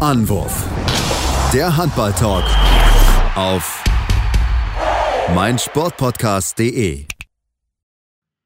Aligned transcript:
Anwurf. 0.00 0.64
Der 1.52 1.76
Handball-Talk 1.76 2.44
auf 3.34 3.84
meinsportpodcast.de. 5.34 7.09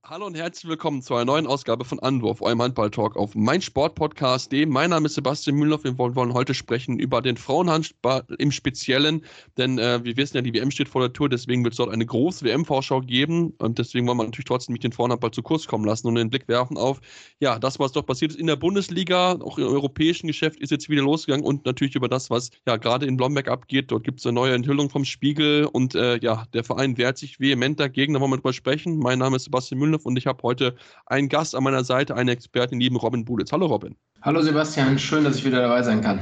Hallo 0.06 0.26
und 0.26 0.36
herzlich 0.36 0.68
willkommen 0.68 1.00
zu 1.00 1.14
einer 1.14 1.24
neuen 1.24 1.46
Ausgabe 1.46 1.86
von 1.86 1.98
Anwurf, 1.98 2.42
eurem 2.42 2.60
Handball-Talk 2.60 3.16
auf 3.16 3.34
meinsportpodcast.de. 3.34 4.66
Mein 4.66 4.90
Name 4.90 5.06
ist 5.06 5.14
Sebastian 5.14 5.56
Mühlenhoff. 5.56 5.84
Wir 5.84 5.96
wollen, 5.96 6.34
heute 6.34 6.52
sprechen 6.52 6.98
über 6.98 7.22
den 7.22 7.38
Frauenhandball 7.38 8.22
im 8.36 8.52
Speziellen, 8.52 9.24
denn 9.56 9.78
äh, 9.78 10.04
wir 10.04 10.14
wissen 10.18 10.36
ja, 10.36 10.42
die 10.42 10.52
WM 10.52 10.70
steht 10.70 10.90
vor 10.90 11.00
der 11.00 11.14
Tour, 11.14 11.30
deswegen 11.30 11.64
wird 11.64 11.72
es 11.72 11.78
dort 11.78 11.88
eine 11.88 12.04
große 12.04 12.44
WM-Vorschau 12.44 13.00
geben 13.00 13.54
und 13.56 13.78
deswegen 13.78 14.06
wollen 14.06 14.18
wir 14.18 14.24
natürlich 14.24 14.44
trotzdem 14.44 14.74
nicht 14.74 14.84
den 14.84 14.92
Frauenhandball 14.92 15.30
zu 15.30 15.42
Kurs 15.42 15.66
kommen 15.66 15.86
lassen 15.86 16.06
und 16.06 16.16
den 16.16 16.28
Blick 16.28 16.48
werfen 16.48 16.76
auf, 16.76 17.00
ja, 17.40 17.58
das, 17.58 17.78
was 17.78 17.92
dort 17.92 18.06
passiert 18.06 18.32
ist 18.32 18.40
in 18.40 18.46
der 18.46 18.56
Bundesliga, 18.56 19.38
auch 19.40 19.56
im 19.56 19.68
europäischen 19.68 20.26
Geschäft 20.26 20.60
ist 20.60 20.70
jetzt 20.70 20.90
wieder 20.90 21.00
losgegangen 21.00 21.46
und 21.46 21.64
natürlich 21.64 21.94
über 21.94 22.10
das, 22.10 22.28
was 22.28 22.50
ja 22.66 22.76
gerade 22.76 23.06
in 23.06 23.16
Blomberg 23.16 23.48
abgeht. 23.48 23.90
Dort 23.90 24.04
gibt 24.04 24.20
es 24.20 24.26
eine 24.26 24.34
neue 24.34 24.52
Enthüllung 24.52 24.90
vom 24.90 25.06
Spiegel 25.06 25.64
und 25.64 25.94
äh, 25.94 26.18
ja, 26.18 26.44
der 26.52 26.62
Verein 26.62 26.98
wehrt 26.98 27.16
sich 27.16 27.40
vehement 27.40 27.80
dagegen, 27.80 28.12
da 28.12 28.20
wollen 28.20 28.32
wir 28.32 28.36
drüber 28.36 28.52
sprechen. 28.52 28.98
Mein 28.98 29.18
Name 29.18 29.36
ist 29.36 29.44
Sebastian 29.44 29.78
Mühlenhoff 29.78 29.93
und 30.02 30.16
ich 30.16 30.26
habe 30.26 30.42
heute 30.42 30.74
einen 31.06 31.28
Gast 31.28 31.54
an 31.54 31.64
meiner 31.64 31.84
Seite, 31.84 32.14
einen 32.14 32.28
Experten, 32.28 32.80
lieben 32.80 32.96
Robin 32.96 33.24
Buditz. 33.24 33.52
Hallo 33.52 33.66
Robin. 33.66 33.96
Hallo 34.22 34.42
Sebastian, 34.42 34.98
schön, 34.98 35.24
dass 35.24 35.36
ich 35.36 35.44
wieder 35.44 35.60
dabei 35.60 35.82
sein 35.82 36.00
kann. 36.00 36.20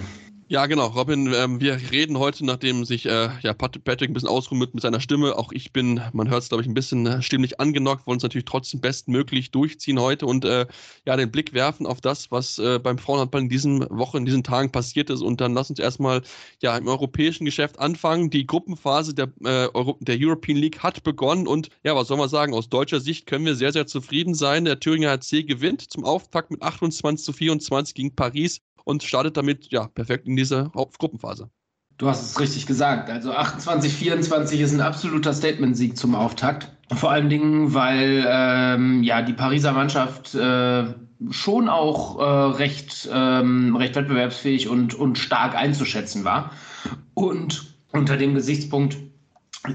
Ja, 0.48 0.66
genau, 0.66 0.88
Robin, 0.88 1.32
ähm, 1.32 1.60
wir 1.60 1.78
reden 1.92 2.19
heute, 2.19 2.45
nachdem 2.45 2.84
sich 2.84 3.06
äh, 3.06 3.30
ja, 3.41 3.55
Patrick 3.55 4.10
ein 4.10 4.12
bisschen 4.12 4.28
ausruht 4.28 4.74
mit 4.74 4.82
seiner 4.82 5.01
Stimme. 5.01 5.38
Auch 5.38 5.51
ich 5.52 5.73
bin, 5.73 6.02
man 6.12 6.28
hört 6.28 6.42
es, 6.42 6.48
glaube 6.51 6.62
ich, 6.62 6.68
ein 6.68 6.74
bisschen 6.74 7.06
äh, 7.06 7.23
stimmlich 7.23 7.59
angenockt, 7.59 8.06
wollen 8.06 8.18
es 8.18 8.23
natürlich 8.23 8.45
trotzdem 8.45 8.80
bestmöglich 8.80 9.51
durchziehen 9.51 9.98
heute 9.98 10.27
und 10.27 10.45
äh, 10.45 10.66
ja, 11.06 11.16
den 11.16 11.30
Blick 11.30 11.55
werfen 11.55 11.87
auf 11.87 12.02
das, 12.02 12.30
was 12.30 12.59
äh, 12.59 12.78
beim 12.78 12.98
Frauenhandball 12.98 13.41
in 13.41 13.48
diesen 13.48 13.88
Wochen, 13.88 14.18
in 14.18 14.27
diesen 14.27 14.45
Tagen 14.45 14.70
passiert 14.70 15.09
ist. 15.09 15.23
Und 15.23 15.41
dann 15.41 15.55
lass 15.55 15.70
uns 15.70 15.78
erstmal 15.78 16.20
ja, 16.60 16.77
im 16.77 16.87
europäischen 16.87 17.46
Geschäft 17.46 17.79
anfangen. 17.79 18.29
Die 18.29 18.46
Gruppenphase 18.46 19.15
der, 19.15 19.32
äh, 19.45 19.68
Euro 19.73 19.96
der 20.01 20.18
European 20.20 20.59
League 20.59 20.80
hat 20.82 21.02
begonnen 21.02 21.46
und 21.46 21.70
ja, 21.82 21.96
was 21.96 22.09
soll 22.09 22.18
man 22.18 22.29
sagen, 22.29 22.52
aus 22.52 22.68
deutscher 22.68 23.01
Sicht 23.01 23.26
können 23.26 23.46
wir 23.46 23.54
sehr, 23.54 23.73
sehr 23.73 23.87
zufrieden 23.87 24.35
sein. 24.35 24.66
Der 24.66 24.79
Thüringer 24.79 25.10
HC 25.10 25.45
gewinnt 25.45 25.90
zum 25.90 26.04
Auftakt 26.04 26.51
mit 26.51 26.60
28 26.60 27.24
zu 27.24 27.32
24 27.32 27.95
gegen 27.95 28.15
Paris 28.15 28.60
und 28.85 29.02
startet 29.02 29.37
damit 29.37 29.71
ja 29.71 29.88
perfekt 29.88 30.27
in 30.27 30.37
diese 30.37 30.71
Hauptgruppenphase. 30.75 31.51
Du 31.99 32.09
hast 32.09 32.23
es 32.23 32.41
richtig 32.41 32.66
gesagt. 32.66 33.11
Also 33.11 33.33
28, 33.33 33.93
24 33.93 34.61
ist 34.61 34.73
ein 34.73 34.80
absoluter 34.80 35.33
Statement-Sieg 35.33 35.97
zum 35.97 36.15
Auftakt. 36.15 36.73
Vor 36.93 37.10
allen 37.10 37.29
Dingen, 37.29 37.75
weil 37.75 38.25
ähm, 38.27 39.03
ja 39.03 39.23
die 39.23 39.33
Pariser 39.33 39.73
Mannschaft 39.73 40.35
äh, 40.35 40.85
schon 41.30 41.69
auch 41.69 42.19
äh, 42.19 42.57
recht, 42.57 43.09
ähm, 43.13 43.77
recht 43.77 43.95
wettbewerbsfähig 43.95 44.69
und, 44.69 44.95
und 44.95 45.19
stark 45.19 45.55
einzuschätzen 45.55 46.25
war. 46.25 46.51
Und 47.15 47.75
unter 47.93 48.16
dem 48.16 48.35
Gesichtspunkt 48.35 48.97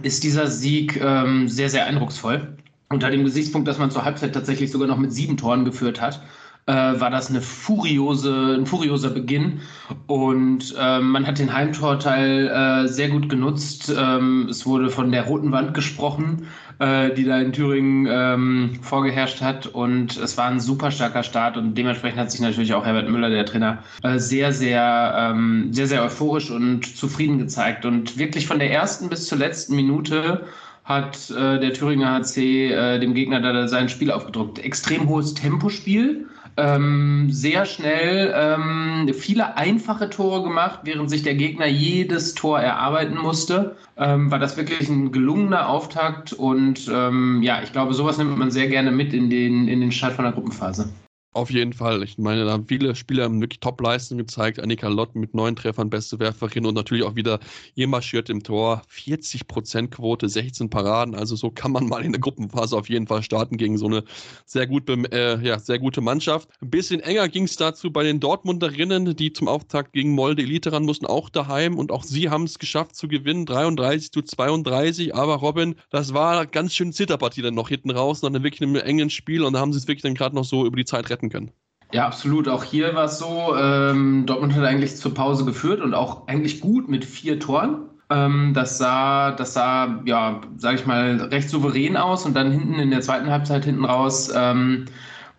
ist 0.03 0.23
dieser 0.23 0.47
Sieg 0.47 0.99
ähm, 1.01 1.47
sehr, 1.47 1.69
sehr 1.69 1.85
eindrucksvoll. 1.85 2.57
Unter 2.89 3.09
dem 3.09 3.23
Gesichtspunkt, 3.23 3.67
dass 3.67 3.77
man 3.77 3.91
zur 3.91 4.05
Halbzeit 4.05 4.33
tatsächlich 4.33 4.71
sogar 4.71 4.87
noch 4.87 4.97
mit 4.97 5.13
sieben 5.13 5.37
Toren 5.37 5.65
geführt 5.65 6.01
hat 6.01 6.21
äh, 6.67 6.99
war 6.99 7.09
das 7.09 7.29
eine 7.29 7.41
furiose, 7.41 8.55
ein 8.59 8.65
furioser 8.65 9.09
Beginn. 9.09 9.61
Und 10.05 10.75
äh, 10.77 10.99
man 10.99 11.25
hat 11.25 11.39
den 11.39 11.53
Heimtorteil 11.53 12.47
äh, 12.47 12.87
sehr 12.87 13.09
gut 13.09 13.29
genutzt. 13.29 13.93
Ähm, 13.97 14.47
es 14.49 14.65
wurde 14.65 14.89
von 14.89 15.11
der 15.11 15.23
roten 15.23 15.51
Wand 15.51 15.73
gesprochen, 15.73 16.47
äh, 16.79 17.13
die 17.13 17.23
da 17.23 17.39
in 17.39 17.53
Thüringen 17.53 18.07
ähm, 18.09 18.71
vorgeherrscht 18.81 19.41
hat. 19.41 19.67
Und 19.67 20.17
es 20.17 20.37
war 20.37 20.47
ein 20.47 20.59
super 20.59 20.91
starker 20.91 21.23
Start. 21.23 21.55
Und 21.55 21.75
dementsprechend 21.75 22.19
hat 22.19 22.31
sich 22.31 22.41
natürlich 22.41 22.73
auch 22.73 22.85
Herbert 22.85 23.09
Müller, 23.09 23.29
der 23.29 23.45
Trainer, 23.45 23.79
äh, 24.03 24.19
sehr, 24.19 24.51
sehr, 24.51 25.15
ähm, 25.17 25.69
sehr, 25.71 25.87
sehr 25.87 26.03
euphorisch 26.03 26.51
und 26.51 26.97
zufrieden 26.97 27.39
gezeigt. 27.39 27.85
Und 27.85 28.17
wirklich 28.17 28.45
von 28.45 28.59
der 28.59 28.71
ersten 28.71 29.07
bis 29.07 29.27
zur 29.27 29.37
letzten 29.37 29.75
Minute 29.75 30.45
hat 30.83 31.29
äh, 31.31 31.59
der 31.59 31.73
Thüringer 31.73 32.13
HC 32.13 32.71
äh, 32.71 32.99
dem 32.99 33.13
Gegner 33.13 33.41
da 33.41 33.67
sein 33.67 33.89
Spiel 33.89 34.11
aufgedruckt. 34.11 34.59
Extrem 34.59 35.07
hohes 35.09 35.33
Tempospiel, 35.33 36.27
ähm, 36.57 37.27
sehr 37.29 37.65
schnell 37.65 38.33
ähm, 38.35 39.09
viele 39.13 39.55
einfache 39.57 40.09
Tore 40.09 40.43
gemacht, 40.43 40.79
während 40.83 41.09
sich 41.09 41.23
der 41.23 41.35
Gegner 41.35 41.67
jedes 41.67 42.33
Tor 42.33 42.59
erarbeiten 42.59 43.17
musste. 43.17 43.75
Ähm, 43.95 44.31
war 44.31 44.39
das 44.39 44.57
wirklich 44.57 44.89
ein 44.89 45.11
gelungener 45.11 45.69
Auftakt 45.69 46.33
und 46.33 46.89
ähm, 46.91 47.41
ja, 47.43 47.61
ich 47.63 47.71
glaube, 47.71 47.93
sowas 47.93 48.17
nimmt 48.17 48.37
man 48.37 48.51
sehr 48.51 48.67
gerne 48.67 48.91
mit 48.91 49.13
in 49.13 49.29
den, 49.29 49.67
in 49.67 49.81
den 49.81 49.91
Start 49.91 50.13
von 50.13 50.25
der 50.25 50.33
Gruppenphase. 50.33 50.89
Auf 51.37 51.51
jeden 51.51 51.73
Fall. 51.73 52.01
Ich 52.01 52.17
meine, 52.17 52.45
da 52.45 52.53
haben 52.53 52.65
viele 52.67 52.95
Spieler 52.95 53.31
wirklich 53.31 53.59
Top-Leistungen 53.59 54.17
gezeigt. 54.25 54.59
Annika 54.59 54.87
Lott 54.87 55.13
mit 55.13 55.35
neun 55.35 55.55
Treffern, 55.55 55.87
beste 55.87 56.19
Werferin 56.19 56.65
und 56.65 56.73
natürlich 56.73 57.03
auch 57.03 57.13
wieder 57.13 57.39
ihr 57.75 57.87
marschiert 57.87 58.31
im 58.31 58.41
Tor. 58.41 58.81
40% 58.91 59.89
Quote, 59.89 60.29
16 60.29 60.71
Paraden. 60.71 61.13
Also 61.13 61.35
so 61.35 61.51
kann 61.51 61.71
man 61.71 61.87
mal 61.87 62.03
in 62.03 62.11
der 62.11 62.21
Gruppenphase 62.21 62.75
auf 62.75 62.89
jeden 62.89 63.05
Fall 63.05 63.21
starten 63.21 63.57
gegen 63.57 63.77
so 63.77 63.85
eine 63.85 64.03
sehr, 64.47 64.65
gut, 64.65 64.89
äh, 64.89 65.39
ja, 65.39 65.59
sehr 65.59 65.77
gute 65.77 66.01
Mannschaft. 66.01 66.49
Ein 66.59 66.71
bisschen 66.71 67.01
enger 67.01 67.27
ging 67.27 67.43
es 67.43 67.55
dazu 67.55 67.91
bei 67.91 68.01
den 68.01 68.19
Dortmunderinnen, 68.19 69.15
die 69.15 69.31
zum 69.31 69.47
Auftakt 69.47 69.93
gegen 69.93 70.15
Molde 70.15 70.41
Elite 70.41 70.71
ran 70.71 70.85
mussten, 70.85 71.05
auch 71.05 71.29
daheim. 71.29 71.77
Und 71.77 71.91
auch 71.91 72.01
sie 72.01 72.31
haben 72.31 72.45
es 72.45 72.57
geschafft 72.57 72.95
zu 72.95 73.07
gewinnen. 73.07 73.45
33 73.45 74.11
zu 74.11 74.23
32. 74.23 75.13
Aber 75.13 75.35
Robin, 75.35 75.75
das 75.91 76.15
war 76.15 76.47
ganz 76.47 76.73
schön 76.73 76.93
Zitterpartie 76.93 77.43
dann 77.43 77.53
noch 77.53 77.69
hinten 77.69 77.91
raus. 77.91 78.23
Nach 78.23 78.29
einem 78.29 78.41
wirklich 78.41 78.63
einem 78.63 78.75
engen 78.77 79.11
Spiel. 79.11 79.43
Und 79.43 79.53
da 79.53 79.59
haben 79.59 79.71
sie 79.71 79.77
es 79.77 79.87
wirklich 79.87 80.01
dann 80.01 80.15
gerade 80.15 80.33
noch 80.33 80.43
so 80.43 80.65
über 80.65 80.77
die 80.77 80.85
Zeit 80.85 81.11
retten 81.11 81.26
können. 81.29 81.51
Ja, 81.93 82.05
absolut. 82.05 82.47
Auch 82.49 82.63
hier 82.63 82.93
war 82.95 83.05
es 83.05 83.17
so, 83.17 83.55
ähm, 83.55 84.25
Dortmund 84.25 84.53
hat 84.55 84.63
eigentlich 84.65 84.97
zur 84.97 85.13
Pause 85.13 85.45
geführt 85.45 85.79
und 85.81 85.93
auch 85.93 86.27
eigentlich 86.27 86.59
gut 86.59 86.89
mit 86.89 87.05
vier 87.05 87.39
Toren. 87.39 87.89
Ähm, 88.09 88.53
das 88.53 88.77
sah, 88.77 89.31
das 89.31 89.53
sah, 89.53 90.01
ja, 90.05 90.41
sage 90.57 90.77
ich 90.77 90.85
mal, 90.85 91.15
recht 91.31 91.49
souverän 91.49 91.95
aus 91.97 92.25
und 92.25 92.33
dann 92.35 92.51
hinten 92.51 92.75
in 92.75 92.91
der 92.91 93.01
zweiten 93.01 93.29
Halbzeit 93.29 93.65
hinten 93.65 93.85
raus 93.85 94.31
ähm, 94.35 94.85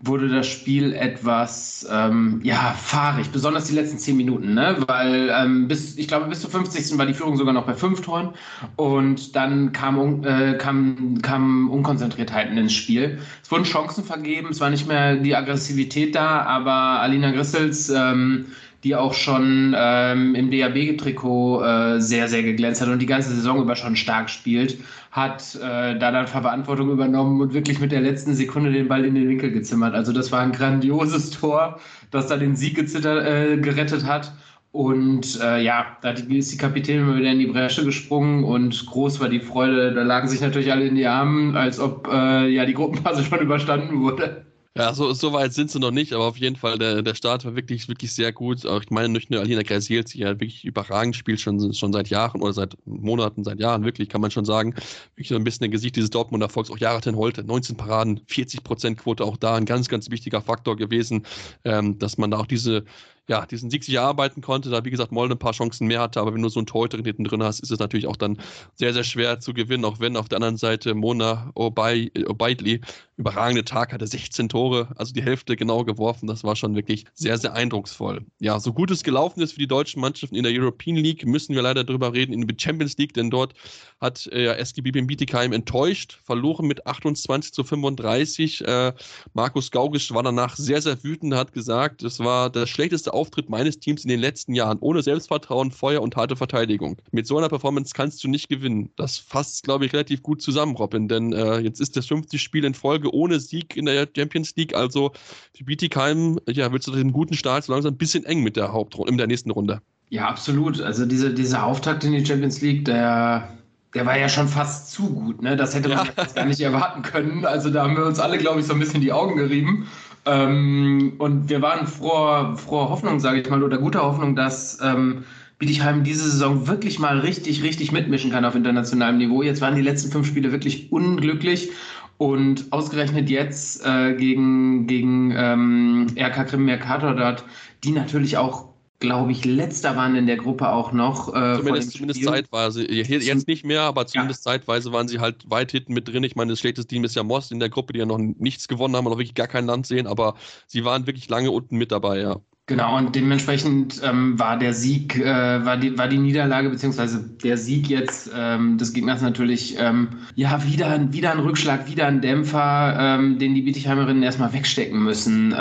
wurde 0.00 0.28
das 0.28 0.46
Spiel 0.46 0.92
etwas 0.92 1.86
ähm, 1.90 2.40
ja, 2.44 2.74
fahrig, 2.78 3.30
besonders 3.30 3.64
die 3.64 3.74
letzten 3.74 3.98
zehn 3.98 4.16
Minuten, 4.16 4.54
ne? 4.54 4.76
weil 4.86 5.30
ähm, 5.34 5.66
bis, 5.66 5.96
ich 5.96 6.06
glaube, 6.06 6.26
bis 6.26 6.40
zur 6.40 6.50
50. 6.50 6.96
war 6.96 7.06
die 7.06 7.14
Führung 7.14 7.36
sogar 7.36 7.52
noch 7.52 7.66
bei 7.66 7.74
fünf 7.74 8.00
Toren 8.02 8.30
und 8.76 9.34
dann 9.34 9.72
kam, 9.72 10.24
äh, 10.24 10.54
kam, 10.54 11.20
kam 11.20 11.68
Unkonzentriertheiten 11.68 12.56
ins 12.56 12.74
Spiel. 12.74 13.18
Es 13.42 13.50
wurden 13.50 13.64
Chancen 13.64 14.04
vergeben, 14.04 14.48
es 14.50 14.60
war 14.60 14.70
nicht 14.70 14.86
mehr 14.86 15.16
die 15.16 15.34
Aggressivität 15.34 16.14
da, 16.14 16.42
aber 16.42 16.72
Alina 16.72 17.32
Grissels 17.32 17.88
ähm, 17.88 18.46
die 18.84 18.94
auch 18.94 19.12
schon 19.12 19.74
ähm, 19.76 20.34
im 20.34 20.50
DAB-Trikot 20.50 21.62
äh, 21.62 22.00
sehr, 22.00 22.28
sehr 22.28 22.42
geglänzt 22.42 22.80
hat 22.80 22.88
und 22.88 23.00
die 23.00 23.06
ganze 23.06 23.34
Saison 23.34 23.60
über 23.60 23.74
schon 23.74 23.96
stark 23.96 24.30
spielt, 24.30 24.78
hat 25.10 25.56
äh, 25.56 25.98
da 25.98 26.12
dann 26.12 26.28
Verantwortung 26.28 26.90
übernommen 26.90 27.40
und 27.40 27.54
wirklich 27.54 27.80
mit 27.80 27.90
der 27.90 28.00
letzten 28.00 28.34
Sekunde 28.34 28.70
den 28.70 28.86
Ball 28.86 29.04
in 29.04 29.16
den 29.16 29.28
Winkel 29.28 29.50
gezimmert. 29.50 29.94
Also 29.94 30.12
das 30.12 30.30
war 30.30 30.40
ein 30.40 30.52
grandioses 30.52 31.30
Tor, 31.30 31.80
das 32.10 32.28
da 32.28 32.36
den 32.36 32.54
Sieg 32.54 32.78
äh, 32.78 33.56
gerettet 33.56 34.04
hat. 34.04 34.32
Und 34.70 35.40
äh, 35.40 35.62
ja, 35.62 35.96
da 36.02 36.10
ist 36.10 36.52
die 36.52 36.56
Kapitänin 36.56 37.16
wieder 37.16 37.32
in 37.32 37.38
die 37.38 37.46
Bresche 37.46 37.84
gesprungen 37.84 38.44
und 38.44 38.86
groß 38.86 39.18
war 39.18 39.28
die 39.28 39.40
Freude. 39.40 39.94
Da 39.94 40.02
lagen 40.02 40.28
sich 40.28 40.40
natürlich 40.40 40.70
alle 40.70 40.86
in 40.86 40.94
die 40.94 41.06
Armen, 41.06 41.56
als 41.56 41.80
ob 41.80 42.06
äh, 42.12 42.48
ja 42.48 42.66
die 42.66 42.74
Gruppenphase 42.74 43.24
schon 43.24 43.40
überstanden 43.40 44.00
wurde. 44.02 44.47
Ja, 44.78 44.94
so, 44.94 45.12
so 45.12 45.32
weit 45.32 45.52
sind 45.54 45.72
sie 45.72 45.80
noch 45.80 45.90
nicht, 45.90 46.12
aber 46.12 46.26
auf 46.26 46.36
jeden 46.36 46.54
Fall, 46.54 46.78
der, 46.78 47.02
der 47.02 47.16
Start 47.16 47.44
war 47.44 47.56
wirklich, 47.56 47.88
wirklich 47.88 48.12
sehr 48.12 48.30
gut. 48.32 48.64
Auch 48.64 48.80
ich 48.80 48.90
meine, 48.90 49.08
nicht 49.08 49.28
nur 49.28 49.40
Alina 49.40 49.62
Grasiels, 49.62 50.12
die 50.12 50.20
ja 50.20 50.28
wirklich 50.28 50.64
überragend 50.64 51.16
spielt, 51.16 51.40
schon, 51.40 51.74
schon 51.74 51.92
seit 51.92 52.10
Jahren 52.10 52.40
oder 52.40 52.52
seit 52.52 52.76
Monaten, 52.86 53.42
seit 53.42 53.58
Jahren, 53.58 53.84
wirklich, 53.84 54.08
kann 54.08 54.20
man 54.20 54.30
schon 54.30 54.44
sagen. 54.44 54.76
Wirklich 55.16 55.30
so 55.30 55.34
ein 55.34 55.42
bisschen 55.42 55.64
ein 55.64 55.72
Gesicht 55.72 55.96
dieses 55.96 56.10
Dortmunder 56.10 56.46
Erfolgs. 56.46 56.70
Auch 56.70 56.78
Jaraten 56.78 57.16
Holte, 57.16 57.42
19 57.42 57.76
Paraden, 57.76 58.20
40% 58.28 58.94
Quote, 58.94 59.24
auch 59.24 59.36
da 59.36 59.56
ein 59.56 59.64
ganz, 59.66 59.88
ganz 59.88 60.10
wichtiger 60.10 60.42
Faktor 60.42 60.76
gewesen, 60.76 61.26
ähm, 61.64 61.98
dass 61.98 62.16
man 62.16 62.30
da 62.30 62.38
auch 62.38 62.46
diese 62.46 62.84
ja, 63.28 63.44
diesen 63.44 63.70
Sieg 63.70 63.84
sich 63.84 63.94
erarbeiten 63.94 64.40
konnte, 64.40 64.70
da 64.70 64.84
wie 64.84 64.90
gesagt 64.90 65.12
Molde 65.12 65.34
ein 65.34 65.38
paar 65.38 65.52
Chancen 65.52 65.86
mehr 65.86 66.00
hatte, 66.00 66.20
aber 66.20 66.34
wenn 66.34 66.42
du 66.42 66.48
so 66.48 66.60
einen 66.60 66.66
Torhüter 66.66 66.96
hinten 66.96 67.24
drin 67.24 67.42
hast, 67.42 67.60
ist 67.60 67.70
es 67.70 67.78
natürlich 67.78 68.06
auch 68.06 68.16
dann 68.16 68.38
sehr, 68.74 68.94
sehr 68.94 69.04
schwer 69.04 69.38
zu 69.38 69.52
gewinnen, 69.52 69.84
auch 69.84 70.00
wenn 70.00 70.16
auf 70.16 70.28
der 70.28 70.36
anderen 70.36 70.56
Seite 70.56 70.94
Mona 70.94 71.50
Obeidli 71.54 72.80
überragende 73.18 73.64
Tag 73.64 73.92
hatte, 73.92 74.06
16 74.06 74.48
Tore, 74.48 74.88
also 74.96 75.12
die 75.12 75.22
Hälfte 75.22 75.56
genau 75.56 75.84
geworfen, 75.84 76.26
das 76.26 76.44
war 76.44 76.56
schon 76.56 76.74
wirklich 76.74 77.04
sehr, 77.14 77.36
sehr 77.36 77.52
eindrucksvoll. 77.52 78.24
Ja, 78.38 78.60
so 78.60 78.72
gut 78.72 78.90
es 78.90 79.02
gelaufen 79.02 79.42
ist 79.42 79.52
für 79.52 79.58
die 79.58 79.66
deutschen 79.66 80.00
Mannschaften 80.00 80.36
in 80.36 80.44
der 80.44 80.52
European 80.52 80.96
League, 80.96 81.26
müssen 81.26 81.54
wir 81.54 81.62
leider 81.62 81.84
darüber 81.84 82.14
reden, 82.14 82.32
in 82.32 82.46
der 82.46 82.56
Champions 82.58 82.96
League, 82.96 83.12
denn 83.12 83.28
dort 83.28 83.54
hat 84.00 84.26
äh, 84.28 84.56
SGB 84.56 84.92
Bietigheim 84.92 85.52
enttäuscht, 85.52 86.18
verloren 86.24 86.66
mit 86.66 86.86
28 86.86 87.52
zu 87.52 87.64
35. 87.64 88.64
Äh, 88.64 88.92
Markus 89.34 89.70
Gaugisch 89.70 90.12
war 90.14 90.22
danach 90.22 90.56
sehr, 90.56 90.80
sehr 90.80 91.02
wütend, 91.02 91.34
hat 91.34 91.52
gesagt, 91.52 92.02
es 92.02 92.20
war 92.20 92.50
der 92.50 92.66
schlechteste 92.66 93.12
Auftritt 93.18 93.50
meines 93.50 93.80
Teams 93.80 94.04
in 94.04 94.08
den 94.08 94.20
letzten 94.20 94.54
Jahren. 94.54 94.78
Ohne 94.80 95.02
Selbstvertrauen, 95.02 95.72
Feuer 95.72 96.00
und 96.00 96.14
harte 96.14 96.36
Verteidigung. 96.36 96.96
Mit 97.10 97.26
so 97.26 97.36
einer 97.36 97.48
Performance 97.48 97.92
kannst 97.92 98.22
du 98.22 98.28
nicht 98.28 98.48
gewinnen. 98.48 98.90
Das 98.94 99.18
fasst, 99.18 99.64
glaube 99.64 99.84
ich, 99.84 99.92
relativ 99.92 100.22
gut 100.22 100.40
zusammen, 100.40 100.76
Robin, 100.76 101.08
denn 101.08 101.32
äh, 101.32 101.58
jetzt 101.58 101.80
ist 101.80 101.96
das 101.96 102.06
50 102.06 102.40
Spiel 102.40 102.64
in 102.64 102.74
Folge 102.74 103.12
ohne 103.12 103.40
Sieg 103.40 103.76
in 103.76 103.86
der 103.86 104.08
Champions 104.14 104.54
League. 104.54 104.74
Also 104.74 105.10
für 105.56 105.64
Bietigheim, 105.64 106.38
ja, 106.48 106.72
willst 106.72 106.86
du 106.86 106.92
den 106.92 107.12
guten 107.12 107.34
Start 107.34 107.64
so 107.64 107.72
langsam 107.72 107.94
ein 107.94 107.98
bisschen 107.98 108.24
eng 108.24 108.42
mit 108.42 108.56
der 108.56 108.72
Hauptrunde, 108.72 109.10
in 109.10 109.18
der 109.18 109.26
nächsten 109.26 109.50
Runde. 109.50 109.82
Ja, 110.10 110.28
absolut. 110.28 110.80
Also 110.80 111.04
diese, 111.04 111.34
dieser 111.34 111.64
Auftakt 111.64 112.04
in 112.04 112.12
die 112.12 112.24
Champions 112.24 112.60
League, 112.60 112.84
der, 112.84 113.48
der 113.94 114.06
war 114.06 114.18
ja 114.18 114.28
schon 114.28 114.48
fast 114.48 114.92
zu 114.92 115.12
gut. 115.12 115.42
Ne? 115.42 115.56
Das 115.56 115.74
hätte 115.74 115.88
man 115.88 116.06
ja. 116.06 116.24
gar 116.34 116.46
nicht 116.46 116.60
erwarten 116.60 117.02
können. 117.02 117.44
Also 117.44 117.70
da 117.70 117.82
haben 117.82 117.96
wir 117.96 118.06
uns 118.06 118.18
alle, 118.18 118.38
glaube 118.38 118.60
ich, 118.60 118.66
so 118.66 118.72
ein 118.72 118.78
bisschen 118.78 119.00
die 119.00 119.12
Augen 119.12 119.36
gerieben. 119.36 119.86
Ähm, 120.28 121.14
und 121.18 121.48
wir 121.48 121.62
waren 121.62 121.86
froher, 121.86 122.56
froher 122.56 122.90
Hoffnung, 122.90 123.18
sage 123.18 123.40
ich 123.40 123.48
mal, 123.48 123.62
oder 123.62 123.78
guter 123.78 124.02
Hoffnung, 124.02 124.36
dass 124.36 124.78
ähm, 124.82 125.24
Bietigheim 125.58 126.04
diese 126.04 126.30
Saison 126.30 126.68
wirklich 126.68 126.98
mal 126.98 127.18
richtig, 127.20 127.62
richtig 127.62 127.92
mitmischen 127.92 128.30
kann 128.30 128.44
auf 128.44 128.54
internationalem 128.54 129.18
Niveau. 129.18 129.42
Jetzt 129.42 129.60
waren 129.60 129.74
die 129.74 129.82
letzten 129.82 130.10
fünf 130.10 130.26
Spiele 130.26 130.52
wirklich 130.52 130.92
unglücklich 130.92 131.70
und 132.18 132.66
ausgerechnet 132.72 133.30
jetzt 133.30 133.84
äh, 133.86 134.14
gegen, 134.14 134.86
gegen 134.86 135.32
ähm, 135.36 136.06
RK 136.16 136.44
Krim 136.44 136.64
Mercator 136.64 137.14
dort, 137.14 137.44
die 137.84 137.92
natürlich 137.92 138.36
auch 138.36 138.68
glaube 139.00 139.32
ich, 139.32 139.44
letzter 139.44 139.96
waren 139.96 140.16
in 140.16 140.26
der 140.26 140.36
Gruppe 140.36 140.68
auch 140.68 140.92
noch. 140.92 141.28
Äh, 141.34 141.56
zumindest 141.56 141.92
zumindest 141.92 142.24
zeitweise. 142.24 142.90
Jetzt 142.90 143.46
nicht 143.46 143.64
mehr, 143.64 143.82
aber 143.82 144.06
zumindest 144.06 144.44
ja. 144.44 144.52
zeitweise 144.52 144.92
waren 144.92 145.08
sie 145.08 145.20
halt 145.20 145.48
weit 145.48 145.70
hinten 145.70 145.94
mit 145.94 146.08
drin. 146.08 146.24
Ich 146.24 146.36
meine, 146.36 146.52
das 146.52 146.60
schlechteste 146.60 146.88
Team 146.88 147.04
ist 147.04 147.14
ja 147.14 147.22
Most 147.22 147.52
in 147.52 147.60
der 147.60 147.68
Gruppe, 147.68 147.92
die 147.92 148.00
ja 148.00 148.06
noch 148.06 148.18
nichts 148.18 148.68
gewonnen 148.68 148.96
haben 148.96 149.06
und 149.06 149.12
noch 149.12 149.18
wirklich 149.18 149.34
gar 149.34 149.46
kein 149.46 149.66
Land 149.66 149.86
sehen, 149.86 150.06
aber 150.06 150.34
sie 150.66 150.84
waren 150.84 151.06
wirklich 151.06 151.28
lange 151.28 151.50
unten 151.50 151.76
mit 151.76 151.92
dabei, 151.92 152.20
ja. 152.20 152.40
Genau, 152.68 152.98
und 152.98 153.16
dementsprechend 153.16 154.02
ähm, 154.04 154.38
war 154.38 154.58
der 154.58 154.74
Sieg, 154.74 155.16
äh, 155.18 155.64
war, 155.64 155.78
die, 155.78 155.96
war 155.96 156.06
die 156.06 156.18
Niederlage, 156.18 156.68
beziehungsweise 156.68 157.26
der 157.42 157.56
Sieg 157.56 157.88
jetzt 157.88 158.30
ähm, 158.36 158.76
des 158.76 158.92
Gegners 158.92 159.22
natürlich, 159.22 159.76
ähm, 159.78 160.08
ja, 160.34 160.62
wieder, 160.66 161.10
wieder 161.10 161.32
ein 161.32 161.38
Rückschlag, 161.38 161.88
wieder 161.88 162.06
ein 162.06 162.20
Dämpfer, 162.20 162.94
ähm, 163.00 163.38
den 163.38 163.54
die 163.54 163.62
Bietigheimerinnen 163.62 164.22
erstmal 164.22 164.52
wegstecken 164.52 165.02
müssen. 165.02 165.54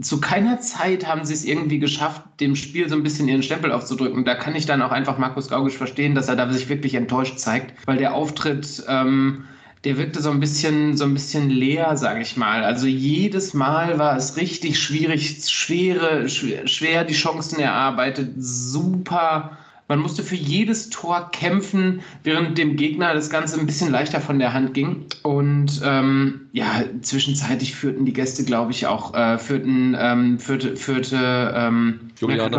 Zu 0.00 0.20
keiner 0.20 0.60
Zeit 0.60 1.06
haben 1.06 1.24
sie 1.24 1.32
es 1.32 1.44
irgendwie 1.44 1.78
geschafft, 1.78 2.22
dem 2.40 2.54
Spiel 2.54 2.88
so 2.88 2.96
ein 2.96 3.02
bisschen 3.02 3.28
ihren 3.28 3.42
Stempel 3.42 3.72
aufzudrücken. 3.72 4.24
Da 4.24 4.34
kann 4.34 4.54
ich 4.54 4.66
dann 4.66 4.82
auch 4.82 4.90
einfach 4.90 5.16
Markus 5.16 5.48
Gaugisch 5.48 5.76
verstehen, 5.76 6.14
dass 6.14 6.28
er 6.28 6.36
da 6.36 6.52
sich 6.52 6.68
wirklich 6.68 6.94
enttäuscht 6.94 7.38
zeigt, 7.38 7.74
weil 7.86 7.96
der 7.96 8.14
Auftritt, 8.14 8.84
ähm, 8.88 9.44
der 9.84 9.96
wirkte 9.96 10.20
so 10.20 10.30
ein 10.30 10.40
bisschen, 10.40 10.96
so 10.96 11.04
ein 11.04 11.14
bisschen 11.14 11.48
leer, 11.48 11.96
sage 11.96 12.20
ich 12.20 12.36
mal. 12.36 12.62
Also 12.62 12.86
jedes 12.86 13.54
Mal 13.54 13.98
war 13.98 14.16
es 14.16 14.36
richtig 14.36 14.78
schwierig, 14.78 15.48
schwere, 15.48 16.28
schwer 16.28 17.04
die 17.04 17.14
Chancen 17.14 17.60
erarbeitet, 17.60 18.32
super. 18.36 19.56
Man 19.88 20.00
musste 20.00 20.24
für 20.24 20.34
jedes 20.34 20.90
Tor 20.90 21.30
kämpfen, 21.30 22.00
während 22.24 22.58
dem 22.58 22.76
Gegner 22.76 23.14
das 23.14 23.30
Ganze 23.30 23.58
ein 23.60 23.66
bisschen 23.66 23.90
leichter 23.90 24.20
von 24.20 24.38
der 24.38 24.52
Hand 24.52 24.74
ging. 24.74 25.06
Und 25.22 25.80
ähm, 25.84 26.48
ja, 26.52 26.82
zwischenzeitlich 27.02 27.74
führten 27.74 28.04
die 28.04 28.12
Gäste, 28.12 28.44
glaube 28.44 28.72
ich, 28.72 28.86
auch, 28.86 29.14
äh, 29.14 29.38
führten, 29.38 29.96
ähm, 29.98 30.38
führte, 30.40 30.76
führte 30.76 31.54
ähm, 31.54 32.10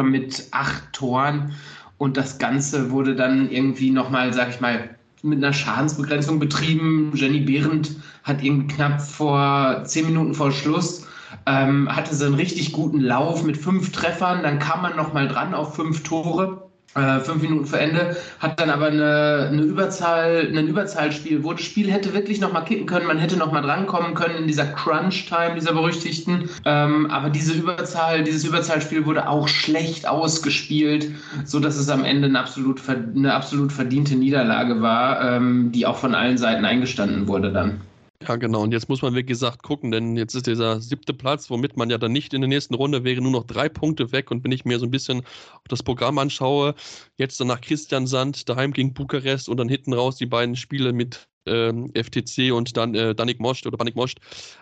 mit 0.04 0.48
acht 0.52 0.94
Toren. 0.94 1.54
Und 1.98 2.16
das 2.16 2.40
Ganze 2.40 2.92
wurde 2.92 3.16
dann 3.16 3.50
irgendwie 3.50 3.90
nochmal, 3.90 4.34
sag 4.34 4.50
ich 4.50 4.62
mal, 4.62 4.90
mit 5.22 5.40
einer 5.40 5.52
Schadensbegrenzung 5.52 6.40
betrieben. 6.40 7.12
Jenny 7.14 7.42
Behrendt 7.42 7.92
hat 8.24 8.42
irgendwie 8.42 8.74
knapp 8.74 9.02
vor 9.02 9.84
zehn 9.84 10.06
Minuten 10.06 10.34
vor 10.34 10.52
Schluss 10.52 11.08
ähm, 11.46 11.94
hatte 11.94 12.16
so 12.16 12.26
einen 12.26 12.36
richtig 12.36 12.72
guten 12.74 13.00
Lauf 13.00 13.44
mit 13.44 13.58
fünf 13.58 13.92
Treffern. 13.92 14.44
Dann 14.44 14.60
kam 14.60 14.82
man 14.82 14.96
noch 14.96 15.14
mal 15.14 15.28
dran 15.28 15.54
auf 15.54 15.76
fünf 15.76 16.04
Tore. 16.04 16.67
Äh, 16.96 17.20
fünf 17.20 17.44
Minuten 17.44 17.66
vor 17.66 17.80
Ende, 17.80 18.16
hat 18.40 18.60
dann 18.60 18.72
aber 18.72 18.88
eine, 18.88 19.50
eine 19.52 19.62
Überzahl, 19.62 20.52
ein 20.52 20.68
Überzahlspiel, 20.68 21.44
wo 21.44 21.54
das 21.54 21.62
Spiel 21.62 21.92
hätte 21.92 22.14
wirklich 22.14 22.40
noch 22.40 22.52
mal 22.52 22.62
kippen 22.62 22.88
können, 22.88 23.06
man 23.06 23.20
hätte 23.20 23.38
noch 23.38 23.52
mal 23.52 23.62
drankommen 23.62 24.16
können 24.16 24.38
in 24.38 24.48
dieser 24.48 24.66
Crunch-Time, 24.66 25.56
dieser 25.56 25.74
berüchtigten. 25.74 26.50
Ähm, 26.66 27.12
aber 27.12 27.30
diese 27.30 27.54
Überzahl, 27.54 28.24
dieses 28.24 28.46
Überzahlspiel 28.46 29.06
wurde 29.06 29.30
auch 29.30 29.48
schlecht 29.48 30.08
ausgespielt, 30.08 31.12
so 31.46 31.60
dass 31.60 31.76
es 31.76 31.90
am 31.90 32.04
Ende 32.04 32.30
eine 32.30 32.40
absolut, 32.40 32.82
eine 32.90 33.34
absolut 33.34 33.72
verdiente 33.72 34.16
Niederlage 34.16 34.82
war, 34.82 35.22
ähm, 35.36 35.72
die 35.72 35.86
auch 35.86 35.98
von 35.98 36.16
allen 36.16 36.38
Seiten 36.38 36.66
eingestanden 36.66 37.28
wurde 37.28 37.52
dann. 37.52 37.82
Ja, 38.24 38.36
genau. 38.36 38.64
Und 38.64 38.72
jetzt 38.72 38.90
muss 38.90 39.02
man, 39.04 39.14
wie 39.16 39.24
gesagt, 39.24 39.62
gucken, 39.62 39.92
denn 39.92 40.18
jetzt 40.18 40.34
ist 40.34 40.48
dieser 40.48 40.82
siebte 40.82 41.14
Platz, 41.14 41.50
womit 41.52 41.78
man 41.78 41.90
ja 41.92 42.00
dann 42.00 42.12
nicht 42.12 42.34
in 42.34 42.42
der 42.42 42.48
nächsten 42.48 42.74
Runde 42.74 43.04
wäre, 43.04 43.22
nur 43.22 43.32
noch 43.32 43.44
drei 43.44 43.70
Punkte 43.70 44.12
weg. 44.12 44.32
Und 44.32 44.44
wenn 44.44 44.52
ich 44.52 44.66
mir 44.66 44.80
so 44.80 44.86
ein 44.86 44.92
bisschen 44.92 45.22
das 45.68 45.84
Programm 45.84 46.18
anschaue, 46.18 46.74
jetzt 47.18 47.40
dann 47.40 47.48
nach 47.48 47.62
Christian 47.62 48.08
Sand, 48.08 48.50
daheim 48.50 48.74
gegen 48.74 48.94
Bukarest 48.94 49.50
und 49.50 49.58
dann 49.58 49.70
hinten 49.70 49.94
raus 49.94 50.16
die 50.18 50.26
beiden 50.26 50.56
Spiele 50.56 50.94
mit 50.94 51.30
ähm, 51.46 51.92
FTC 51.94 52.52
und 52.52 52.76
dann 52.76 52.96
äh, 52.96 53.14
Danik 53.14 53.40
Most 53.40 53.68
oder 53.68 53.78
Panik 53.78 53.96
Most. 53.96 54.18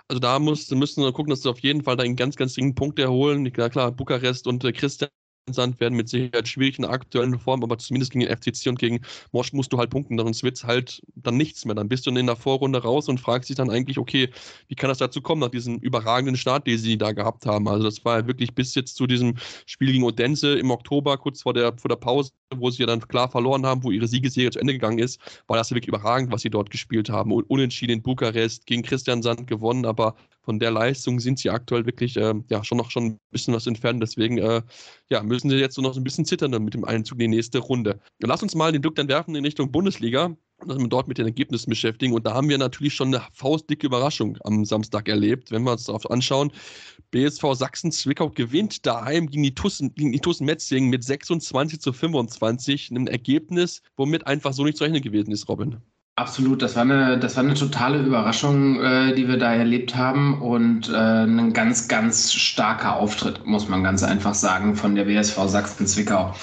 Also 0.09 0.19
da 0.19 0.37
muss, 0.37 0.69
müssen 0.71 1.03
wir 1.03 1.13
gucken, 1.13 1.29
dass 1.29 1.41
sie 1.43 1.49
auf 1.49 1.59
jeden 1.59 1.81
Fall 1.83 1.95
da 1.95 2.03
einen 2.03 2.17
ganz, 2.17 2.35
ganz 2.35 2.55
dringenden 2.55 2.75
Punkt 2.75 2.99
erholen. 2.99 3.45
Ja, 3.55 3.69
klar, 3.69 3.91
Bukarest 3.91 4.47
und 4.47 4.63
äh, 4.65 4.73
Christian 4.73 5.09
Sand 5.53 5.79
werden 5.79 5.95
mit 5.95 6.09
Sicherheit 6.09 6.47
schwierig 6.47 6.79
in 6.79 6.83
der 6.83 6.91
aktuellen 6.91 7.37
Form, 7.37 7.63
aber 7.63 7.77
zumindest 7.77 8.11
gegen 8.11 8.25
den 8.25 8.35
FCC 8.35 8.69
und 8.69 8.79
gegen 8.79 9.01
Mosch 9.31 9.53
musst 9.53 9.71
du 9.71 9.77
halt 9.77 9.91
punkten, 9.91 10.17
sonst 10.17 10.41
wird 10.41 10.57
es 10.57 10.63
halt 10.63 11.01
dann 11.15 11.37
nichts 11.37 11.65
mehr. 11.65 11.75
Dann 11.75 11.87
bist 11.87 12.07
du 12.07 12.11
in 12.11 12.25
der 12.25 12.35
Vorrunde 12.35 12.81
raus 12.81 13.07
und 13.09 13.19
fragst 13.19 13.49
dich 13.49 13.55
dann 13.55 13.69
eigentlich, 13.69 13.99
okay, 13.99 14.29
wie 14.67 14.75
kann 14.75 14.89
das 14.89 14.97
dazu 14.97 15.21
kommen, 15.21 15.41
nach 15.41 15.49
diesem 15.49 15.77
überragenden 15.77 16.35
Start, 16.35 16.65
den 16.65 16.77
sie 16.79 16.97
da 16.97 17.11
gehabt 17.11 17.45
haben? 17.45 17.67
Also 17.67 17.83
das 17.83 18.03
war 18.03 18.19
ja 18.19 18.27
wirklich 18.27 18.55
bis 18.55 18.73
jetzt 18.73 18.95
zu 18.95 19.05
diesem 19.05 19.35
Spiel 19.67 19.91
gegen 19.91 20.03
Odense 20.03 20.57
im 20.57 20.71
Oktober, 20.71 21.17
kurz 21.17 21.43
vor 21.43 21.53
der, 21.53 21.77
vor 21.77 21.89
der 21.89 21.97
Pause, 21.97 22.31
wo 22.59 22.69
sie 22.69 22.83
ja 22.83 22.87
dann 22.87 22.99
klar 22.99 23.29
verloren 23.29 23.65
haben, 23.65 23.83
wo 23.83 23.91
ihre 23.91 24.07
Siegesserie 24.07 24.51
zu 24.51 24.59
Ende 24.59 24.73
gegangen 24.73 24.99
ist, 24.99 25.19
war 25.47 25.57
das 25.57 25.71
wirklich 25.71 25.87
überragend, 25.87 26.31
was 26.31 26.41
sie 26.41 26.49
dort 26.49 26.69
gespielt 26.69 27.09
haben. 27.09 27.31
Unentschieden 27.31 27.93
in 27.93 28.01
Bukarest, 28.01 28.65
gegen 28.65 28.83
Christian 28.83 29.21
Sand 29.21 29.47
gewonnen, 29.47 29.85
aber 29.85 30.15
von 30.41 30.59
der 30.59 30.71
Leistung 30.71 31.19
sind 31.19 31.39
sie 31.39 31.49
aktuell 31.49 31.85
wirklich 31.85 32.17
äh, 32.17 32.35
ja 32.49 32.63
schon 32.63 32.77
noch 32.77 32.91
schon 32.91 33.05
ein 33.05 33.19
bisschen 33.31 33.53
was 33.53 33.67
entfernt. 33.67 34.01
Deswegen 34.01 34.37
äh, 34.37 34.61
ja, 35.09 35.23
müssen 35.23 35.49
sie 35.49 35.57
jetzt 35.57 35.75
so 35.75 35.81
noch 35.81 35.95
ein 35.97 36.03
bisschen 36.03 36.25
zittern 36.25 36.51
mit 36.63 36.73
dem 36.73 36.85
Einzug 36.85 37.19
in 37.19 37.31
die 37.31 37.37
nächste 37.37 37.59
Runde. 37.59 37.99
Lass 38.19 38.43
uns 38.43 38.55
mal 38.55 38.71
den 38.71 38.81
Blick 38.81 38.95
dann 38.95 39.07
werfen 39.07 39.35
in 39.35 39.43
Richtung 39.43 39.71
Bundesliga 39.71 40.35
dass 40.63 40.77
wir 40.77 40.87
dort 40.87 41.07
mit 41.07 41.17
den 41.17 41.25
Ergebnissen 41.25 41.69
beschäftigen. 41.69 42.13
Und 42.13 42.25
da 42.25 42.33
haben 42.33 42.49
wir 42.49 42.57
natürlich 42.57 42.93
schon 42.93 43.13
eine 43.13 43.23
faustdicke 43.33 43.87
Überraschung 43.87 44.37
am 44.43 44.65
Samstag 44.65 45.07
erlebt, 45.07 45.51
wenn 45.51 45.63
wir 45.63 45.71
uns 45.71 45.85
darauf 45.85 46.09
anschauen. 46.09 46.51
BSV 47.11 47.53
Sachsen-Zwickau 47.53 48.29
gewinnt 48.29 48.85
daheim 48.85 49.27
gegen 49.27 49.43
die 49.43 49.55
Tussen, 49.55 49.93
Tussen 50.21 50.45
Metzingen 50.45 50.89
mit 50.89 51.03
26 51.03 51.79
zu 51.79 51.93
25. 51.93 52.91
Ein 52.91 53.07
Ergebnis, 53.07 53.81
womit 53.95 54.27
einfach 54.27 54.53
so 54.53 54.63
nicht 54.63 54.77
zu 54.77 54.83
rechnen 54.83 55.01
gewesen 55.01 55.31
ist, 55.31 55.47
Robin. 55.47 55.77
Absolut, 56.17 56.61
das 56.61 56.77
war 56.77 56.83
eine, 56.83 57.19
das 57.19 57.35
war 57.35 57.43
eine 57.43 57.55
totale 57.55 58.01
Überraschung, 58.01 58.79
äh, 58.81 59.13
die 59.13 59.27
wir 59.27 59.35
da 59.35 59.53
erlebt 59.53 59.97
haben 59.97 60.41
und 60.41 60.87
äh, 60.87 60.93
ein 60.93 61.51
ganz, 61.51 61.89
ganz 61.89 62.31
starker 62.31 62.95
Auftritt, 62.95 63.45
muss 63.45 63.67
man 63.67 63.83
ganz 63.83 64.01
einfach 64.01 64.33
sagen, 64.33 64.77
von 64.77 64.95
der 64.95 65.03
BSV 65.03 65.37
Sachsen-Zwickau. 65.45 66.33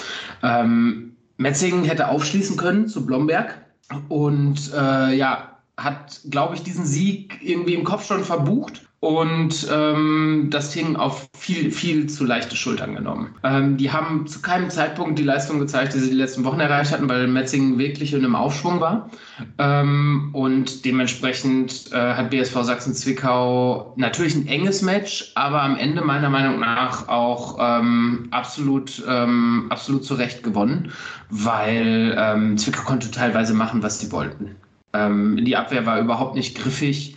Ähm, 0.43 1.17
Metzingen 1.39 1.85
hätte 1.85 2.09
aufschließen 2.09 2.59
können 2.59 2.87
zu 2.87 3.07
Blomberg 3.07 3.63
und 4.09 4.73
äh, 4.75 5.15
ja, 5.15 5.59
hat, 5.77 6.21
glaube 6.31 6.55
ich, 6.55 6.63
diesen 6.63 6.85
Sieg 6.85 7.39
irgendwie 7.43 7.75
im 7.75 7.85
Kopf 7.85 8.07
schon 8.07 8.25
verbucht 8.25 8.89
und 9.03 9.67
ähm, 9.69 10.47
das 10.51 10.71
Ding 10.71 10.95
auf 10.95 11.29
viel, 11.37 11.73
viel 11.73 12.09
zu 12.09 12.25
leichte 12.25 12.55
Schultern 12.55 12.95
genommen. 12.95 13.35
Ähm, 13.43 13.77
die 13.77 13.91
haben 13.91 14.29
zu 14.29 14.41
keinem 14.41 14.71
Zeitpunkt 14.71 15.19
die 15.19 15.25
Leistung 15.25 15.59
gezeigt, 15.59 15.95
die 15.95 15.99
sie 15.99 16.11
die 16.11 16.17
letzten 16.17 16.45
Wochen 16.45 16.61
erreicht 16.61 16.93
hatten, 16.93 17.09
weil 17.09 17.27
Metzingen 17.27 17.79
wirklich 17.79 18.13
in 18.13 18.21
einem 18.21 18.37
Aufschwung 18.37 18.79
war. 18.79 19.11
Ähm, 19.59 20.31
und 20.33 20.85
dementsprechend 20.85 21.91
äh, 21.91 22.15
hat 22.15 22.31
BSV 22.31 22.63
Sachsen-Zwickau 22.63 23.93
natürlich 23.97 24.37
ein 24.37 24.47
enges 24.47 24.83
Match, 24.83 25.33
aber 25.35 25.63
am 25.63 25.77
Ende 25.77 26.03
meiner 26.03 26.31
Meinung 26.31 26.61
nach 26.61 27.09
auch 27.09 27.59
ähm, 27.61 28.29
absolut, 28.31 29.03
ähm, 29.09 29.67
absolut 29.71 30.05
zu 30.05 30.15
Recht 30.15 30.45
gewonnen, 30.45 30.93
weil 31.29 32.15
ähm, 32.17 32.57
Zwickau 32.57 32.83
konnte 32.85 33.11
teilweise 33.11 33.53
machen, 33.53 33.83
was 33.83 33.99
sie 33.99 34.13
wollten. 34.13 34.55
Die 34.95 35.57
Abwehr 35.57 35.87
war 35.87 35.99
überhaupt 36.01 36.35
nicht 36.35 36.55
griffig 36.55 37.17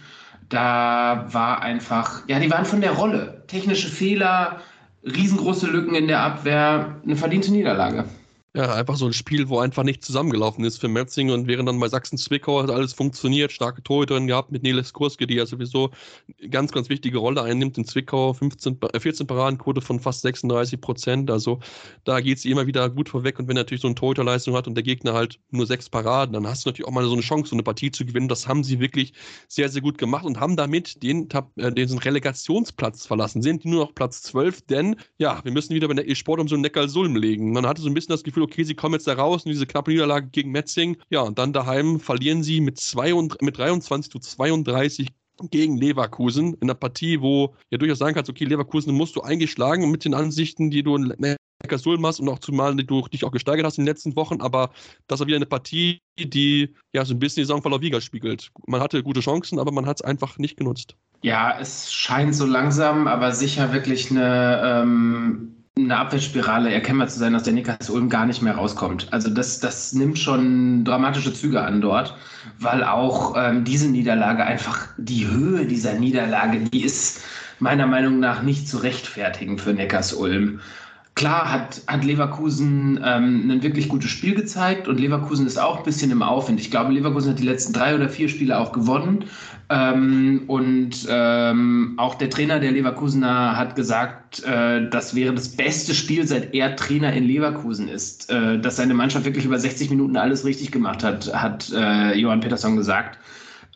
da 0.56 1.28
war 1.32 1.62
einfach, 1.62 2.28
ja, 2.28 2.40
die 2.40 2.50
waren 2.50 2.66
von 2.66 2.82
der 2.82 2.94
Rolle. 2.94 3.44
Technische 3.48 3.90
Fehler, 3.90 4.62
riesengroße 5.04 5.68
Lücken 5.68 5.96
in 5.96 6.08
der 6.08 6.22
Abwehr, 6.22 6.96
eine 7.04 7.16
verdiente 7.16 7.52
Niederlage. 7.52 8.06
Ja, 8.56 8.74
einfach 8.74 8.96
so 8.96 9.06
ein 9.06 9.12
Spiel, 9.12 9.50
wo 9.50 9.60
einfach 9.60 9.84
nicht 9.84 10.02
zusammengelaufen 10.02 10.64
ist 10.64 10.78
für 10.78 10.88
Metzing 10.88 11.30
und 11.30 11.46
während 11.46 11.68
dann 11.68 11.78
bei 11.78 11.90
Sachsen-Zwickau 11.90 12.64
hat 12.64 12.70
alles 12.70 12.94
funktioniert, 12.94 13.52
starke 13.52 13.84
Torhüterin 13.84 14.28
gehabt 14.28 14.54
mit 14.54 14.64
Niles 14.64 14.94
Kurske, 14.94 15.28
die 15.28 15.34
ja 15.34 15.46
sowieso 15.46 15.90
eine 16.40 16.50
ganz, 16.50 16.72
ganz 16.72 16.88
wichtige 16.88 17.18
Rolle 17.18 17.42
einnimmt 17.44 17.78
in 17.78 17.84
Zwickau, 17.84 18.32
15, 18.32 18.78
14 18.98 19.26
äh, 19.26 19.28
Paradenquote 19.28 19.82
von 19.82 20.00
fast 20.00 20.22
36 20.22 20.80
Prozent, 20.80 21.30
also 21.32 21.60
da 22.06 22.22
geht 22.22 22.40
sie 22.40 22.50
immer 22.50 22.66
wieder 22.66 22.90
gut 22.90 23.10
vorweg. 23.10 23.40
Und 23.40 23.50
wenn 23.50 23.58
natürlich 23.58 23.82
so 23.82 23.90
eine 23.90 23.96
Torhüterleistung 23.96 24.56
hat 24.56 24.70
und 24.70 24.76
der 24.76 24.86
Gegner 24.86 25.12
halt 25.14 25.38
nur 25.52 25.68
sechs 25.68 25.90
Paraden, 25.90 26.32
dann 26.32 26.48
hast 26.48 26.64
du 26.66 26.70
natürlich 26.70 26.88
auch 26.88 26.94
mal 26.94 27.04
so 27.04 27.12
eine 27.12 27.24
Chance, 27.24 27.50
so 27.50 27.58
eine 27.58 27.64
Partie 27.64 27.92
zu 27.92 28.06
gewinnen, 28.06 28.30
das 28.30 28.48
haben 28.48 28.64
sie 28.64 28.80
wirklich 28.80 29.12
sehr, 29.50 29.68
sehr 29.68 29.82
gut 29.82 29.98
gemacht 29.98 30.24
und 30.24 30.40
haben 30.40 30.56
damit 30.56 31.04
den, 31.04 31.28
äh, 31.58 31.74
den 31.74 31.98
Relegationsplatz 31.98 33.06
verlassen, 33.06 33.42
sind 33.42 33.66
nur 33.66 33.84
noch 33.84 33.96
Platz 33.96 34.22
12, 34.22 34.62
denn 34.62 34.96
ja, 35.18 35.44
wir 35.44 35.52
müssen 35.52 35.76
wieder 35.76 35.90
bei 35.90 35.94
der 35.94 36.08
E-Sport 36.08 36.40
um 36.40 36.48
so 36.48 36.56
einen 36.56 36.62
Neckar-Sulm 36.62 37.18
legen. 37.18 37.52
Man 37.52 37.66
hatte 37.66 37.82
so 37.82 37.90
ein 37.90 37.94
bisschen 37.94 38.14
das 38.14 38.24
Gefühl, 38.24 38.45
okay, 38.46 38.64
sie 38.64 38.76
kommen 38.76 38.94
jetzt 38.94 39.08
da 39.08 39.14
raus 39.14 39.46
in 39.46 39.52
diese 39.52 39.66
knappe 39.66 39.92
Niederlage 39.92 40.28
gegen 40.28 40.52
Metzing. 40.52 40.98
Ja, 41.10 41.22
und 41.22 41.38
dann 41.38 41.54
daheim 41.54 42.00
verlieren 42.00 42.44
sie 42.44 42.62
mit, 42.62 42.80
zwei 42.80 43.14
und, 43.14 43.42
mit 43.42 43.58
23 43.58 44.12
zu 44.12 44.20
32 44.20 45.10
gegen 45.52 45.78
Leverkusen 45.78 46.54
in 46.54 46.64
einer 46.64 46.76
Partie, 46.76 47.22
wo 47.22 47.56
ja 47.70 47.78
durchaus 47.78 48.00
sagen 48.00 48.16
kannst, 48.16 48.30
okay, 48.30 48.46
Leverkusen 48.46 48.96
musst 48.96 49.16
du 49.16 49.22
eingeschlagen 49.22 49.92
mit 49.92 50.06
den 50.06 50.14
Ansichten, 50.14 50.72
die 50.72 50.84
du 50.84 50.96
in 50.96 51.14
Neckarsulm 51.62 52.06
hast 52.06 52.20
und 52.20 52.30
auch 52.30 52.40
zumal 52.40 52.76
du 52.76 53.08
dich 53.08 53.26
auch 53.26 53.32
gesteigert 53.32 53.66
hast 53.66 53.78
in 53.78 53.84
den 53.84 53.92
letzten 53.92 54.16
Wochen, 54.16 54.42
aber 54.42 54.72
das 55.08 55.20
war 55.20 55.28
wieder 55.28 55.36
eine 55.36 55.46
Partie, 55.46 56.00
die 56.18 56.74
ja 56.94 57.04
so 57.06 57.14
ein 57.14 57.20
bisschen 57.20 57.42
die 57.42 57.48
Saisonverlauf 57.48 57.82
wieder 57.82 58.02
spiegelt. 58.02 58.52
Man 58.68 58.82
hatte 58.82 59.04
gute 59.04 59.20
Chancen, 59.20 59.60
aber 59.60 59.72
man 59.72 59.86
hat 59.86 59.98
es 60.00 60.06
einfach 60.06 60.38
nicht 60.38 60.58
genutzt. 60.58 60.96
Ja, 61.22 61.58
es 61.60 61.92
scheint 61.92 62.36
so 62.36 62.46
langsam, 62.46 63.08
aber 63.08 63.32
sicher 63.32 63.74
wirklich 63.74 64.12
eine, 64.12 64.62
ähm, 64.64 65.65
eine 65.78 65.98
Abwärtsspirale 65.98 66.72
erkennbar 66.72 67.10
zu 67.10 67.20
sein, 67.20 67.34
dass 67.34 67.44
der 67.44 67.52
Nickers 67.52 67.90
Ulm 67.90 68.10
gar 68.10 68.26
nicht 68.26 68.42
mehr 68.42 68.56
rauskommt. 68.56 69.12
Also 69.12 69.30
das, 69.30 69.60
das 69.60 69.92
nimmt 69.92 70.18
schon 70.18 70.86
dramatische 70.86 71.34
Züge 71.34 71.62
an 71.62 71.82
dort, 71.82 72.16
weil 72.60 72.82
auch 72.86 73.36
ähm, 73.38 73.66
diese 73.66 73.90
Niederlage 73.90 74.46
einfach 74.46 74.88
die 74.98 75.28
Höhe 75.28 75.66
dieser 75.66 75.94
Niederlage, 75.94 76.60
die 76.62 76.82
ist 76.82 77.24
meiner 77.60 77.88
Meinung 77.88 78.22
nach 78.22 78.42
nicht 78.42 78.70
zu 78.70 78.78
rechtfertigen 78.78 79.58
für 79.58 79.74
Neckars 79.74 80.14
Ulm. 80.14 80.62
Klar 81.16 81.50
hat, 81.50 81.82
hat 81.88 82.04
Leverkusen 82.04 83.00
ähm, 83.02 83.50
ein 83.50 83.64
wirklich 83.64 83.88
gutes 83.88 84.12
Spiel 84.12 84.36
gezeigt 84.36 84.90
und 84.90 85.00
Leverkusen 85.00 85.48
ist 85.48 85.58
auch 85.58 85.78
ein 85.78 85.84
bisschen 85.84 86.12
im 86.12 86.22
Aufwind. 86.22 86.60
Ich 86.60 86.70
glaube, 86.70 86.92
Leverkusen 86.92 87.32
hat 87.32 87.40
die 87.40 87.46
letzten 87.46 87.72
drei 87.72 87.96
oder 87.96 88.10
vier 88.10 88.28
Spiele 88.28 88.60
auch 88.60 88.74
gewonnen. 88.74 89.24
Ähm, 89.70 90.44
und 90.48 91.08
ähm, 91.10 91.94
auch 91.96 92.16
der 92.16 92.30
Trainer 92.30 92.60
der 92.60 92.74
Leverkusener 92.74 93.56
hat 93.56 93.78
gesagt, 93.78 94.44
äh, 94.44 94.90
das 94.90 95.16
wäre 95.16 95.34
das 95.34 95.56
beste 95.56 95.96
Spiel, 95.96 96.28
seit 96.28 96.54
er 96.54 96.76
Trainer 96.76 97.14
in 97.14 97.24
Leverkusen 97.24 97.88
ist. 97.88 98.30
Äh, 98.30 98.60
dass 98.60 98.76
seine 98.76 98.94
Mannschaft 98.94 99.24
wirklich 99.24 99.46
über 99.46 99.58
60 99.58 99.90
Minuten 99.92 100.18
alles 100.18 100.44
richtig 100.44 100.74
gemacht 100.74 101.02
hat, 101.02 101.34
hat 101.34 101.72
äh, 101.74 102.14
Johann 102.16 102.42
Peterson 102.42 102.76
gesagt. 102.76 103.18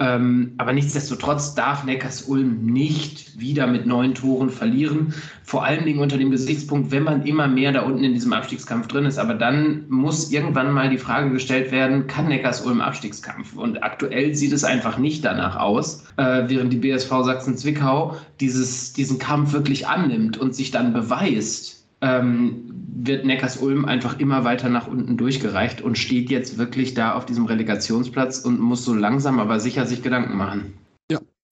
Ähm, 0.01 0.53
aber 0.57 0.71
nichtsdestotrotz 0.71 1.55
darf 1.55 1.83
Neckars 1.83 2.21
Ulm 2.21 2.65
nicht 2.65 3.37
wieder 3.37 3.67
mit 3.67 3.85
neun 3.85 4.15
Toren 4.15 4.49
verlieren. 4.49 5.13
Vor 5.43 5.65
allen 5.65 5.83
Dingen 5.83 5.99
unter 5.99 6.17
dem 6.17 6.31
Gesichtspunkt, 6.31 6.91
wenn 6.91 7.03
man 7.03 7.25
immer 7.25 7.47
mehr 7.47 7.73
da 7.73 7.81
unten 7.81 8.05
in 8.05 8.13
diesem 8.13 8.31
Abstiegskampf 8.31 8.87
drin 8.87 9.05
ist. 9.05 9.17
Aber 9.17 9.33
dann 9.33 9.83
muss 9.89 10.31
irgendwann 10.31 10.71
mal 10.71 10.89
die 10.89 10.97
Frage 10.97 11.31
gestellt 11.31 11.73
werden, 11.73 12.07
kann 12.07 12.29
Neckars 12.29 12.61
Ulm 12.61 12.79
Abstiegskampf? 12.79 13.57
Und 13.57 13.83
aktuell 13.83 14.33
sieht 14.35 14.53
es 14.53 14.63
einfach 14.63 14.97
nicht 14.97 15.25
danach 15.25 15.57
aus, 15.57 16.05
äh, 16.15 16.43
während 16.47 16.71
die 16.71 16.77
BSV 16.77 17.09
Sachsen-Zwickau 17.09 18.15
diesen 18.39 19.19
Kampf 19.19 19.51
wirklich 19.51 19.87
annimmt 19.87 20.37
und 20.37 20.55
sich 20.55 20.71
dann 20.71 20.93
beweist 20.93 21.78
ähm, 22.01 22.65
wird 23.01 23.25
Neckars-Ulm 23.25 23.85
einfach 23.85 24.19
immer 24.19 24.43
weiter 24.43 24.69
nach 24.69 24.87
unten 24.87 25.17
durchgereicht 25.17 25.81
und 25.81 25.97
steht 25.97 26.29
jetzt 26.29 26.57
wirklich 26.57 26.93
da 26.93 27.13
auf 27.13 27.25
diesem 27.25 27.45
Relegationsplatz 27.45 28.39
und 28.39 28.59
muss 28.59 28.85
so 28.85 28.93
langsam 28.93 29.39
aber 29.39 29.59
sicher 29.59 29.85
sich 29.85 30.01
Gedanken 30.01 30.37
machen. 30.37 30.73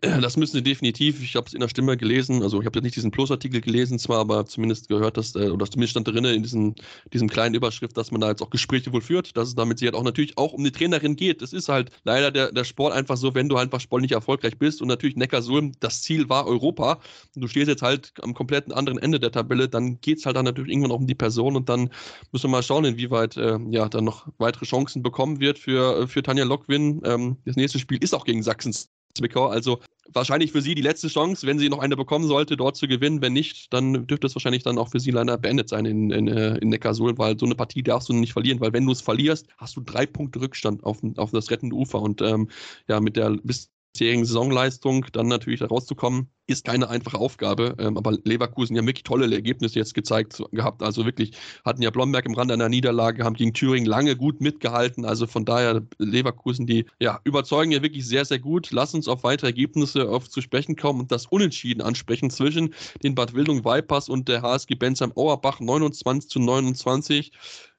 Das 0.01 0.37
müssen 0.37 0.57
sie 0.57 0.61
definitiv. 0.61 1.23
Ich 1.23 1.35
habe 1.35 1.47
es 1.47 1.55
in 1.55 1.59
der 1.59 1.69
Stimme 1.69 1.97
gelesen. 1.97 2.43
Also 2.43 2.59
ich 2.59 2.67
habe 2.67 2.77
jetzt 2.77 2.83
nicht 2.83 2.95
diesen 2.95 3.09
Plus-Artikel 3.09 3.61
gelesen, 3.61 3.97
zwar, 3.97 4.19
aber 4.19 4.45
zumindest 4.45 4.89
gehört, 4.89 5.17
dass, 5.17 5.33
äh, 5.33 5.49
oder 5.49 5.65
zumindest 5.65 5.91
stand 5.91 6.07
drin 6.07 6.23
in 6.23 6.43
diesem, 6.43 6.75
diesem 7.13 7.27
kleinen 7.27 7.55
Überschrift, 7.55 7.97
dass 7.97 8.11
man 8.11 8.21
da 8.21 8.29
jetzt 8.29 8.43
auch 8.43 8.51
Gespräche 8.51 8.93
wohl 8.93 9.01
führt, 9.01 9.35
dass 9.35 9.47
es 9.47 9.55
damit 9.55 9.79
sie 9.79 9.85
halt 9.85 9.95
auch 9.95 10.03
natürlich 10.03 10.37
auch 10.37 10.53
um 10.53 10.63
die 10.63 10.71
Trainerin 10.71 11.15
geht. 11.15 11.41
Es 11.41 11.51
ist 11.51 11.67
halt 11.67 11.89
leider 12.03 12.29
der, 12.29 12.51
der 12.51 12.63
Sport 12.63 12.93
einfach 12.93 13.17
so, 13.17 13.33
wenn 13.33 13.49
du 13.49 13.57
halt 13.57 13.69
einfach 13.69 13.79
sportlich 13.79 14.11
erfolgreich 14.11 14.59
bist 14.59 14.83
und 14.83 14.87
natürlich 14.87 15.15
Neckarsulm, 15.15 15.71
das 15.79 16.03
Ziel 16.03 16.29
war 16.29 16.45
Europa 16.45 16.99
und 17.33 17.41
du 17.41 17.47
stehst 17.47 17.67
jetzt 17.67 17.81
halt 17.81 18.13
am 18.21 18.35
kompletten 18.35 18.73
anderen 18.73 18.99
Ende 18.99 19.19
der 19.19 19.31
Tabelle, 19.31 19.67
dann 19.67 19.99
geht 20.01 20.19
es 20.19 20.27
halt 20.27 20.35
dann 20.35 20.45
natürlich 20.45 20.71
irgendwann 20.71 20.91
auch 20.91 20.99
um 20.99 21.07
die 21.07 21.15
Person 21.15 21.55
und 21.55 21.69
dann 21.69 21.89
müssen 22.31 22.43
wir 22.43 22.49
mal 22.49 22.61
schauen, 22.63 22.85
inwieweit 22.85 23.35
äh, 23.37 23.57
ja 23.71 23.89
dann 23.89 24.03
noch 24.03 24.27
weitere 24.37 24.65
Chancen 24.65 25.01
bekommen 25.01 25.39
wird 25.39 25.57
für, 25.57 26.07
für 26.07 26.21
Tanja 26.21 26.43
Lockwin. 26.43 27.01
Ähm, 27.03 27.37
das 27.45 27.55
nächste 27.55 27.79
Spiel 27.79 27.97
ist 28.03 28.13
auch 28.13 28.25
gegen 28.25 28.43
Sachsens 28.43 28.91
Zwickau. 29.17 29.47
Also 29.47 29.79
wahrscheinlich 30.13 30.51
für 30.51 30.61
sie 30.61 30.75
die 30.75 30.81
letzte 30.81 31.07
Chance, 31.07 31.45
wenn 31.45 31.59
sie 31.59 31.69
noch 31.69 31.79
eine 31.79 31.95
bekommen 31.95 32.27
sollte, 32.27 32.57
dort 32.57 32.77
zu 32.77 32.87
gewinnen. 32.87 33.21
Wenn 33.21 33.33
nicht, 33.33 33.73
dann 33.73 34.07
dürfte 34.07 34.27
es 34.27 34.35
wahrscheinlich 34.35 34.63
dann 34.63 34.77
auch 34.77 34.89
für 34.89 34.99
sie 34.99 35.11
leider 35.11 35.37
beendet 35.37 35.69
sein 35.69 35.85
in, 35.85 36.11
in, 36.11 36.27
äh, 36.27 36.57
in 36.57 36.69
Neckarsulm, 36.69 37.17
weil 37.17 37.37
so 37.37 37.45
eine 37.45 37.55
Partie 37.55 37.83
darfst 37.83 38.09
du 38.09 38.13
nicht 38.13 38.33
verlieren, 38.33 38.59
weil 38.59 38.73
wenn 38.73 38.85
du 38.85 38.91
es 38.91 39.01
verlierst, 39.01 39.47
hast 39.57 39.75
du 39.75 39.81
drei 39.81 40.05
Punkte 40.05 40.41
Rückstand 40.41 40.83
auf, 40.83 40.99
auf 41.17 41.31
das 41.31 41.51
rettende 41.51 41.75
Ufer. 41.75 42.01
Und 42.01 42.21
ähm, 42.21 42.49
ja, 42.87 42.99
mit 42.99 43.17
der 43.17 43.37
bis 43.43 43.71
bisherigen 43.97 44.25
Saisonleistung 44.25 45.05
dann 45.11 45.27
natürlich 45.27 45.59
da 45.59 45.67
rauszukommen, 45.67 46.27
ist 46.45 46.65
keine 46.65 46.89
einfache 46.89 47.17
Aufgabe. 47.17 47.75
Ähm, 47.79 47.97
aber 47.97 48.17
Leverkusen 48.23 48.75
ja 48.75 48.85
wirklich 48.85 49.03
tolle 49.03 49.33
Ergebnisse 49.33 49.79
jetzt 49.79 49.93
gezeigt 49.93 50.41
gehabt. 50.51 50.83
Also 50.83 51.05
wirklich 51.05 51.31
hatten 51.65 51.81
ja 51.81 51.89
Blomberg 51.89 52.25
im 52.25 52.35
Rand 52.35 52.51
einer 52.51 52.69
Niederlage, 52.69 53.23
haben 53.23 53.35
gegen 53.35 53.53
Thüringen 53.53 53.85
lange 53.85 54.15
gut 54.15 54.39
mitgehalten. 54.39 55.03
Also 55.03 55.27
von 55.27 55.45
daher 55.45 55.81
Leverkusen, 55.97 56.67
die 56.67 56.85
ja 56.99 57.19
überzeugen 57.23 57.71
ja 57.71 57.81
wirklich 57.81 58.05
sehr, 58.05 58.23
sehr 58.23 58.39
gut. 58.39 58.71
Lass 58.71 58.93
uns 58.93 59.07
auf 59.07 59.23
weitere 59.23 59.47
Ergebnisse 59.47 60.07
auf 60.09 60.29
zu 60.29 60.41
sprechen 60.41 60.75
kommen 60.75 61.01
und 61.01 61.11
das 61.11 61.25
Unentschieden 61.25 61.81
ansprechen 61.81 62.29
zwischen 62.29 62.73
den 63.03 63.15
Bad 63.15 63.33
Wildung 63.33 63.65
Vipers 63.65 64.09
und 64.09 64.27
der 64.27 64.41
HSG 64.41 64.75
Bensheim 64.75 65.11
Auerbach 65.15 65.59
29 65.59 66.29
zu 66.29 66.39
29. 66.39 67.31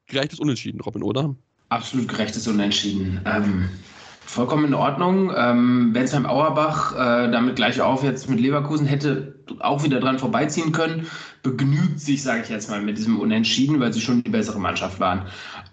Gerechtes 0.07 0.41
Unentschieden, 0.41 0.81
Robin, 0.81 1.03
oder? 1.03 1.35
Absolut 1.69 2.09
gerechtes 2.09 2.49
Unentschieden. 2.49 3.21
Ähm, 3.27 3.69
Vollkommen 4.29 4.67
in 4.67 4.75
Ordnung. 4.75 5.33
Ähm, 5.35 5.95
Bensheim 5.95 6.27
Auerbach, 6.27 6.93
äh, 6.93 7.31
damit 7.31 7.57
gleich 7.57 7.81
auf 7.81 8.05
jetzt 8.05 8.29
mit 8.29 8.39
Leverkusen, 8.39 8.87
hätte 8.87 9.37
auch 9.61 9.85
wieder 9.85 10.01
dran 10.01 10.19
vorbeiziehen 10.19 10.71
können. 10.73 11.07
Begnügt 11.43 11.99
sich, 11.99 12.23
sage 12.23 12.43
ich 12.43 12.51
jetzt 12.51 12.69
mal, 12.69 12.83
mit 12.83 12.99
diesem 12.99 13.19
Unentschieden, 13.19 13.81
weil 13.81 13.91
sie 13.91 14.03
schon 14.03 14.23
die 14.23 14.31
bessere 14.31 14.61
Mannschaft 14.61 15.01
waren. 15.01 15.23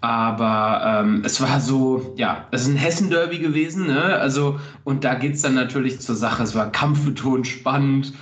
Aber 0.00 1.02
ähm, 1.04 1.20
es 1.22 1.38
war 1.42 1.60
so, 1.60 2.14
ja, 2.16 2.46
es 2.50 2.62
ist 2.62 2.68
ein 2.68 2.76
Hessen-Derby 2.76 3.40
gewesen, 3.40 3.88
ne? 3.88 4.02
Also, 4.16 4.58
und 4.84 5.04
da 5.04 5.16
geht 5.16 5.34
es 5.34 5.42
dann 5.42 5.52
natürlich 5.52 6.00
zur 6.00 6.14
Sache. 6.14 6.42
Es 6.42 6.54
war 6.54 6.72
kampfbetont, 6.72 7.46
spannend 7.46 8.14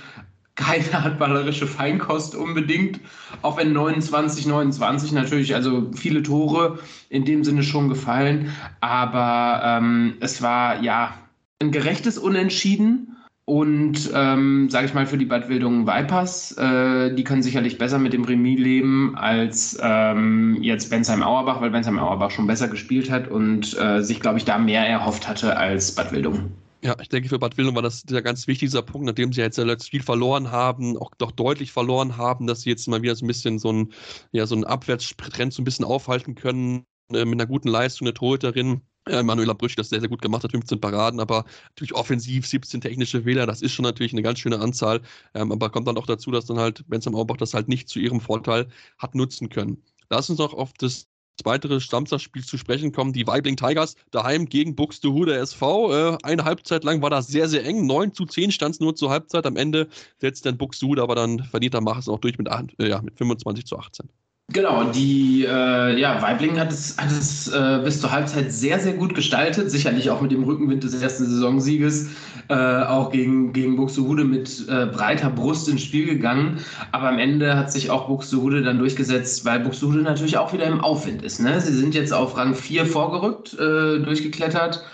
keine 0.55 1.03
handballerische 1.03 1.67
Feinkost 1.67 2.35
unbedingt, 2.35 2.99
auch 3.41 3.57
wenn 3.57 3.73
29, 3.73 4.47
29 4.47 5.11
natürlich, 5.11 5.53
also 5.53 5.91
viele 5.93 6.23
Tore 6.23 6.79
in 7.09 7.25
dem 7.25 7.43
Sinne 7.43 7.63
schon 7.63 7.89
gefallen, 7.89 8.51
aber 8.81 9.61
ähm, 9.63 10.15
es 10.21 10.41
war 10.41 10.81
ja 10.81 11.13
ein 11.61 11.71
gerechtes 11.71 12.17
Unentschieden. 12.17 13.11
Und 13.47 14.09
ähm, 14.11 14.71
sage 14.71 14.87
ich 14.87 14.95
mal 14.95 15.05
für 15.05 15.19
die 15.19 15.25
Bad 15.25 15.49
Wildungen 15.49 15.85
Vipers, 15.85 16.57
äh, 16.57 17.13
die 17.13 17.23
können 17.23 17.43
sicherlich 17.43 17.77
besser 17.77 17.99
mit 17.99 18.11
dem 18.11 18.23
Remis 18.23 18.59
leben 18.59 19.15
als 19.15 19.77
ähm, 19.83 20.57
jetzt 20.61 20.89
Bensheim 20.89 21.21
Auerbach, 21.21 21.61
weil 21.61 21.69
Bensheim 21.69 21.99
Auerbach 21.99 22.31
schon 22.31 22.47
besser 22.47 22.67
gespielt 22.69 23.11
hat 23.11 23.27
und 23.27 23.77
äh, 23.79 24.01
sich, 24.01 24.19
glaube 24.19 24.39
ich, 24.39 24.45
da 24.45 24.57
mehr 24.57 24.87
erhofft 24.87 25.27
hatte 25.27 25.57
als 25.57 25.93
Bad 25.93 26.11
Wildungen. 26.11 26.64
Ja, 26.85 26.95
ich 27.01 27.09
denke, 27.09 27.29
für 27.29 27.39
Bad 27.39 27.57
Wildung 27.57 27.73
war 27.73 27.81
das 27.81 28.03
der 28.03 28.21
ganz 28.21 28.45
wichtige 28.45 28.83
Punkt, 28.83 29.07
nachdem 29.07 29.33
sie 29.33 29.41
jetzt 29.41 29.55
zuletzt 29.55 29.89
viel 29.89 30.03
verloren 30.03 30.51
haben, 30.51 30.97
auch 30.97 31.09
doch 31.17 31.31
deutlich 31.31 31.71
verloren 31.71 32.15
haben, 32.17 32.45
dass 32.45 32.61
sie 32.61 32.69
jetzt 32.69 32.87
mal 32.87 33.01
wieder 33.01 33.15
so 33.15 33.25
ein 33.25 33.27
bisschen 33.27 33.57
so 33.57 33.71
ein, 33.71 33.91
ja, 34.31 34.45
so 34.45 34.53
einen 34.53 34.65
Abwärtstrend 34.65 35.51
so 35.51 35.63
ein 35.63 35.65
bisschen 35.65 35.83
aufhalten 35.83 36.35
können, 36.35 36.85
äh, 37.11 37.25
mit 37.25 37.41
einer 37.41 37.47
guten 37.47 37.69
Leistung, 37.69 38.05
eine 38.05 38.13
Torhüterin. 38.13 38.81
Äh, 39.07 39.23
Manuela 39.23 39.53
Brüch 39.53 39.75
das 39.75 39.89
sehr, 39.89 39.99
sehr 39.99 40.09
gut 40.09 40.21
gemacht 40.21 40.43
hat, 40.43 40.51
15 40.51 40.79
Paraden, 40.79 41.19
aber 41.19 41.45
natürlich 41.69 41.95
offensiv 41.95 42.45
17 42.45 42.81
technische 42.81 43.25
Wähler, 43.25 43.47
das 43.47 43.63
ist 43.63 43.71
schon 43.73 43.83
natürlich 43.83 44.13
eine 44.13 44.21
ganz 44.21 44.37
schöne 44.37 44.59
Anzahl. 44.59 45.01
Ähm, 45.33 45.51
aber 45.51 45.71
kommt 45.71 45.87
dann 45.87 45.97
auch 45.97 46.05
dazu, 46.05 46.29
dass 46.29 46.45
dann 46.45 46.59
halt 46.59 46.87
Bensam 46.87 47.15
Aubach 47.15 47.37
das 47.37 47.55
halt 47.55 47.67
nicht 47.67 47.89
zu 47.89 47.97
ihrem 47.99 48.21
Vorteil 48.21 48.67
hat 48.99 49.15
nutzen 49.15 49.49
können. 49.49 49.83
Lass 50.11 50.29
uns 50.29 50.37
noch 50.37 50.53
auf 50.53 50.71
das 50.73 51.07
weitere 51.43 51.79
Samstagspiel 51.79 52.43
zu 52.45 52.57
sprechen 52.57 52.91
kommen. 52.91 53.13
Die 53.13 53.27
Weibling 53.27 53.57
Tigers 53.57 53.95
daheim 54.11 54.45
gegen 54.45 54.75
Buxtehude 54.75 55.35
SV. 55.35 55.91
Äh, 56.13 56.17
eine 56.23 56.45
Halbzeit 56.45 56.83
lang 56.83 57.01
war 57.01 57.09
das 57.09 57.27
sehr, 57.27 57.49
sehr 57.49 57.65
eng. 57.65 57.85
9 57.85 58.13
zu 58.13 58.25
10 58.25 58.51
stand 58.51 58.75
es 58.75 58.79
nur 58.79 58.95
zur 58.95 59.09
Halbzeit. 59.09 59.45
Am 59.45 59.57
Ende 59.57 59.87
setzt 60.19 60.45
dann 60.45 60.57
Buxtehude, 60.57 61.01
aber 61.01 61.15
dann 61.15 61.43
verdient 61.43 61.73
er 61.73 61.81
Mach 61.81 61.99
es 61.99 62.07
auch 62.07 62.19
durch 62.19 62.37
mit, 62.37 62.47
äh, 62.79 62.89
ja, 62.89 63.01
mit 63.01 63.17
25 63.17 63.65
zu 63.65 63.77
18. 63.77 64.09
Genau, 64.53 64.83
die 64.83 65.43
äh, 65.43 65.99
ja, 65.99 66.21
Weibling 66.21 66.59
hat 66.59 66.71
es, 66.71 66.95
hat 66.97 67.09
es 67.09 67.47
äh, 67.47 67.81
bis 67.83 67.99
zur 67.99 68.11
Halbzeit 68.11 68.51
sehr, 68.51 68.79
sehr 68.79 68.93
gut 68.93 69.15
gestaltet. 69.15 69.71
Sicherlich 69.71 70.11
auch 70.11 70.21
mit 70.21 70.31
dem 70.31 70.43
Rückenwind 70.43 70.83
des 70.83 71.01
ersten 71.01 71.25
Saisonsieges, 71.25 72.09
äh, 72.49 72.53
auch 72.53 73.11
gegen, 73.11 73.53
gegen 73.53 73.75
Buxtehude 73.75 74.23
mit 74.23 74.67
äh, 74.69 74.85
breiter 74.85 75.31
Brust 75.31 75.67
ins 75.67 75.81
Spiel 75.81 76.05
gegangen. 76.05 76.59
Aber 76.91 77.09
am 77.09 77.17
Ende 77.17 77.57
hat 77.57 77.71
sich 77.71 77.89
auch 77.89 78.07
Buxtehude 78.07 78.61
dann 78.61 78.77
durchgesetzt, 78.77 79.45
weil 79.45 79.61
Buxtehude 79.61 80.03
natürlich 80.03 80.37
auch 80.37 80.53
wieder 80.53 80.65
im 80.65 80.79
Aufwind 80.79 81.23
ist. 81.23 81.39
Ne? 81.41 81.59
Sie 81.59 81.73
sind 81.73 81.95
jetzt 81.95 82.13
auf 82.13 82.37
Rang 82.37 82.53
4 82.53 82.85
vorgerückt, 82.85 83.55
äh, 83.55 83.99
durchgeklettert 83.99 84.85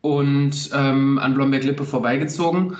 und 0.00 0.70
ähm, 0.72 1.18
an 1.18 1.34
Blomberg-Lippe 1.34 1.84
vorbeigezogen. 1.84 2.76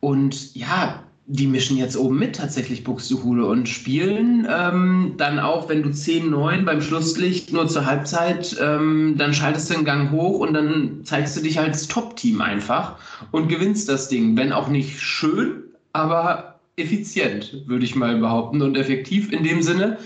Und 0.00 0.54
ja, 0.54 1.02
die 1.26 1.46
mischen 1.46 1.76
jetzt 1.76 1.96
oben 1.96 2.18
mit 2.18 2.36
tatsächlich 2.36 2.82
Buxtehude 2.82 3.46
und 3.46 3.68
spielen 3.68 4.46
ähm, 4.50 5.14
dann 5.16 5.38
auch, 5.38 5.68
wenn 5.68 5.82
du 5.82 5.90
10-9 5.90 6.64
beim 6.64 6.82
Schlusslicht 6.82 7.52
nur 7.52 7.68
zur 7.68 7.86
Halbzeit, 7.86 8.56
ähm, 8.60 9.14
dann 9.16 9.32
schaltest 9.32 9.70
du 9.70 9.74
den 9.74 9.84
Gang 9.84 10.10
hoch 10.10 10.40
und 10.40 10.52
dann 10.52 11.00
zeigst 11.04 11.36
du 11.36 11.40
dich 11.40 11.60
als 11.60 11.86
Top-Team 11.86 12.40
einfach 12.40 12.96
und 13.30 13.48
gewinnst 13.48 13.88
das 13.88 14.08
Ding. 14.08 14.36
Wenn 14.36 14.52
auch 14.52 14.68
nicht 14.68 15.00
schön, 15.00 15.62
aber 15.92 16.58
effizient, 16.76 17.62
würde 17.66 17.84
ich 17.84 17.94
mal 17.94 18.16
behaupten 18.16 18.60
und 18.60 18.76
effektiv 18.76 19.32
in 19.32 19.44
dem 19.44 19.62
Sinne. 19.62 19.98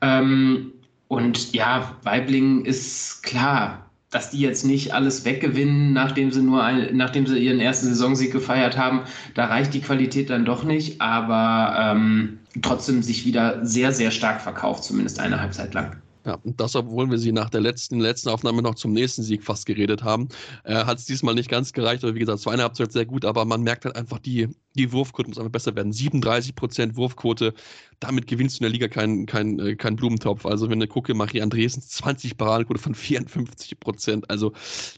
Ähm, 0.00 0.72
und 1.08 1.52
ja, 1.52 1.96
Weibling 2.02 2.64
ist 2.64 3.22
klar, 3.22 3.88
dass 4.16 4.30
die 4.30 4.40
jetzt 4.40 4.64
nicht 4.64 4.94
alles 4.94 5.26
weggewinnen, 5.26 5.92
nachdem 5.92 6.32
sie 6.32 6.40
nur 6.40 6.64
ein, 6.64 6.96
nachdem 6.96 7.26
sie 7.26 7.38
ihren 7.38 7.60
ersten 7.60 7.88
Saisonsieg 7.88 8.32
gefeiert 8.32 8.78
haben, 8.78 9.02
da 9.34 9.44
reicht 9.44 9.74
die 9.74 9.82
Qualität 9.82 10.30
dann 10.30 10.46
doch 10.46 10.64
nicht. 10.64 11.02
Aber 11.02 11.76
ähm, 11.78 12.38
trotzdem 12.62 13.02
sich 13.02 13.26
wieder 13.26 13.62
sehr, 13.66 13.92
sehr 13.92 14.10
stark 14.10 14.40
verkauft, 14.40 14.84
zumindest 14.84 15.20
eine 15.20 15.38
Halbzeit 15.38 15.74
lang. 15.74 15.96
Ja, 16.26 16.34
und 16.42 16.60
das, 16.60 16.74
obwohl 16.74 17.08
wir 17.08 17.18
sie 17.18 17.30
nach 17.30 17.50
der 17.50 17.60
letzten, 17.60 18.00
letzten 18.00 18.30
Aufnahme 18.30 18.60
noch 18.60 18.74
zum 18.74 18.92
nächsten 18.92 19.22
Sieg 19.22 19.44
fast 19.44 19.64
geredet 19.64 20.02
haben, 20.02 20.28
äh, 20.64 20.74
hat 20.84 20.98
es 20.98 21.04
diesmal 21.04 21.36
nicht 21.36 21.48
ganz 21.48 21.72
gereicht. 21.72 22.02
Aber 22.02 22.16
wie 22.16 22.18
gesagt, 22.18 22.40
es 22.40 22.46
war 22.46 22.52
eine 22.52 22.64
Halbzeit 22.64 22.90
sehr 22.90 23.06
gut, 23.06 23.24
aber 23.24 23.44
man 23.44 23.62
merkt 23.62 23.84
halt 23.84 23.94
einfach, 23.94 24.18
die, 24.18 24.48
die 24.74 24.90
Wurfquote 24.90 25.28
muss 25.28 25.38
einfach 25.38 25.52
besser 25.52 25.76
werden. 25.76 25.92
37% 25.92 26.96
Wurfquote, 26.96 27.54
damit 28.00 28.26
gewinnst 28.26 28.56
du 28.56 28.64
in 28.64 28.64
der 28.64 28.72
Liga 28.72 28.88
keinen 28.88 29.26
kein, 29.26 29.60
äh, 29.60 29.76
kein 29.76 29.94
Blumentopf. 29.94 30.46
Also 30.46 30.68
wenn 30.68 30.80
du 30.80 30.88
gucke, 30.88 31.14
Marie 31.14 31.42
Andresen 31.42 31.80
20 31.80 32.36
Paradenquote 32.36 32.80
von 32.80 32.96
54%. 32.96 34.24
Also 34.28 34.52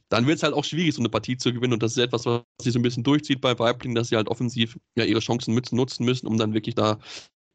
dann 0.09 0.27
wird 0.27 0.39
es 0.39 0.43
halt 0.43 0.55
auch 0.55 0.65
schwierig, 0.65 0.95
so 0.95 1.03
eine 1.03 1.11
Partie 1.11 1.37
zu 1.37 1.53
gewinnen. 1.53 1.75
Und 1.75 1.83
das 1.83 1.93
ist 1.93 1.99
etwas, 1.99 2.25
was 2.25 2.41
sich 2.63 2.73
so 2.73 2.79
ein 2.79 2.83
bisschen 2.83 3.05
durchzieht 3.05 3.43
bei 3.43 3.59
Weibling, 3.59 3.95
dass 3.95 4.09
sie 4.09 4.17
halt 4.17 4.29
offensiv 4.29 4.79
ja 4.97 5.05
ihre 5.05 5.21
Chancen 5.21 5.55
nutzen 5.55 6.07
müssen, 6.07 6.27
um 6.27 6.39
dann 6.39 6.55
wirklich 6.55 6.75
da 6.75 6.99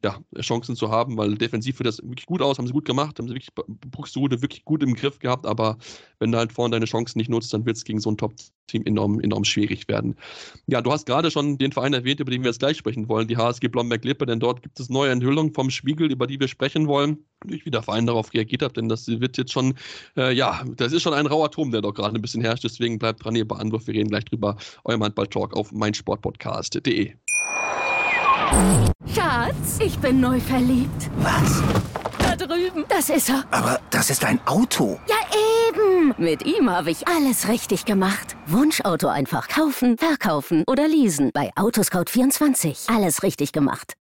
ja, 0.04 0.20
Chancen 0.40 0.76
zu 0.76 0.90
haben, 0.90 1.16
weil 1.16 1.34
defensiv 1.34 1.78
sieht 1.78 1.86
das 1.86 1.98
wirklich 2.02 2.26
gut 2.26 2.42
aus, 2.42 2.58
haben 2.58 2.66
sie 2.66 2.72
gut 2.74 2.84
gemacht, 2.84 3.18
haben 3.18 3.26
sie 3.26 3.34
wirklich 3.34 3.54
Buxtehude 3.90 4.42
wirklich 4.42 4.64
gut 4.64 4.82
im 4.82 4.94
Griff 4.94 5.18
gehabt, 5.18 5.46
aber 5.46 5.78
wenn 6.18 6.30
du 6.30 6.38
halt 6.38 6.52
vorne 6.52 6.72
deine 6.72 6.84
Chancen 6.84 7.18
nicht 7.18 7.30
nutzt, 7.30 7.52
dann 7.54 7.64
wird 7.64 7.76
es 7.76 7.84
gegen 7.84 8.00
so 8.00 8.10
ein 8.10 8.18
Top-Team 8.18 8.82
enorm, 8.84 9.18
enorm 9.20 9.44
schwierig 9.44 9.88
werden. 9.88 10.14
Ja, 10.66 10.82
du 10.82 10.92
hast 10.92 11.06
gerade 11.06 11.30
schon 11.30 11.56
den 11.56 11.72
Verein 11.72 11.94
erwähnt, 11.94 12.20
über 12.20 12.30
den 12.30 12.42
wir 12.42 12.50
jetzt 12.50 12.58
gleich 12.58 12.76
sprechen 12.76 13.08
wollen, 13.08 13.28
die 13.28 13.38
HSG 13.38 13.68
Blomberg-Lippe, 13.68 14.26
denn 14.26 14.40
dort 14.40 14.62
gibt 14.62 14.78
es 14.78 14.90
neue 14.90 15.10
Enthüllungen 15.10 15.54
vom 15.54 15.70
Spiegel, 15.70 16.12
über 16.12 16.26
die 16.26 16.38
wir 16.38 16.48
sprechen 16.48 16.86
wollen. 16.86 17.18
Durch 17.46 17.64
wie 17.64 17.70
der 17.70 17.82
Verein 17.82 18.06
darauf 18.06 18.32
reagiert 18.32 18.62
hat, 18.62 18.76
denn 18.76 18.88
das 18.88 19.06
wird 19.06 19.36
jetzt 19.36 19.52
schon, 19.52 19.74
äh, 20.16 20.34
ja, 20.34 20.64
das 20.76 20.92
ist 20.92 21.02
schon 21.02 21.14
ein 21.14 21.26
rauer 21.26 21.50
Turm, 21.50 21.70
der 21.70 21.82
doch 21.82 21.92
gerade 21.92 22.14
ein 22.14 22.22
bisschen 22.22 22.42
herrscht, 22.42 22.64
deswegen 22.64 22.98
bleibt 22.98 23.24
dran, 23.24 23.36
ihr 23.36 23.46
beantwortet, 23.46 23.88
wir 23.88 23.94
reden 23.94 24.10
gleich 24.10 24.24
drüber. 24.24 24.56
Euer 24.84 24.98
Handball-Talk 24.98 25.54
auf 25.54 25.72
meinsportpodcast.de. 25.72 27.14
Schatz, 29.14 29.78
ich 29.80 29.98
bin 29.98 30.20
neu 30.20 30.40
verliebt. 30.40 31.10
Was? 31.18 31.62
Da 32.18 32.36
drüben. 32.36 32.84
Das 32.88 33.10
ist 33.10 33.28
er. 33.28 33.44
Aber 33.50 33.80
das 33.90 34.10
ist 34.10 34.24
ein 34.24 34.40
Auto. 34.46 34.98
Ja, 35.08 35.16
eben. 35.68 36.14
Mit 36.18 36.44
ihm 36.44 36.70
habe 36.70 36.90
ich 36.90 37.06
alles 37.08 37.48
richtig 37.48 37.84
gemacht. 37.84 38.36
Wunschauto 38.46 39.08
einfach 39.08 39.48
kaufen, 39.48 39.98
verkaufen 39.98 40.64
oder 40.66 40.88
leasen. 40.88 41.30
Bei 41.32 41.52
Autoscout24. 41.54 42.94
Alles 42.94 43.22
richtig 43.22 43.52
gemacht. 43.52 43.94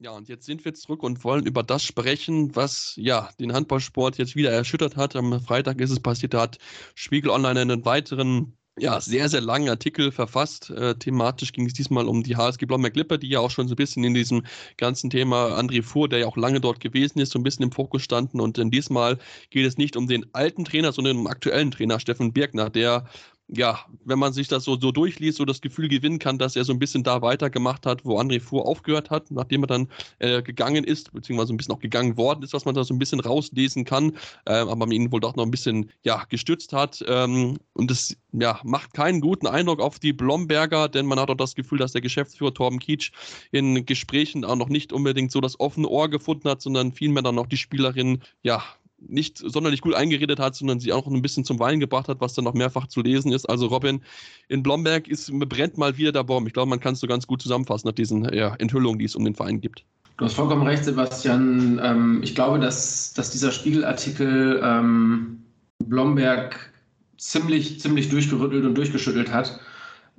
Ja, 0.00 0.12
und 0.12 0.28
jetzt 0.28 0.46
sind 0.46 0.64
wir 0.64 0.74
zurück 0.74 1.02
und 1.02 1.24
wollen 1.24 1.44
über 1.44 1.64
das 1.64 1.82
sprechen, 1.82 2.54
was 2.54 2.92
ja 2.96 3.30
den 3.40 3.52
Handballsport 3.52 4.16
jetzt 4.18 4.36
wieder 4.36 4.52
erschüttert 4.52 4.96
hat. 4.96 5.16
Am 5.16 5.40
Freitag 5.40 5.80
ist 5.80 5.90
es 5.90 5.98
passiert, 5.98 6.34
da 6.34 6.42
hat 6.42 6.58
Spiegel 6.94 7.30
Online 7.30 7.60
einen 7.60 7.84
weiteren 7.84 8.57
ja, 8.80 9.00
sehr, 9.00 9.28
sehr 9.28 9.40
langen 9.40 9.68
Artikel 9.68 10.12
verfasst. 10.12 10.70
Äh, 10.70 10.94
thematisch 10.94 11.52
ging 11.52 11.66
es 11.66 11.72
diesmal 11.72 12.06
um 12.06 12.22
die 12.22 12.36
HSG 12.36 12.66
Blomberg-Lippe, 12.66 13.18
die 13.18 13.28
ja 13.28 13.40
auch 13.40 13.50
schon 13.50 13.68
so 13.68 13.74
ein 13.74 13.76
bisschen 13.76 14.04
in 14.04 14.14
diesem 14.14 14.44
ganzen 14.76 15.10
Thema 15.10 15.58
André 15.58 15.82
Fuhr, 15.82 16.08
der 16.08 16.20
ja 16.20 16.26
auch 16.26 16.36
lange 16.36 16.60
dort 16.60 16.80
gewesen 16.80 17.18
ist, 17.18 17.32
so 17.32 17.38
ein 17.38 17.42
bisschen 17.42 17.64
im 17.64 17.72
Fokus 17.72 18.02
standen. 18.02 18.40
Und 18.40 18.58
in 18.58 18.70
diesmal 18.70 19.18
geht 19.50 19.66
es 19.66 19.78
nicht 19.78 19.96
um 19.96 20.06
den 20.06 20.26
alten 20.32 20.64
Trainer, 20.64 20.92
sondern 20.92 21.16
um 21.16 21.24
den 21.24 21.30
aktuellen 21.30 21.70
Trainer, 21.70 22.00
Steffen 22.00 22.32
Birkner, 22.32 22.70
der 22.70 23.04
ja, 23.48 23.80
wenn 24.04 24.18
man 24.18 24.32
sich 24.32 24.48
das 24.48 24.64
so, 24.64 24.78
so 24.78 24.92
durchliest, 24.92 25.38
so 25.38 25.44
das 25.44 25.60
Gefühl 25.60 25.88
gewinnen 25.88 26.18
kann, 26.18 26.38
dass 26.38 26.54
er 26.54 26.64
so 26.64 26.72
ein 26.72 26.78
bisschen 26.78 27.02
da 27.02 27.22
weitergemacht 27.22 27.86
hat, 27.86 28.04
wo 28.04 28.18
André 28.18 28.40
Fuhr 28.40 28.66
aufgehört 28.66 29.10
hat, 29.10 29.30
nachdem 29.30 29.62
er 29.62 29.66
dann 29.68 29.88
äh, 30.18 30.42
gegangen 30.42 30.84
ist, 30.84 31.12
beziehungsweise 31.12 31.54
ein 31.54 31.56
bisschen 31.56 31.74
auch 31.74 31.80
gegangen 31.80 32.16
worden 32.16 32.42
ist, 32.42 32.52
was 32.52 32.66
man 32.66 32.74
da 32.74 32.84
so 32.84 32.94
ein 32.94 32.98
bisschen 32.98 33.20
rauslesen 33.20 33.84
kann, 33.84 34.12
äh, 34.44 34.52
aber 34.52 34.76
man 34.76 34.90
ihn 34.90 35.10
wohl 35.10 35.20
doch 35.20 35.34
noch 35.36 35.44
ein 35.44 35.50
bisschen 35.50 35.90
ja, 36.02 36.24
gestützt 36.28 36.72
hat. 36.74 37.02
Ähm, 37.08 37.58
und 37.72 37.90
das 37.90 38.16
ja, 38.32 38.60
macht 38.64 38.92
keinen 38.92 39.20
guten 39.20 39.46
Eindruck 39.46 39.80
auf 39.80 39.98
die 39.98 40.12
Blomberger, 40.12 40.88
denn 40.88 41.06
man 41.06 41.18
hat 41.18 41.30
auch 41.30 41.36
das 41.36 41.54
Gefühl, 41.54 41.78
dass 41.78 41.92
der 41.92 42.02
Geschäftsführer 42.02 42.52
Torben 42.52 42.78
Kietsch 42.78 43.12
in 43.50 43.86
Gesprächen 43.86 44.44
auch 44.44 44.56
noch 44.56 44.68
nicht 44.68 44.92
unbedingt 44.92 45.32
so 45.32 45.40
das 45.40 45.58
offene 45.58 45.88
Ohr 45.88 46.10
gefunden 46.10 46.48
hat, 46.50 46.60
sondern 46.60 46.92
vielmehr 46.92 47.22
dann 47.22 47.36
noch 47.36 47.46
die 47.46 47.56
Spielerin 47.56 48.22
ja 48.42 48.62
nicht 49.00 49.38
sonderlich 49.38 49.80
gut 49.80 49.94
eingeredet 49.94 50.38
hat, 50.38 50.54
sondern 50.54 50.80
sie 50.80 50.92
auch 50.92 51.06
ein 51.06 51.22
bisschen 51.22 51.44
zum 51.44 51.58
Weinen 51.58 51.80
gebracht 51.80 52.08
hat, 52.08 52.20
was 52.20 52.34
dann 52.34 52.44
noch 52.44 52.54
mehrfach 52.54 52.86
zu 52.88 53.00
lesen 53.00 53.32
ist. 53.32 53.48
Also 53.48 53.66
Robin, 53.66 54.02
in 54.48 54.62
Blomberg 54.62 55.08
ist, 55.08 55.30
brennt 55.32 55.78
mal 55.78 55.96
wieder 55.96 56.12
der 56.12 56.24
Baum. 56.24 56.46
Ich 56.46 56.52
glaube, 56.52 56.70
man 56.70 56.80
kann 56.80 56.94
es 56.94 57.00
so 57.00 57.06
ganz 57.06 57.26
gut 57.26 57.40
zusammenfassen 57.42 57.88
nach 57.88 57.94
diesen 57.94 58.24
ja, 58.34 58.54
Enthüllungen, 58.56 58.98
die 58.98 59.04
es 59.04 59.14
um 59.14 59.24
den 59.24 59.34
Verein 59.34 59.60
gibt. 59.60 59.84
Du 60.16 60.24
hast 60.24 60.34
vollkommen 60.34 60.66
recht, 60.66 60.84
Sebastian. 60.84 61.80
Ähm, 61.82 62.20
ich 62.24 62.34
glaube, 62.34 62.58
dass, 62.58 63.14
dass 63.14 63.30
dieser 63.30 63.52
Spiegelartikel 63.52 64.60
ähm, 64.64 65.44
Blomberg 65.84 66.72
ziemlich, 67.16 67.80
ziemlich 67.80 68.08
durchgerüttelt 68.08 68.64
und 68.64 68.74
durchgeschüttelt 68.74 69.32
hat 69.32 69.60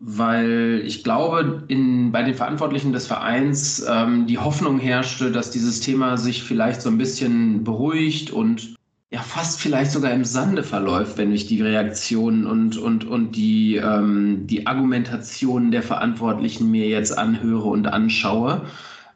weil 0.02 0.82
ich 0.86 1.04
glaube, 1.04 1.64
in, 1.68 2.12
bei 2.12 2.24
den 2.24 2.34
Verantwortlichen 2.34 2.94
des 2.94 3.08
Vereins 3.08 3.86
ähm, 3.88 4.28
die 4.28 4.38
Hoffnung 4.38 4.80
herrschte, 4.80 5.32
dass 5.32 5.52
dieses 5.52 5.82
Thema 5.82 6.18
sich 6.18 6.44
vielleicht 6.44 6.82
so 6.82 6.90
ein 6.90 6.98
bisschen 6.98 7.64
beruhigt 7.66 8.32
und 8.32 8.76
ja 9.12 9.20
fast 9.22 9.60
vielleicht 9.60 9.92
sogar 9.92 10.12
im 10.12 10.24
Sande 10.24 10.64
verläuft, 10.64 11.18
wenn 11.18 11.34
ich 11.34 11.48
die 11.48 11.62
Reaktionen 11.62 12.46
und, 12.46 12.78
und, 12.78 13.06
und 13.06 13.36
die, 13.36 13.76
ähm, 13.76 14.48
die 14.48 14.68
Argumentationen 14.68 15.72
der 15.72 15.84
Verantwortlichen 15.84 16.72
mir 16.72 16.88
jetzt 16.88 17.18
anhöre 17.18 17.68
und 17.68 17.88
anschaue. 17.88 18.62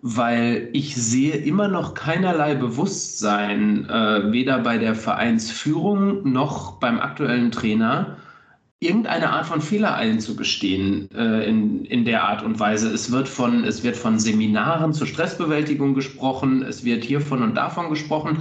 Weil 0.06 0.68
ich 0.74 0.98
sehe 0.98 1.36
immer 1.36 1.70
noch 1.70 1.94
keinerlei 1.94 2.56
Bewusstsein, 2.56 3.88
äh, 3.88 4.34
weder 4.34 4.60
bei 4.60 4.78
der 4.78 4.96
Vereinsführung 4.96 6.30
noch 6.30 6.74
beim 6.74 7.00
aktuellen 7.00 7.52
Trainer, 7.52 8.18
irgendeine 8.86 9.32
Art 9.32 9.46
von 9.46 9.62
Fehler 9.62 9.96
einzugestehen 9.96 11.10
äh, 11.16 11.48
in, 11.48 11.86
in 11.86 12.06
der 12.06 12.24
Art 12.24 12.44
und 12.44 12.60
Weise. 12.60 12.92
Es 12.92 13.12
wird, 13.12 13.28
von, 13.28 13.64
es 13.64 13.84
wird 13.84 13.96
von 13.96 14.20
Seminaren 14.20 14.94
zur 14.94 15.08
Stressbewältigung 15.08 15.94
gesprochen, 15.94 16.64
es 16.64 16.84
wird 16.84 17.04
hiervon 17.04 17.42
und 17.42 17.56
davon 17.56 17.90
gesprochen, 17.90 18.40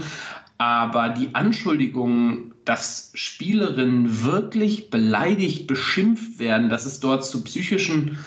aber 0.59 1.09
die 1.09 1.35
Anschuldigung, 1.35 2.53
dass 2.65 3.11
Spielerinnen 3.15 4.25
wirklich 4.25 4.91
beleidigt, 4.91 5.67
beschimpft 5.67 6.39
werden, 6.39 6.69
dass 6.69 6.87
es 6.87 7.01
dort 7.01 7.25
zu 7.25 7.43
psychischen 7.43 8.19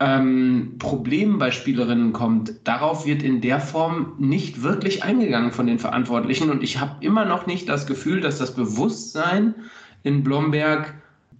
ähm, 0.00 0.76
Problemen 0.78 1.38
bei 1.38 1.50
Spielerinnen 1.50 2.12
kommt, 2.12 2.54
darauf 2.64 3.06
wird 3.06 3.22
in 3.22 3.40
der 3.40 3.60
Form 3.60 4.14
nicht 4.18 4.62
wirklich 4.62 5.04
eingegangen 5.04 5.52
von 5.52 5.66
den 5.66 5.78
Verantwortlichen. 5.78 6.50
Und 6.50 6.62
ich 6.62 6.80
habe 6.80 7.04
immer 7.04 7.24
noch 7.24 7.46
nicht 7.46 7.68
das 7.68 7.86
Gefühl, 7.86 8.20
dass 8.20 8.38
das 8.38 8.54
Bewusstsein 8.54 9.54
in 10.02 10.22
Blomberg 10.22 10.94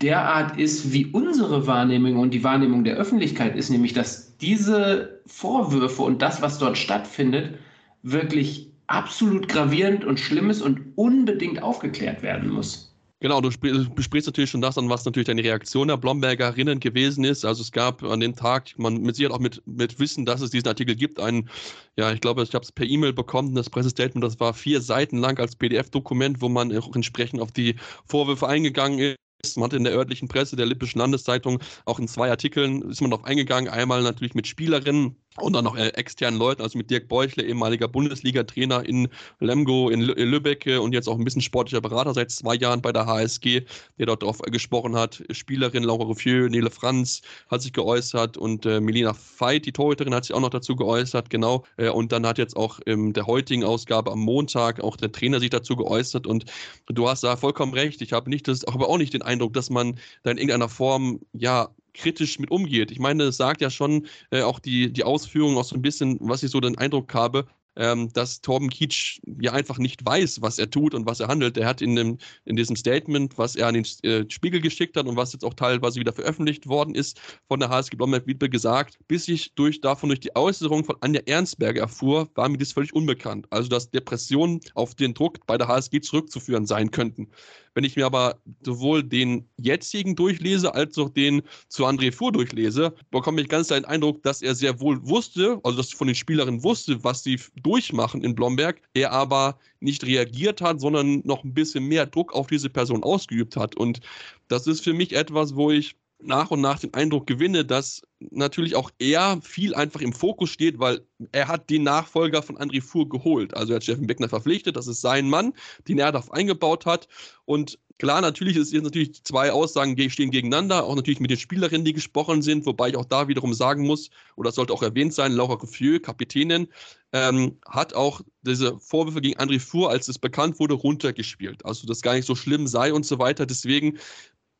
derart 0.05 0.59
ist, 0.59 0.93
wie 0.93 1.07
unsere 1.07 1.67
Wahrnehmung 1.67 2.19
und 2.19 2.35
die 2.35 2.45
Wahrnehmung 2.45 2.85
der 2.85 2.97
Öffentlichkeit 2.97 3.57
ist, 3.57 3.71
nämlich 3.71 3.95
dass 3.95 4.37
diese 4.37 5.21
Vorwürfe 5.27 6.03
und 6.03 6.21
das, 6.21 6.43
was 6.43 6.59
dort 6.59 6.77
stattfindet, 6.77 7.55
wirklich 8.03 8.71
absolut 8.87 9.49
gravierend 9.49 10.05
und 10.05 10.21
schlimm 10.21 10.51
ist 10.51 10.61
und 10.61 10.93
unbedingt 10.97 11.63
aufgeklärt 11.63 12.23
werden 12.23 12.51
muss. 12.51 12.95
Genau, 13.21 13.41
du 13.41 13.49
besprichst 13.95 14.27
natürlich 14.29 14.51
schon 14.51 14.61
das 14.61 14.77
an, 14.77 14.91
was 14.91 15.07
natürlich 15.07 15.29
deine 15.29 15.43
Reaktion 15.43 15.89
der 15.89 15.97
Blombergerinnen 15.97 16.81
gewesen 16.81 17.25
ist. 17.25 17.47
Also 17.47 17.63
es 17.63 17.73
gab 17.73 18.03
an 18.03 18.21
dem 18.21 18.37
Tag, 18.37 18.73
man 18.77 18.99
mit 18.99 19.17
Sicherheit 19.17 19.35
auch 19.35 19.41
mit, 19.41 19.63
mit 19.65 19.99
Wissen, 19.99 20.27
dass 20.27 20.43
es 20.43 20.51
diesen 20.51 20.69
Artikel 20.69 20.95
gibt, 20.95 21.19
ein, 21.19 21.49
ja, 21.97 22.13
ich 22.13 22.21
glaube, 22.21 22.43
ich 22.43 22.55
habe 22.55 22.65
es 22.65 22.73
per 22.73 22.85
E-Mail 22.85 23.15
bekommen, 23.15 23.55
das 23.55 23.71
Pressestatement, 23.71 24.23
das 24.23 24.39
war 24.41 24.53
vier 24.53 24.83
Seiten 24.83 25.17
lang 25.17 25.39
als 25.39 25.57
PDF-Dokument, 25.57 26.43
wo 26.43 26.51
man 26.51 26.77
auch 26.77 26.95
entsprechend 26.95 27.41
auf 27.41 27.51
die 27.51 27.77
Vorwürfe 28.05 28.47
eingegangen 28.47 28.99
ist 28.99 29.24
man 29.57 29.65
hat 29.65 29.73
in 29.75 29.85
der 29.85 29.95
örtlichen 29.95 30.29
Presse 30.29 30.57
der 30.57 30.67
Lippischen 30.67 31.01
Landeszeitung 31.01 31.61
auch 31.85 31.99
in 31.99 32.09
zwei 32.09 32.31
Artikeln 32.31 32.83
ist 32.91 33.01
man 33.01 33.11
darauf 33.11 33.27
eingegangen. 33.27 33.69
Einmal 33.69 34.03
natürlich 34.03 34.35
mit 34.35 34.47
Spielerinnen, 34.47 35.17
und 35.41 35.53
dann 35.55 35.65
noch 35.65 35.77
äh, 35.77 35.89
externen 35.89 36.39
Leuten, 36.39 36.63
also 36.63 36.79
mit 36.79 36.91
Dirk 36.91 37.09
Beuchle, 37.09 37.43
ehemaliger 37.43 37.89
Bundesliga-Trainer 37.89 38.87
in 38.87 39.09
Lemgo, 39.41 39.91
in, 39.91 40.01
Lübeck 40.01 40.67
und 40.81 40.93
jetzt 40.93 41.09
auch 41.09 41.19
ein 41.19 41.25
bisschen 41.25 41.43
sportlicher 41.43 41.81
Berater 41.81 42.15
seit 42.15 42.31
zwei 42.31 42.55
Jahren 42.55 42.81
bei 42.81 42.93
der 42.93 43.07
HSG, 43.07 43.63
der 43.99 44.07
dort 44.07 44.23
drauf 44.23 44.39
gesprochen 44.39 44.97
hat. 44.97 45.25
Spielerin 45.31 45.83
Laura 45.83 46.05
Ruffieux, 46.05 46.49
Nele 46.49 46.71
Franz 46.71 47.23
hat 47.49 47.63
sich 47.63 47.73
geäußert 47.73 48.37
und 48.37 48.65
äh, 48.65 48.81
Melina 48.81 49.15
Veit, 49.39 49.67
die 49.67 49.73
Torhüterin, 49.73 50.15
hat 50.15 50.25
sich 50.25 50.35
auch 50.35 50.41
noch 50.41 50.51
dazu 50.51 50.77
geäußert, 50.77 51.31
genau. 51.31 51.65
Äh, 51.77 51.89
und 51.89 52.13
dann 52.13 52.27
hat 52.27 52.39
jetzt 52.39 52.57
auch 52.57 52.79
in 52.81 53.13
der 53.13 53.27
heutigen 53.27 53.65
Ausgabe 53.65 54.13
am 54.13 54.21
Montag 54.21 54.81
auch 54.81 54.97
der 54.97 55.11
Trainer 55.11 55.41
sich 55.41 55.51
dazu 55.51 55.75
geäußert 55.75 56.27
und 56.27 56.45
du 56.87 57.09
hast 57.09 57.25
da 57.25 57.37
vollkommen 57.37 57.75
recht. 57.75 58.03
Ich 58.03 58.13
habe 58.13 58.31
nicht 58.31 58.47
das, 58.47 58.65
aber 58.65 58.89
auch 58.89 58.99
nicht 58.99 59.15
den 59.15 59.23
Eindruck, 59.23 59.53
dass 59.53 59.69
man 59.69 59.99
da 60.23 60.31
in 60.31 60.39
irgendeiner 60.39 60.69
Form, 60.69 61.21
ja, 61.33 61.71
kritisch 61.95 62.39
mit 62.39 62.51
umgeht. 62.51 62.91
Ich 62.91 62.99
meine, 62.99 63.25
es 63.25 63.37
sagt 63.37 63.61
ja 63.61 63.71
schon 63.71 64.07
äh, 64.31 64.43
auch 64.43 64.59
die, 64.59 64.93
die 64.93 65.05
Ausführung 65.05 65.57
auch 65.57 65.65
so 65.65 65.75
ein 65.75 65.83
bisschen, 65.83 66.19
was 66.21 66.43
ich 66.43 66.51
so 66.51 66.61
den 66.61 66.77
Eindruck 66.77 67.15
habe, 67.15 67.47
ähm, 67.77 68.13
dass 68.13 68.41
Torben 68.41 68.71
Kietsch 68.71 69.21
ja 69.41 69.53
einfach 69.53 69.79
nicht 69.79 70.05
weiß, 70.05 70.43
was 70.43 70.59
er 70.59 70.71
tut 70.71 70.95
und 70.95 71.07
was 71.07 71.21
er 71.21 71.29
handelt. 71.29 71.57
Er 71.57 71.67
hat 71.67 71.83
in, 71.83 71.97
dem, 71.97 72.19
in 72.45 72.57
diesem 72.57 72.77
Statement, 72.77 73.37
was 73.39 73.57
er 73.57 73.69
an 73.69 73.75
den 73.75 73.87
äh, 74.03 74.25
Spiegel 74.29 74.61
geschickt 74.61 74.97
hat 74.97 75.07
und 75.07 75.17
was 75.17 75.33
jetzt 75.33 75.45
auch 75.45 75.55
teilweise 75.55 76.01
wieder 76.01 76.13
veröffentlicht 76.13 76.69
worden 76.69 76.95
ist 76.95 77.21
von 77.49 77.61
der 77.61 77.69
HSG 77.69 77.97
Blomberg-Wiedbe 77.97 78.49
gesagt, 78.49 78.99
bis 79.09 79.29
ich 79.29 79.55
durch, 79.55 79.81
davon 79.81 80.09
durch 80.11 80.21
die 80.21 80.35
Äußerung 80.37 80.85
von 80.85 80.97
Anja 81.01 81.23
Ernstberger 81.27 81.83
erfuhr, 81.83 82.29
war 82.35 82.49
mir 82.49 82.59
das 82.59 82.73
völlig 82.73 82.95
unbekannt. 82.95 83.47
Also, 83.51 83.69
dass 83.69 83.91
Depressionen 83.91 84.61
auf 84.75 84.95
den 84.95 85.15
Druck 85.15 85.45
bei 85.47 85.59
der 85.59 85.69
HSG 85.69 86.01
zurückzuführen 86.01 86.67
sein 86.67 86.91
könnten. 86.91 87.29
Wenn 87.75 87.85
ich 87.85 87.97
mir 87.97 88.07
aber 88.07 88.41
sowohl 88.63 89.03
den 89.03 89.49
jetzigen 89.57 90.15
durchlese, 90.15 90.75
als 90.75 90.97
auch 90.97 91.11
den 91.11 91.43
zu 91.69 91.85
André 91.85 92.13
Fuhr 92.13 92.33
durchlese, 92.33 92.95
bekomme 93.11 93.41
ich 93.41 93.49
ganz 93.49 93.69
den 93.69 93.85
Eindruck, 93.85 94.23
dass 94.23 94.43
er 94.43 94.55
sehr 94.55 94.81
wohl 94.81 95.05
wusste, 95.07 95.61
also 95.65 95.77
dass 95.77 95.93
von 95.93 96.07
den 96.07 96.15
Spielerinnen 96.15 96.63
wusste, 96.63 97.03
was 97.03 97.25
sie 97.25 97.41
durchmachen 97.63 98.23
in 98.23 98.35
Blomberg, 98.35 98.81
er 98.95 99.13
aber 99.13 99.59
nicht 99.81 100.05
reagiert 100.05 100.61
hat, 100.61 100.81
sondern 100.81 101.21
noch 101.25 101.45
ein 101.45 101.55
bisschen 101.55 101.85
mehr 101.85 102.07
Druck 102.07 102.33
auf 102.33 102.47
diese 102.47 102.71
Person 102.71 103.03
ausgeübt 103.03 103.57
hat. 103.57 103.77
Und 103.77 104.01
das 104.49 104.67
ist 104.67 104.83
für 104.83 104.93
mich 104.95 105.15
etwas, 105.15 105.57
wo 105.57 105.71
ich 105.71 105.97
nach 106.27 106.51
und 106.51 106.61
nach 106.61 106.79
den 106.79 106.95
Eindruck 106.95 107.27
gewinne, 107.27 107.65
dass 107.65 108.03
natürlich 108.31 108.77
auch 108.77 108.91
er 108.99 109.41
viel 109.43 109.75
einfach 109.75 110.01
im 110.01 110.13
Fokus 110.13 110.51
steht, 110.51 110.79
weil 110.79 111.01
er 111.33 111.49
hat 111.49 111.71
den 111.71 111.83
Nachfolger 111.83 112.43
von 112.43 112.57
André 112.57 112.83
Fuhr 112.83 113.09
geholt. 113.09 113.55
Also 113.55 113.73
er 113.73 113.77
hat 113.77 113.85
Steffen 113.85 114.07
Beckner 114.07 114.29
verpflichtet, 114.29 114.77
das 114.77 114.87
ist 114.87 115.01
sein 115.01 115.29
Mann, 115.29 115.53
den 115.89 115.99
er 115.99 116.13
darauf 116.13 116.33
eingebaut 116.33 116.87
hat. 116.87 117.09
Und 117.45 117.79
klar, 117.99 118.21
natürlich 118.21 118.57
ist 118.57 118.73
jetzt 118.73 118.85
natürlich 118.85 119.23
zwei 119.25 119.53
Aussagen 119.53 120.11
stehen 120.11 120.31
gegeneinander, 120.31 120.85
auch 120.85 120.97
natürlich 120.97 121.21
mit 121.21 121.31
den 121.31 121.39
Spielerinnen, 121.39 121.85
die 121.85 121.93
gesprochen 121.93 122.43
sind, 122.43 122.67
wobei 122.67 122.89
ich 122.89 122.97
auch 122.97 123.05
da 123.05 123.29
wiederum 123.29 123.55
sagen 123.55 123.87
muss, 123.87 124.11
oder 124.37 124.49
das 124.49 124.57
sollte 124.57 124.73
auch 124.73 124.83
erwähnt 124.83 125.15
sein, 125.15 125.33
Laura 125.33 125.55
Reffieux, 125.55 126.01
Kapitänin, 126.01 126.69
ähm, 127.13 127.59
hat 127.69 127.95
auch 127.95 128.23
diese 128.43 128.79
Vorwürfe 128.81 129.21
gegen 129.21 129.39
André 129.39 129.61
Fuhr, 129.61 129.91
als 129.91 130.09
es 130.09 130.19
bekannt 130.19 130.59
wurde, 130.59 130.75
runtergespielt. 130.75 131.65
Also, 131.65 131.87
dass 131.87 132.03
gar 132.03 132.15
nicht 132.15 132.27
so 132.27 132.35
schlimm 132.35 132.67
sei 132.67 132.93
und 132.93 133.07
so 133.07 133.19
weiter. 133.19 133.47
Deswegen 133.47 133.99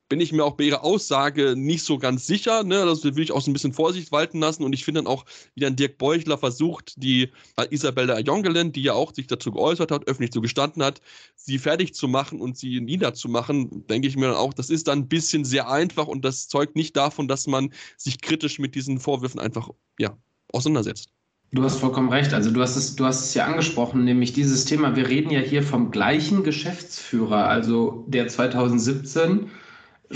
bin 0.09 0.21
ich 0.21 0.33
mir 0.33 0.45
auch 0.45 0.55
bei 0.55 0.65
ihrer 0.65 0.85
Aussage 0.85 1.55
nicht 1.57 1.85
so 1.85 1.99
ganz 1.99 2.27
sicher. 2.27 2.63
Ne? 2.63 2.85
Das 2.85 3.05
will 3.05 3.23
ich 3.23 3.33
auch 3.33 3.41
so 3.41 3.51
ein 3.51 3.55
bisschen 3.55 3.73
Vorsicht 3.73 4.13
walten 4.13 4.39
lassen. 4.41 4.63
Und 4.63 4.73
ich 4.73 4.85
finde 4.85 5.03
dann 5.03 5.07
auch, 5.07 5.25
wie 5.55 5.61
dann 5.61 5.77
Dirk 5.77 5.99
Beuchler 5.99 6.39
versucht, 6.39 6.95
die 6.97 7.31
Isabella 7.71 8.19
Jongelen, 8.21 8.73
die 8.73 8.83
ja 8.83 8.93
auch 8.93 9.15
sich 9.15 9.27
dazu 9.27 9.53
geäußert 9.53 9.91
hat, 9.91 10.07
öffentlich 10.07 10.33
zu 10.33 10.41
gestanden 10.41 10.83
hat, 10.83 11.01
sie 11.37 11.59
fertig 11.59 11.95
zu 11.95 12.09
machen 12.09 12.41
und 12.41 12.57
sie 12.59 12.81
niederzumachen, 12.81 13.87
denke 13.87 14.09
ich 14.09 14.17
mir 14.17 14.29
dann 14.29 14.37
auch, 14.37 14.55
das 14.55 14.71
ist 14.71 14.89
dann 14.89 15.01
ein 15.01 15.09
bisschen 15.09 15.45
sehr 15.45 15.71
einfach 15.71 16.07
und 16.07 16.25
das 16.25 16.49
zeugt 16.49 16.77
nicht 16.77 16.97
davon, 16.97 17.29
dass 17.29 17.47
man 17.47 17.73
sich 17.97 18.21
kritisch 18.21 18.59
mit 18.59 18.75
diesen 18.75 19.01
Vorwürfen 19.01 19.41
einfach 19.41 19.71
ja, 19.99 20.17
auseinandersetzt. 20.53 21.09
Du 21.53 21.63
hast 21.63 21.77
vollkommen 21.77 22.09
recht. 22.09 22.35
Also 22.35 22.51
du 22.51 22.61
hast 22.61 22.75
es, 22.75 22.97
du 22.97 23.05
hast 23.05 23.25
es 23.25 23.35
ja 23.35 23.47
angesprochen, 23.47 24.05
nämlich 24.05 24.33
dieses 24.33 24.65
Thema. 24.65 24.97
Wir 24.97 25.09
reden 25.09 25.31
ja 25.31 25.39
hier 25.39 25.63
vom 25.63 25.93
gleichen 25.93 26.43
Geschäftsführer, 26.43 27.47
also 27.47 28.05
der 28.09 28.27
2017 28.27 29.51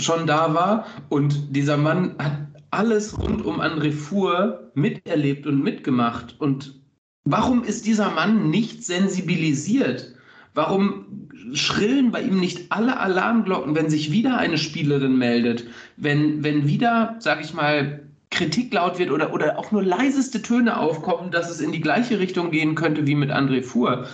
schon 0.01 0.27
da 0.27 0.53
war. 0.53 0.85
Und 1.09 1.55
dieser 1.55 1.77
Mann 1.77 2.15
hat 2.19 2.37
alles 2.71 3.17
rund 3.17 3.43
um 3.45 3.61
André 3.61 3.91
Fuhr 3.91 4.71
miterlebt 4.75 5.47
und 5.47 5.63
mitgemacht. 5.63 6.35
Und 6.39 6.79
warum 7.25 7.63
ist 7.63 7.85
dieser 7.85 8.11
Mann 8.11 8.49
nicht 8.49 8.83
sensibilisiert? 8.83 10.13
Warum 10.53 11.29
schrillen 11.53 12.11
bei 12.11 12.21
ihm 12.21 12.39
nicht 12.39 12.71
alle 12.71 12.99
Alarmglocken, 12.99 13.75
wenn 13.75 13.89
sich 13.89 14.11
wieder 14.11 14.37
eine 14.37 14.57
Spielerin 14.57 15.17
meldet? 15.17 15.65
Wenn, 15.97 16.43
wenn 16.43 16.67
wieder, 16.67 17.15
sag 17.19 17.41
ich 17.43 17.53
mal, 17.53 18.01
Kritik 18.31 18.73
laut 18.73 18.99
wird 18.99 19.11
oder, 19.11 19.33
oder 19.33 19.57
auch 19.57 19.71
nur 19.71 19.83
leiseste 19.83 20.41
Töne 20.41 20.77
aufkommen, 20.77 21.31
dass 21.31 21.49
es 21.49 21.61
in 21.61 21.71
die 21.71 21.81
gleiche 21.81 22.19
Richtung 22.19 22.51
gehen 22.51 22.75
könnte 22.75 23.07
wie 23.07 23.15
mit 23.15 23.31
André 23.31 23.63
Fuhr. 23.63 24.07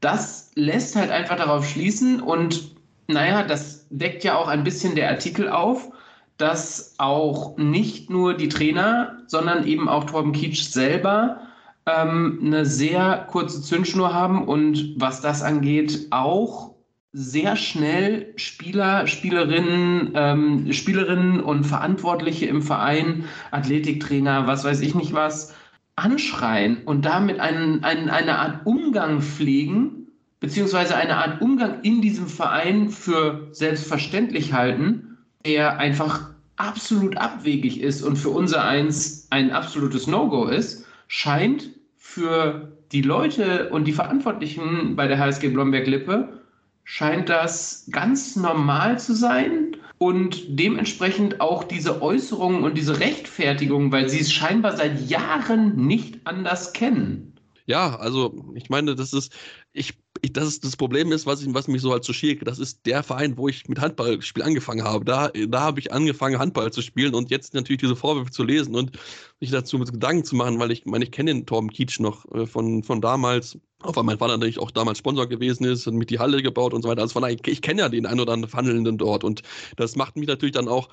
Das 0.00 0.50
lässt 0.56 0.96
halt 0.96 1.10
einfach 1.10 1.36
darauf 1.36 1.68
schließen 1.68 2.20
und 2.20 2.72
naja, 3.06 3.44
das 3.44 3.81
deckt 3.92 4.24
ja 4.24 4.36
auch 4.36 4.48
ein 4.48 4.64
bisschen 4.64 4.94
der 4.94 5.10
Artikel 5.10 5.48
auf, 5.48 5.90
dass 6.38 6.94
auch 6.98 7.56
nicht 7.56 8.10
nur 8.10 8.34
die 8.34 8.48
Trainer, 8.48 9.18
sondern 9.26 9.66
eben 9.66 9.88
auch 9.88 10.04
Torben 10.04 10.32
Kietsch 10.32 10.62
selber 10.62 11.40
ähm, 11.86 12.40
eine 12.44 12.66
sehr 12.66 13.26
kurze 13.30 13.62
Zündschnur 13.62 14.12
haben 14.12 14.46
und 14.46 14.94
was 14.96 15.20
das 15.20 15.42
angeht, 15.42 16.08
auch 16.10 16.72
sehr 17.12 17.56
schnell 17.56 18.32
Spieler, 18.36 19.06
Spielerinnen, 19.06 20.12
ähm, 20.14 20.72
Spielerinnen 20.72 21.40
und 21.40 21.64
Verantwortliche 21.64 22.46
im 22.46 22.62
Verein, 22.62 23.26
Athletiktrainer, 23.50 24.46
was 24.46 24.64
weiß 24.64 24.80
ich 24.80 24.94
nicht 24.94 25.12
was, 25.12 25.54
anschreien 25.94 26.78
und 26.86 27.04
damit 27.04 27.38
einen, 27.38 27.84
einen, 27.84 28.08
eine 28.08 28.38
Art 28.38 28.64
Umgang 28.64 29.20
pflegen, 29.20 30.01
beziehungsweise 30.42 30.96
eine 30.96 31.16
Art 31.16 31.40
Umgang 31.40 31.82
in 31.82 32.02
diesem 32.02 32.26
Verein 32.26 32.90
für 32.90 33.46
selbstverständlich 33.52 34.52
halten, 34.52 35.16
der 35.46 35.78
einfach 35.78 36.30
absolut 36.56 37.16
abwegig 37.16 37.80
ist 37.80 38.02
und 38.02 38.16
für 38.16 38.30
unser 38.30 38.64
Eins 38.64 39.28
ein 39.30 39.52
absolutes 39.52 40.08
No-Go 40.08 40.46
ist, 40.46 40.84
scheint 41.06 41.70
für 41.96 42.72
die 42.90 43.02
Leute 43.02 43.70
und 43.70 43.84
die 43.84 43.92
Verantwortlichen 43.92 44.96
bei 44.96 45.06
der 45.06 45.18
HSG 45.18 45.48
Blomberg-Lippe, 45.48 46.40
scheint 46.82 47.28
das 47.28 47.86
ganz 47.92 48.34
normal 48.34 48.98
zu 48.98 49.14
sein 49.14 49.76
und 49.98 50.58
dementsprechend 50.58 51.40
auch 51.40 51.62
diese 51.62 52.02
Äußerungen 52.02 52.64
und 52.64 52.76
diese 52.76 52.98
Rechtfertigung, 52.98 53.92
weil 53.92 54.08
sie 54.08 54.18
es 54.18 54.32
scheinbar 54.32 54.76
seit 54.76 55.08
Jahren 55.08 55.86
nicht 55.86 56.26
anders 56.26 56.72
kennen. 56.72 57.32
Ja, 57.66 57.94
also 57.94 58.52
ich 58.56 58.70
meine, 58.70 58.96
das 58.96 59.12
ist, 59.12 59.32
ich 59.72 59.94
ich, 60.22 60.32
das 60.32 60.46
ist 60.46 60.64
das 60.64 60.76
Problem 60.76 61.10
ist, 61.10 61.26
was, 61.26 61.42
ich, 61.42 61.52
was 61.52 61.66
mich 61.66 61.82
so 61.82 61.90
halt 61.90 62.04
so 62.04 62.12
schiert. 62.12 62.46
Das 62.46 62.60
ist 62.60 62.86
der 62.86 63.02
Verein, 63.02 63.36
wo 63.36 63.48
ich 63.48 63.68
mit 63.68 63.80
Handballspiel 63.80 64.44
angefangen 64.44 64.84
habe. 64.84 65.04
Da, 65.04 65.28
da 65.28 65.60
habe 65.60 65.80
ich 65.80 65.92
angefangen, 65.92 66.38
Handball 66.38 66.72
zu 66.72 66.80
spielen 66.80 67.14
und 67.14 67.30
jetzt 67.30 67.54
natürlich 67.54 67.80
diese 67.80 67.96
Vorwürfe 67.96 68.30
zu 68.30 68.44
lesen 68.44 68.76
und 68.76 68.92
sich 69.40 69.50
dazu 69.50 69.78
mit 69.78 69.92
Gedanken 69.92 70.24
zu 70.24 70.36
machen, 70.36 70.60
weil 70.60 70.70
ich 70.70 70.86
meine, 70.86 71.04
ich 71.04 71.10
kenne 71.10 71.34
den 71.34 71.44
Torben 71.44 71.70
Kietsch 71.70 71.98
noch 71.98 72.24
äh, 72.32 72.46
von, 72.46 72.84
von 72.84 73.00
damals. 73.00 73.58
Auch 73.82 73.96
weil 73.96 74.04
mein 74.04 74.18
Vater 74.18 74.34
natürlich 74.34 74.60
auch 74.60 74.70
damals 74.70 74.98
Sponsor 74.98 75.28
gewesen 75.28 75.64
ist 75.64 75.88
und 75.88 75.96
mit 75.96 76.08
die 76.08 76.20
Halle 76.20 76.40
gebaut 76.40 76.72
und 76.72 76.82
so 76.82 76.88
weiter. 76.88 77.02
Also 77.02 77.14
von 77.14 77.22
daher, 77.22 77.34
ich, 77.34 77.44
ich 77.48 77.62
kenne 77.62 77.80
ja 77.80 77.88
den 77.88 78.06
ein 78.06 78.20
oder 78.20 78.32
anderen 78.32 78.54
Handelnden 78.54 78.96
dort 78.98 79.24
und 79.24 79.42
das 79.76 79.96
macht 79.96 80.16
mich 80.16 80.28
natürlich 80.28 80.54
dann 80.54 80.68
auch 80.68 80.88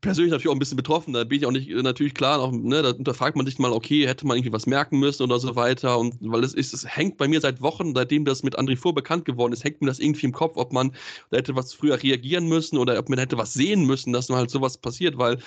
persönlich 0.00 0.30
natürlich 0.30 0.48
auch 0.48 0.54
ein 0.54 0.58
bisschen 0.58 0.76
betroffen. 0.76 1.12
Da 1.12 1.24
bin 1.24 1.38
ich 1.38 1.46
auch 1.46 1.52
nicht 1.52 1.68
äh, 1.68 1.82
natürlich 1.82 2.14
klar, 2.14 2.40
auch, 2.40 2.52
ne, 2.52 2.82
da 2.82 2.90
unterfragt 2.90 3.36
man 3.36 3.46
sich 3.46 3.58
mal, 3.58 3.72
okay, 3.72 4.06
hätte 4.06 4.26
man 4.26 4.36
irgendwie 4.36 4.52
was 4.52 4.66
merken 4.66 4.98
müssen 4.98 5.22
oder 5.22 5.38
so 5.38 5.56
weiter. 5.56 5.98
Und 5.98 6.16
weil 6.20 6.44
es 6.44 6.54
ist, 6.54 6.72
es 6.74 6.86
hängt 6.86 7.16
bei 7.18 7.28
mir 7.28 7.40
seit 7.40 7.60
Wochen, 7.60 7.94
seitdem 7.94 8.24
das 8.24 8.42
mit 8.42 8.58
André 8.58 8.76
Fuhr 8.76 8.94
bekannt 8.94 9.24
geworden 9.24 9.52
ist, 9.52 9.64
hängt 9.64 9.80
mir 9.80 9.88
das 9.88 9.98
irgendwie 9.98 10.26
im 10.26 10.32
Kopf, 10.32 10.56
ob 10.56 10.72
man 10.72 10.92
da 11.30 11.38
hätte 11.38 11.56
was 11.56 11.74
früher 11.74 12.02
reagieren 12.02 12.48
müssen 12.48 12.78
oder 12.78 12.98
ob 12.98 13.08
man 13.08 13.18
hätte 13.18 13.38
was 13.38 13.52
sehen 13.52 13.86
müssen, 13.86 14.12
dass 14.12 14.28
halt 14.30 14.50
sowas 14.50 14.78
passiert, 14.78 15.18
weil 15.18 15.38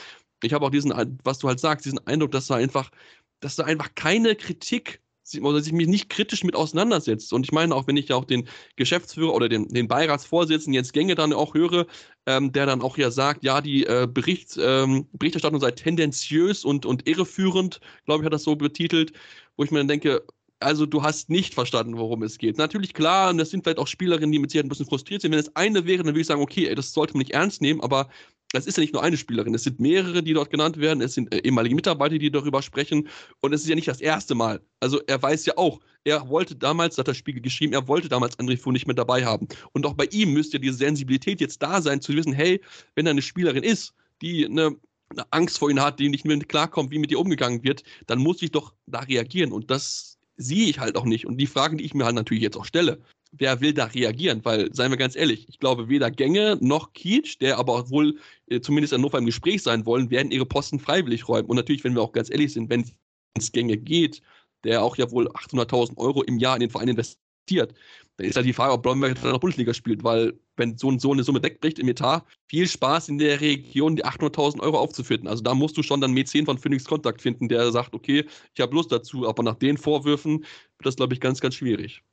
ich 0.43 0.53
habe 0.53 0.65
auch 0.65 0.71
diesen, 0.71 0.93
was 1.23 1.39
du 1.39 1.47
halt 1.47 1.59
sagst, 1.59 1.85
diesen 1.85 2.05
Eindruck, 2.07 2.31
dass 2.31 2.47
da 2.47 2.55
einfach, 2.55 2.91
dass 3.39 3.55
da 3.55 3.63
einfach 3.65 3.95
keine 3.95 4.35
Kritik 4.35 5.02
oder 5.41 5.61
sich 5.61 5.73
mich 5.73 5.87
nicht 5.87 6.09
kritisch 6.09 6.43
mit 6.43 6.55
auseinandersetzt. 6.55 7.33
Und 7.33 7.45
ich 7.45 7.51
meine, 7.51 7.73
auch 7.75 7.87
wenn 7.87 7.97
ich 7.97 8.09
ja 8.09 8.15
auch 8.15 8.25
den 8.25 8.47
Geschäftsführer 8.75 9.33
oder 9.33 9.49
den, 9.49 9.67
den 9.69 9.87
Beiratsvorsitzenden 9.87 10.73
Jens 10.73 10.91
Gänge 10.91 11.15
dann 11.15 11.33
auch 11.33 11.53
höre, 11.53 11.87
ähm, 12.25 12.51
der 12.51 12.65
dann 12.65 12.81
auch 12.81 12.97
ja 12.97 13.11
sagt, 13.11 13.43
ja, 13.43 13.61
die 13.61 13.85
äh, 13.85 14.07
Bericht, 14.11 14.57
ähm, 14.59 15.07
Berichterstattung 15.13 15.59
sei 15.59 15.71
tendenziös 15.71 16.65
und, 16.65 16.85
und 16.85 17.07
irreführend, 17.07 17.79
glaube 18.05 18.21
ich, 18.21 18.25
hat 18.25 18.33
das 18.33 18.43
so 18.43 18.55
betitelt, 18.55 19.13
wo 19.55 19.63
ich 19.63 19.71
mir 19.71 19.79
dann 19.79 19.87
denke, 19.87 20.23
also 20.59 20.85
du 20.85 21.03
hast 21.03 21.29
nicht 21.29 21.53
verstanden, 21.53 21.97
worum 21.97 22.23
es 22.23 22.37
geht. 22.37 22.57
Natürlich, 22.57 22.93
klar, 22.93 23.29
und 23.29 23.37
das 23.37 23.49
sind 23.49 23.63
vielleicht 23.63 23.79
auch 23.79 23.87
Spielerinnen, 23.87 24.31
die 24.31 24.39
mit 24.39 24.51
Sicherheit 24.51 24.65
ein 24.65 24.69
bisschen 24.69 24.85
frustriert 24.85 25.21
sind. 25.21 25.31
Wenn 25.31 25.39
es 25.39 25.55
eine 25.55 25.85
wäre, 25.85 26.03
dann 26.03 26.07
würde 26.07 26.21
ich 26.21 26.27
sagen, 26.27 26.41
okay, 26.41 26.67
ey, 26.67 26.75
das 26.75 26.93
sollte 26.93 27.13
man 27.13 27.19
nicht 27.19 27.31
ernst 27.31 27.61
nehmen, 27.61 27.81
aber 27.81 28.09
es 28.53 28.67
ist 28.67 28.77
ja 28.77 28.81
nicht 28.81 28.93
nur 28.93 29.03
eine 29.03 29.17
Spielerin, 29.17 29.53
es 29.53 29.63
sind 29.63 29.79
mehrere, 29.79 30.23
die 30.23 30.33
dort 30.33 30.51
genannt 30.51 30.77
werden, 30.77 31.01
es 31.01 31.15
sind 31.15 31.33
äh, 31.33 31.39
ehemalige 31.39 31.75
Mitarbeiter, 31.75 32.17
die 32.17 32.31
darüber 32.31 32.61
sprechen 32.61 33.09
und 33.41 33.53
es 33.53 33.63
ist 33.63 33.67
ja 33.67 33.75
nicht 33.75 33.87
das 33.87 33.99
erste 33.99 34.35
Mal. 34.35 34.61
Also 34.79 35.01
er 35.07 35.21
weiß 35.21 35.45
ja 35.47 35.57
auch, 35.57 35.79
er 36.03 36.29
wollte 36.29 36.55
damals, 36.55 36.97
hat 36.97 37.07
der 37.07 37.13
Spiegel 37.13 37.41
geschrieben, 37.41 37.73
er 37.73 37.87
wollte 37.87 38.09
damals 38.09 38.37
André 38.37 38.57
Fu 38.57 38.71
nicht 38.71 38.85
mehr 38.85 38.95
dabei 38.95 39.25
haben. 39.25 39.47
Und 39.71 39.85
auch 39.85 39.93
bei 39.93 40.05
ihm 40.05 40.33
müsste 40.33 40.57
ja 40.57 40.61
diese 40.61 40.77
Sensibilität 40.77 41.41
jetzt 41.41 41.61
da 41.61 41.81
sein, 41.81 42.01
zu 42.01 42.13
wissen, 42.13 42.33
hey, 42.33 42.61
wenn 42.95 43.05
da 43.05 43.11
eine 43.11 43.21
Spielerin 43.21 43.63
ist, 43.63 43.93
die 44.21 44.45
eine, 44.45 44.75
eine 45.09 45.25
Angst 45.31 45.57
vor 45.57 45.71
ihm 45.71 45.81
hat, 45.81 45.99
die 45.99 46.09
nicht 46.09 46.25
mehr 46.25 46.37
klarkommt, 46.39 46.91
wie 46.91 46.99
mit 46.99 47.11
ihr 47.11 47.19
umgegangen 47.19 47.63
wird, 47.63 47.83
dann 48.05 48.19
muss 48.19 48.41
ich 48.41 48.51
doch 48.51 48.73
da 48.85 48.99
reagieren 48.99 49.51
und 49.51 49.71
das 49.71 50.17
sehe 50.37 50.67
ich 50.67 50.79
halt 50.79 50.95
auch 50.95 51.05
nicht. 51.05 51.25
Und 51.25 51.37
die 51.37 51.47
Fragen, 51.47 51.77
die 51.77 51.85
ich 51.85 51.93
mir 51.93 52.05
halt 52.05 52.15
natürlich 52.15 52.43
jetzt 52.43 52.57
auch 52.57 52.65
stelle, 52.65 53.01
wer 53.37 53.61
will 53.61 53.73
da 53.73 53.85
reagieren? 53.85 54.43
Weil, 54.43 54.73
seien 54.73 54.91
wir 54.91 54.97
ganz 54.97 55.15
ehrlich, 55.15 55.47
ich 55.49 55.59
glaube, 55.59 55.89
weder 55.89 56.11
Gänge 56.11 56.57
noch 56.61 56.93
Kietsch, 56.93 57.39
der 57.41 57.57
aber 57.57 57.73
auch 57.73 57.89
wohl 57.89 58.17
äh, 58.47 58.61
zumindest 58.61 58.93
in 58.93 58.99
Hannover 58.99 59.17
im 59.17 59.25
Gespräch 59.25 59.63
sein 59.63 59.85
wollen, 59.85 60.09
werden 60.09 60.31
ihre 60.31 60.45
Posten 60.45 60.79
freiwillig 60.79 61.27
räumen. 61.27 61.49
Und 61.49 61.57
natürlich, 61.57 61.83
wenn 61.83 61.95
wir 61.95 62.01
auch 62.01 62.11
ganz 62.11 62.29
ehrlich 62.29 62.53
sind, 62.53 62.69
wenn 62.69 62.89
es 63.35 63.51
Gänge 63.51 63.77
geht, 63.77 64.21
der 64.63 64.83
auch 64.83 64.97
ja 64.97 65.09
wohl 65.11 65.27
800.000 65.29 65.97
Euro 65.97 66.23
im 66.23 66.37
Jahr 66.37 66.55
in 66.55 66.61
den 66.61 66.69
Verein 66.69 66.89
investiert, 66.89 67.73
dann 68.17 68.27
ist 68.27 68.35
halt 68.35 68.45
die 68.45 68.53
Frage, 68.53 68.73
ob 68.73 68.83
Blomberg 68.83 69.19
dann 69.21 69.31
noch 69.31 69.39
Bundesliga 69.39 69.73
spielt, 69.73 70.03
weil 70.03 70.33
wenn 70.55 70.77
so, 70.77 70.95
so 70.99 71.11
eine 71.11 71.23
Summe 71.23 71.41
wegbricht 71.41 71.79
im 71.79 71.89
Etat, 71.89 72.23
viel 72.47 72.67
Spaß 72.67 73.09
in 73.09 73.17
der 73.17 73.41
Region, 73.41 73.95
die 73.95 74.05
800.000 74.05 74.59
Euro 74.61 74.77
aufzufinden. 74.77 75.27
Also 75.27 75.41
da 75.41 75.55
musst 75.55 75.75
du 75.77 75.83
schon 75.83 75.99
dann 75.99 76.13
Mäzen 76.13 76.45
von 76.45 76.59
Phoenix 76.59 76.85
Kontakt 76.85 77.21
finden, 77.21 77.49
der 77.49 77.71
sagt, 77.71 77.95
okay, 77.95 78.25
ich 78.53 78.61
habe 78.61 78.75
Lust 78.75 78.91
dazu, 78.91 79.27
aber 79.27 79.41
nach 79.43 79.55
den 79.55 79.77
Vorwürfen 79.77 80.41
wird 80.41 80.85
das, 80.85 80.95
glaube 80.95 81.13
ich, 81.15 81.19
ganz, 81.19 81.41
ganz 81.41 81.55
schwierig. 81.55 82.03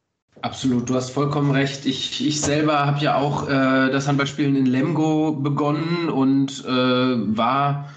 Absolut, 0.42 0.88
du 0.88 0.94
hast 0.94 1.10
vollkommen 1.10 1.50
recht. 1.50 1.84
Ich, 1.84 2.26
ich 2.26 2.40
selber 2.40 2.86
habe 2.86 2.98
ja 3.00 3.16
auch 3.16 3.48
äh, 3.48 3.90
das 3.90 4.08
Handballspielen 4.08 4.56
in 4.56 4.66
Lemgo 4.66 5.32
begonnen 5.32 6.08
und 6.08 6.64
äh, 6.64 7.36
war 7.36 7.90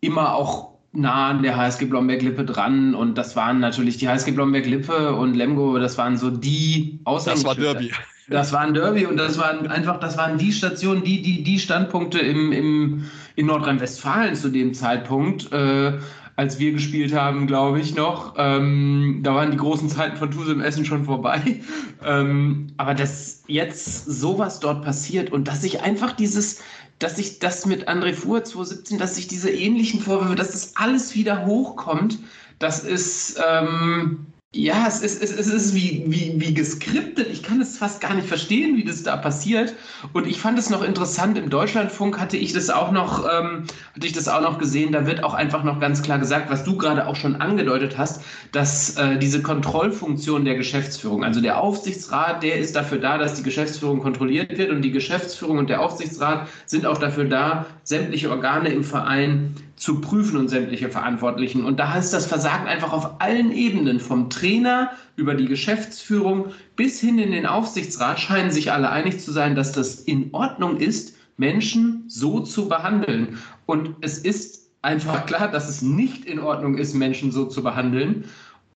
immer 0.00 0.34
auch 0.34 0.74
nah 0.92 1.30
an 1.30 1.42
der 1.42 1.56
HSG 1.56 1.86
Blomberg-Lippe 1.86 2.44
dran. 2.44 2.94
Und 2.94 3.18
das 3.18 3.34
waren 3.34 3.58
natürlich 3.58 3.96
die 3.96 4.08
HSG 4.08 4.32
Blomberg-Lippe 4.32 5.14
und 5.14 5.34
Lemgo, 5.34 5.78
das 5.78 5.98
waren 5.98 6.16
so 6.16 6.30
die 6.30 7.00
Aushängeschilder. 7.04 7.54
Das 7.54 7.66
war 7.66 7.74
Derby. 7.74 7.92
Das 8.28 8.52
war 8.52 8.60
ein 8.60 8.74
Derby 8.74 9.06
und 9.06 9.18
das 9.18 9.38
waren 9.38 9.66
einfach, 9.66 10.00
das 10.00 10.16
waren 10.16 10.38
die 10.38 10.52
Stationen, 10.52 11.04
die, 11.04 11.20
die, 11.20 11.42
die 11.42 11.58
Standpunkte 11.58 12.20
im, 12.20 12.52
im, 12.52 13.04
in 13.36 13.46
Nordrhein-Westfalen 13.46 14.34
zu 14.34 14.48
dem 14.48 14.72
Zeitpunkt. 14.72 15.52
Äh, 15.52 15.98
als 16.36 16.58
wir 16.58 16.72
gespielt 16.72 17.14
haben, 17.14 17.46
glaube 17.46 17.80
ich 17.80 17.94
noch. 17.94 18.34
Ähm, 18.36 19.20
da 19.22 19.34
waren 19.34 19.52
die 19.52 19.56
großen 19.56 19.88
Zeiten 19.88 20.16
von 20.16 20.30
Tuse 20.30 20.52
im 20.52 20.60
Essen 20.60 20.84
schon 20.84 21.04
vorbei. 21.04 21.60
Ähm, 22.06 22.66
aber 22.76 22.92
dass 22.92 23.44
jetzt 23.46 24.04
sowas 24.04 24.60
dort 24.60 24.84
passiert 24.84 25.32
und 25.32 25.48
dass 25.48 25.62
sich 25.62 25.80
einfach 25.80 26.12
dieses, 26.12 26.60
dass 26.98 27.16
sich 27.16 27.38
das 27.38 27.64
mit 27.64 27.88
André 27.88 28.12
Fuhr 28.12 28.44
2017, 28.44 28.98
dass 28.98 29.14
sich 29.14 29.26
diese 29.26 29.50
ähnlichen 29.50 30.00
Vorwürfe, 30.00 30.34
dass 30.34 30.50
das 30.50 30.76
alles 30.76 31.14
wieder 31.14 31.46
hochkommt, 31.46 32.18
das 32.58 32.84
ist, 32.84 33.40
ähm, 33.48 34.26
ja, 34.54 34.86
es 34.86 35.00
ist, 35.00 35.20
es 35.20 35.32
ist, 35.32 35.48
es 35.48 35.52
ist 35.52 35.74
wie, 35.74 36.04
wie, 36.06 36.34
wie 36.36 36.54
geskriptet. 36.54 37.26
Ich 37.32 37.42
kann 37.42 37.60
es 37.60 37.76
fast 37.76 38.00
gar 38.00 38.14
nicht 38.14 38.28
verstehen, 38.28 38.76
wie 38.76 38.84
das 38.84 39.02
da 39.02 39.16
passiert. 39.16 39.74
Und 40.12 40.28
ich 40.28 40.38
fand 40.40 40.58
es 40.60 40.70
noch 40.70 40.84
interessant, 40.84 41.36
im 41.36 41.50
Deutschlandfunk 41.50 42.20
hatte 42.20 42.36
ich 42.36 42.52
das 42.52 42.70
auch 42.70 42.92
noch, 42.92 43.24
ähm, 43.24 43.64
hatte 43.96 44.06
ich 44.06 44.12
das 44.12 44.28
auch 44.28 44.40
noch 44.40 44.58
gesehen. 44.58 44.92
Da 44.92 45.06
wird 45.06 45.24
auch 45.24 45.34
einfach 45.34 45.64
noch 45.64 45.80
ganz 45.80 46.02
klar 46.02 46.20
gesagt, 46.20 46.50
was 46.50 46.62
du 46.62 46.78
gerade 46.78 47.08
auch 47.08 47.16
schon 47.16 47.34
angedeutet 47.36 47.98
hast, 47.98 48.22
dass 48.52 48.96
äh, 48.96 49.18
diese 49.18 49.42
Kontrollfunktion 49.42 50.44
der 50.44 50.54
Geschäftsführung, 50.54 51.24
also 51.24 51.40
der 51.40 51.60
Aufsichtsrat, 51.60 52.44
der 52.44 52.58
ist 52.58 52.76
dafür 52.76 52.98
da, 52.98 53.18
dass 53.18 53.34
die 53.34 53.42
Geschäftsführung 53.42 53.98
kontrolliert 54.00 54.56
wird 54.56 54.70
und 54.70 54.82
die 54.82 54.92
Geschäftsführung 54.92 55.58
und 55.58 55.68
der 55.68 55.80
Aufsichtsrat 55.80 56.48
sind 56.66 56.86
auch 56.86 56.98
dafür 56.98 57.24
da, 57.24 57.66
sämtliche 57.82 58.30
Organe 58.30 58.68
im 58.68 58.84
Verein 58.84 59.56
zu 59.76 60.00
prüfen 60.00 60.36
und 60.36 60.48
sämtliche 60.48 60.88
Verantwortlichen. 60.88 61.64
Und 61.64 61.78
da 61.80 61.96
ist 61.96 62.12
das 62.12 62.26
Versagen 62.26 62.66
einfach 62.66 62.92
auf 62.92 63.20
allen 63.20 63.52
Ebenen, 63.52 64.00
vom 64.00 64.30
Trainer 64.30 64.92
über 65.16 65.34
die 65.34 65.46
Geschäftsführung 65.46 66.52
bis 66.76 67.00
hin 67.00 67.18
in 67.18 67.32
den 67.32 67.46
Aufsichtsrat, 67.46 68.20
scheinen 68.20 68.50
sich 68.50 68.72
alle 68.72 68.90
einig 68.90 69.20
zu 69.20 69.32
sein, 69.32 69.54
dass 69.54 69.72
das 69.72 70.00
in 70.00 70.32
Ordnung 70.32 70.76
ist, 70.76 71.16
Menschen 71.36 72.04
so 72.06 72.40
zu 72.40 72.68
behandeln. 72.68 73.38
Und 73.66 73.94
es 74.00 74.18
ist 74.18 74.70
einfach 74.82 75.26
klar, 75.26 75.50
dass 75.50 75.68
es 75.68 75.82
nicht 75.82 76.24
in 76.24 76.38
Ordnung 76.38 76.78
ist, 76.78 76.94
Menschen 76.94 77.32
so 77.32 77.46
zu 77.46 77.62
behandeln. 77.62 78.24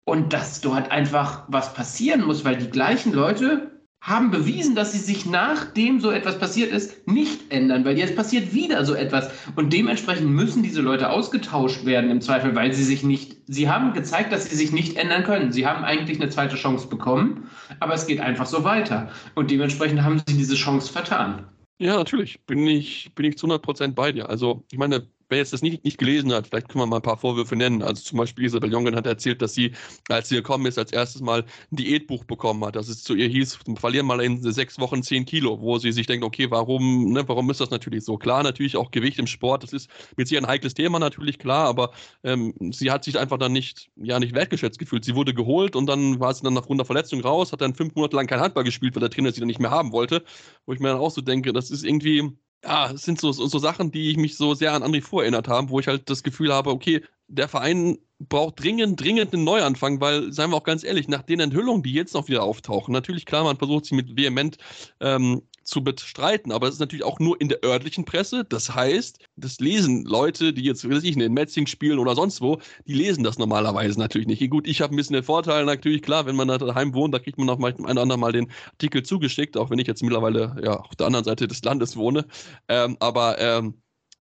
Und 0.05 0.33
dass 0.33 0.61
dort 0.61 0.93
einfach 0.93 1.43
was 1.49 1.75
passieren 1.75 2.25
muss, 2.25 2.45
weil 2.45 2.57
die 2.57 2.71
gleichen 2.71 3.13
Leute 3.13 3.73
haben 4.07 4.31
bewiesen, 4.31 4.77
dass 4.77 4.93
sie 4.93 4.99
sich 4.99 5.27
nachdem 5.27 5.99
so 5.99 6.13
etwas 6.13 6.39
passiert 6.39 6.71
ist, 6.71 7.09
nicht 7.09 7.53
ändern, 7.53 7.85
weil 7.85 7.99
jetzt 7.99 8.15
passiert 8.15 8.55
wieder 8.55 8.85
so 8.85 8.95
etwas. 8.95 9.31
Und 9.57 9.73
dementsprechend 9.73 10.31
müssen 10.31 10.63
diese 10.63 10.81
Leute 10.81 11.11
ausgetauscht 11.11 11.85
werden 11.85 12.09
im 12.11 12.21
Zweifel, 12.21 12.55
weil 12.55 12.73
sie 12.73 12.85
sich 12.85 13.03
nicht, 13.03 13.37
sie 13.49 13.69
haben 13.69 13.93
gezeigt, 13.95 14.33
dass 14.33 14.49
sie 14.49 14.55
sich 14.55 14.71
nicht 14.71 14.97
ändern 14.97 15.25
können. 15.25 15.51
Sie 15.51 15.67
haben 15.67 15.85
eigentlich 15.85 16.21
eine 16.21 16.31
zweite 16.31 16.55
Chance 16.55 16.87
bekommen, 16.87 17.51
aber 17.81 17.95
es 17.95 18.07
geht 18.07 18.21
einfach 18.21 18.47
so 18.47 18.63
weiter. 18.63 19.11
Und 19.35 19.51
dementsprechend 19.51 20.05
haben 20.05 20.23
sie 20.25 20.37
diese 20.37 20.55
Chance 20.55 20.93
vertan. 20.93 21.45
Ja, 21.79 21.97
natürlich. 21.97 22.41
Bin 22.47 22.65
ich, 22.67 23.11
bin 23.17 23.27
ich 23.27 23.37
zu 23.37 23.47
100 23.47 23.61
Prozent 23.61 23.95
bei 23.97 24.13
dir. 24.13 24.31
Also, 24.31 24.65
ich 24.71 24.79
meine, 24.79 25.09
wer 25.29 25.39
jetzt 25.39 25.53
das 25.53 25.63
nicht, 25.63 25.85
nicht 25.85 25.99
gelesen 25.99 26.33
hat, 26.33 26.47
vielleicht 26.47 26.69
können 26.69 26.83
wir 26.83 26.87
mal 26.87 26.97
ein 26.97 27.03
paar 27.03 27.17
Vorwürfe 27.17 27.57
nennen. 27.57 27.83
Also 27.83 28.03
zum 28.03 28.19
Beispiel 28.19 28.45
Isabel 28.45 28.71
Jongen 28.71 28.95
hat 28.97 29.07
erzählt, 29.07 29.43
dass 29.43 29.55
sie, 29.55 29.73
als 30.09 30.29
sie 30.29 30.37
gekommen 30.37 30.67
ist, 30.67 30.79
als 30.79 30.93
erstes 30.93 31.23
Mal 31.23 31.45
ein 31.71 31.77
Diätbuch 31.77 32.25
bekommen 32.25 32.65
hat. 32.65 32.77
Dass 32.77 32.89
es 32.89 33.03
zu 33.03 33.15
ihr 33.15 33.29
hieß, 33.29 33.59
verlieren 33.77 34.07
mal 34.07 34.21
in 34.21 34.43
sechs 34.43 34.79
Wochen 34.79 35.03
zehn 35.03 35.25
Kilo, 35.25 35.61
wo 35.61 35.79
sie 35.79 35.93
sich 35.93 36.07
denkt, 36.07 36.25
okay, 36.25 36.51
warum, 36.51 37.13
ne, 37.13 37.29
warum 37.29 37.51
ist 37.51 37.61
das 37.61 37.71
natürlich 37.71 38.05
so? 38.05 38.17
Klar, 38.19 38.43
natürlich 38.43 38.77
auch 38.77 38.91
Gewicht 38.91 39.19
im 39.19 39.27
Sport, 39.27 39.63
das 39.63 39.73
ist 39.73 39.91
mit 40.17 40.29
sich 40.29 40.39
ein 40.39 40.47
heikles 40.47 40.75
Thema, 40.75 40.99
natürlich 40.99 41.39
klar, 41.39 41.67
aber 41.69 41.91
ähm, 42.25 42.55
sie 42.73 42.91
hat 42.91 43.05
sich 43.05 43.19
einfach 43.19 43.39
dann 43.39 43.53
nicht, 43.53 43.91
ja, 43.97 44.19
nicht 44.21 44.35
wertgeschätzt 44.35 44.79
gefühlt. 44.79 45.05
Sie 45.05 45.15
wurde 45.15 45.35
geholt 45.35 45.77
und 45.77 45.87
dann 45.87 46.21
war 46.21 46.33
sie 46.35 46.43
dann 46.43 46.57
aufgrund 46.59 46.81
der 46.81 46.87
Verletzung 46.87 47.21
raus, 47.21 47.53
hat 47.53 47.61
dann 47.61 47.75
fünf 47.75 47.95
Monate 47.95 48.17
lang 48.17 48.27
kein 48.27 48.41
Handball 48.41 48.65
gespielt, 48.65 48.95
weil 48.95 49.01
der 49.01 49.11
Trainer 49.11 49.33
sie 49.33 49.41
dann 49.41 49.49
nicht 49.49 49.61
mehr 49.61 49.71
haben 49.71 49.93
wollte. 49.93 50.25
Wo 50.67 50.73
ich 50.73 50.81
mir 50.81 50.89
dann 50.89 50.99
auch 50.99 51.11
so 51.11 51.21
denke, 51.21 51.53
das 51.53 51.71
ist 51.71 51.85
irgendwie, 51.85 52.33
ja, 52.67 52.91
es 52.91 53.03
sind 53.03 53.21
so, 53.21 53.33
so, 53.33 53.59
Sachen, 53.59 53.93
die 53.93 54.11
ich 54.11 54.17
mich 54.17 54.37
so 54.37 54.55
sehr 54.55 54.73
an 54.73 54.83
André 54.83 55.01
Fuhr 55.03 55.23
erinnert 55.23 55.49
haben, 55.49 55.71
wo 55.71 55.79
ich 55.79 55.87
halt 55.87 56.11
das 56.11 56.23
Gefühl 56.23 56.53
habe, 56.53 56.71
okay, 56.71 57.03
der 57.29 57.49
Verein 57.49 57.99
braucht 58.19 58.63
dringend, 58.63 59.01
dringend 59.01 59.33
einen 59.33 59.45
Neuanfang, 59.45 60.01
weil, 60.01 60.33
seien 60.33 60.51
wir 60.51 60.57
auch 60.57 60.65
ganz 60.65 60.83
ehrlich, 60.83 61.07
nach 61.09 61.23
den 61.23 61.41
Enthüllungen, 61.41 61.83
die 61.83 61.93
jetzt 61.93 62.15
noch 62.15 62.29
wieder 62.29 62.43
auftauchen, 62.43 62.93
natürlich 62.93 63.25
klar, 63.25 63.45
man 63.45 63.57
versucht 63.57 63.87
sie 63.87 63.95
mit 63.95 64.17
vehement 64.17 64.57
ähm, 65.01 65.43
zu 65.67 65.83
bestreiten, 65.83 66.53
aber 66.53 66.67
das 66.67 66.77
ist 66.77 66.81
natürlich 66.81 67.05
auch 67.05 67.19
nur 67.19 67.41
in 67.41 67.49
der 67.49 67.63
örtlichen 67.65 68.05
Presse. 68.05 68.45
Das 68.45 68.75
heißt, 68.75 69.19
das 69.37 69.59
lesen 69.59 70.05
Leute, 70.05 70.53
die 70.53 70.63
jetzt, 70.63 70.89
weiß 70.89 71.03
ich, 71.03 71.17
in 71.17 71.33
Metzing 71.35 71.67
spielen 71.67 71.99
oder 71.99 72.15
sonst 72.15 72.41
wo, 72.41 72.59
die 72.87 72.95
lesen 72.95 73.25
das 73.25 73.37
normalerweise 73.37 73.99
natürlich 73.99 74.29
nicht. 74.29 74.49
Gut, 74.49 74.67
ich 74.69 74.81
habe 74.81 74.95
ein 74.95 74.97
bisschen 74.97 75.15
den 75.15 75.25
Vorteil, 75.25 75.65
natürlich 75.65 76.03
klar, 76.03 76.25
wenn 76.25 76.37
man 76.37 76.49
da 76.49 76.57
daheim 76.59 76.95
wohnt, 76.95 77.13
da 77.13 77.19
kriegt 77.19 77.37
man 77.37 77.49
noch 77.49 77.59
mal 77.59 77.75
ein 77.75 77.85
oder 77.85 78.03
andere 78.03 78.19
Mal 78.19 78.33
den 78.33 78.51
Artikel 78.73 79.03
zugeschickt, 79.03 79.57
auch 79.57 79.69
wenn 79.71 79.81
ich 79.81 79.89
jetzt 79.89 80.03
mittlerweile 80.03 80.57
ja 80.63 80.77
auf 80.77 80.95
der 80.95 81.09
anderen 81.09 81.25
Seite 81.25 81.49
des 81.49 81.63
Landes 81.65 81.97
wohne. 81.97 82.27
Ähm, 82.69 82.97
aber 83.01 83.39
ähm, 83.41 83.75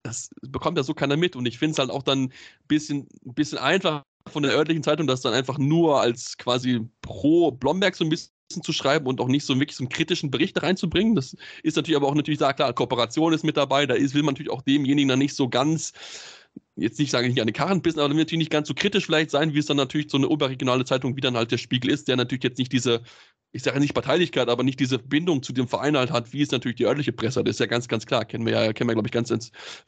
das 0.02 0.30
bekommt 0.42 0.78
ja 0.78 0.82
so 0.82 0.94
keiner 0.94 1.16
mit 1.16 1.36
und 1.36 1.46
ich 1.46 1.58
finde 1.58 1.72
es 1.72 1.78
halt 1.78 1.90
auch 1.90 2.02
dann 2.02 2.24
ein 2.24 2.32
bisschen, 2.68 3.08
bisschen 3.22 3.58
einfach 3.58 4.04
von 4.28 4.42
der 4.42 4.52
örtlichen 4.52 4.82
Zeitung, 4.82 5.06
das 5.06 5.20
dann 5.20 5.34
einfach 5.34 5.58
nur 5.58 6.00
als 6.00 6.36
quasi 6.38 6.80
pro 7.02 7.50
Blomberg 7.50 7.94
so 7.94 8.04
ein 8.04 8.10
bisschen 8.10 8.30
zu 8.62 8.72
schreiben 8.72 9.06
und 9.06 9.20
auch 9.20 9.28
nicht 9.28 9.44
so 9.44 9.58
wirklich 9.58 9.76
so 9.76 9.84
einen 9.84 9.88
kritischen 9.88 10.30
Bericht 10.30 10.62
reinzubringen. 10.62 11.14
Das 11.14 11.36
ist 11.62 11.76
natürlich 11.76 11.96
aber 11.96 12.08
auch 12.08 12.14
natürlich, 12.14 12.40
ja 12.40 12.52
klar, 12.52 12.72
Kooperation 12.72 13.32
ist 13.32 13.44
mit 13.44 13.56
dabei, 13.56 13.86
da 13.86 13.94
ist, 13.94 14.14
will 14.14 14.22
man 14.22 14.34
natürlich 14.34 14.52
auch 14.52 14.62
demjenigen 14.62 15.08
dann 15.08 15.18
nicht 15.18 15.34
so 15.34 15.48
ganz 15.48 15.92
jetzt 16.76 16.98
nicht 16.98 17.10
sage 17.10 17.26
ich 17.26 17.34
nicht 17.34 17.40
an 17.40 17.46
die 17.46 17.52
Karren 17.52 17.82
bissen, 17.82 18.00
aber 18.00 18.12
natürlich 18.12 18.38
nicht 18.38 18.50
ganz 18.50 18.68
so 18.68 18.74
kritisch 18.74 19.06
vielleicht 19.06 19.30
sein, 19.30 19.54
wie 19.54 19.58
es 19.58 19.66
dann 19.66 19.76
natürlich 19.76 20.10
so 20.10 20.16
eine 20.16 20.28
oberregionale 20.28 20.84
Zeitung 20.84 21.16
wie 21.16 21.20
dann 21.20 21.36
halt 21.36 21.52
der 21.52 21.58
Spiegel 21.58 21.90
ist, 21.90 22.08
der 22.08 22.16
natürlich 22.16 22.44
jetzt 22.44 22.58
nicht 22.58 22.72
diese, 22.72 23.02
ich 23.52 23.62
sage 23.62 23.78
nicht 23.80 23.94
Parteilichkeit, 23.94 24.48
aber 24.48 24.64
nicht 24.64 24.80
diese 24.80 24.98
Bindung 24.98 25.42
zu 25.42 25.52
dem 25.52 25.68
Verein 25.68 25.96
halt 25.96 26.10
hat, 26.10 26.32
wie 26.32 26.42
es 26.42 26.50
natürlich 26.50 26.76
die 26.76 26.86
örtliche 26.86 27.12
Presse 27.12 27.40
hat. 27.40 27.46
Das 27.46 27.56
ist 27.56 27.60
ja 27.60 27.66
ganz, 27.66 27.86
ganz 27.88 28.06
klar. 28.06 28.24
Kennen 28.24 28.46
wir 28.46 28.52
ja, 28.52 28.72
kennen 28.72 28.90
wir, 28.90 28.94
glaube 28.94 29.08
ich, 29.08 29.12
ganz 29.12 29.30
in 29.30 29.40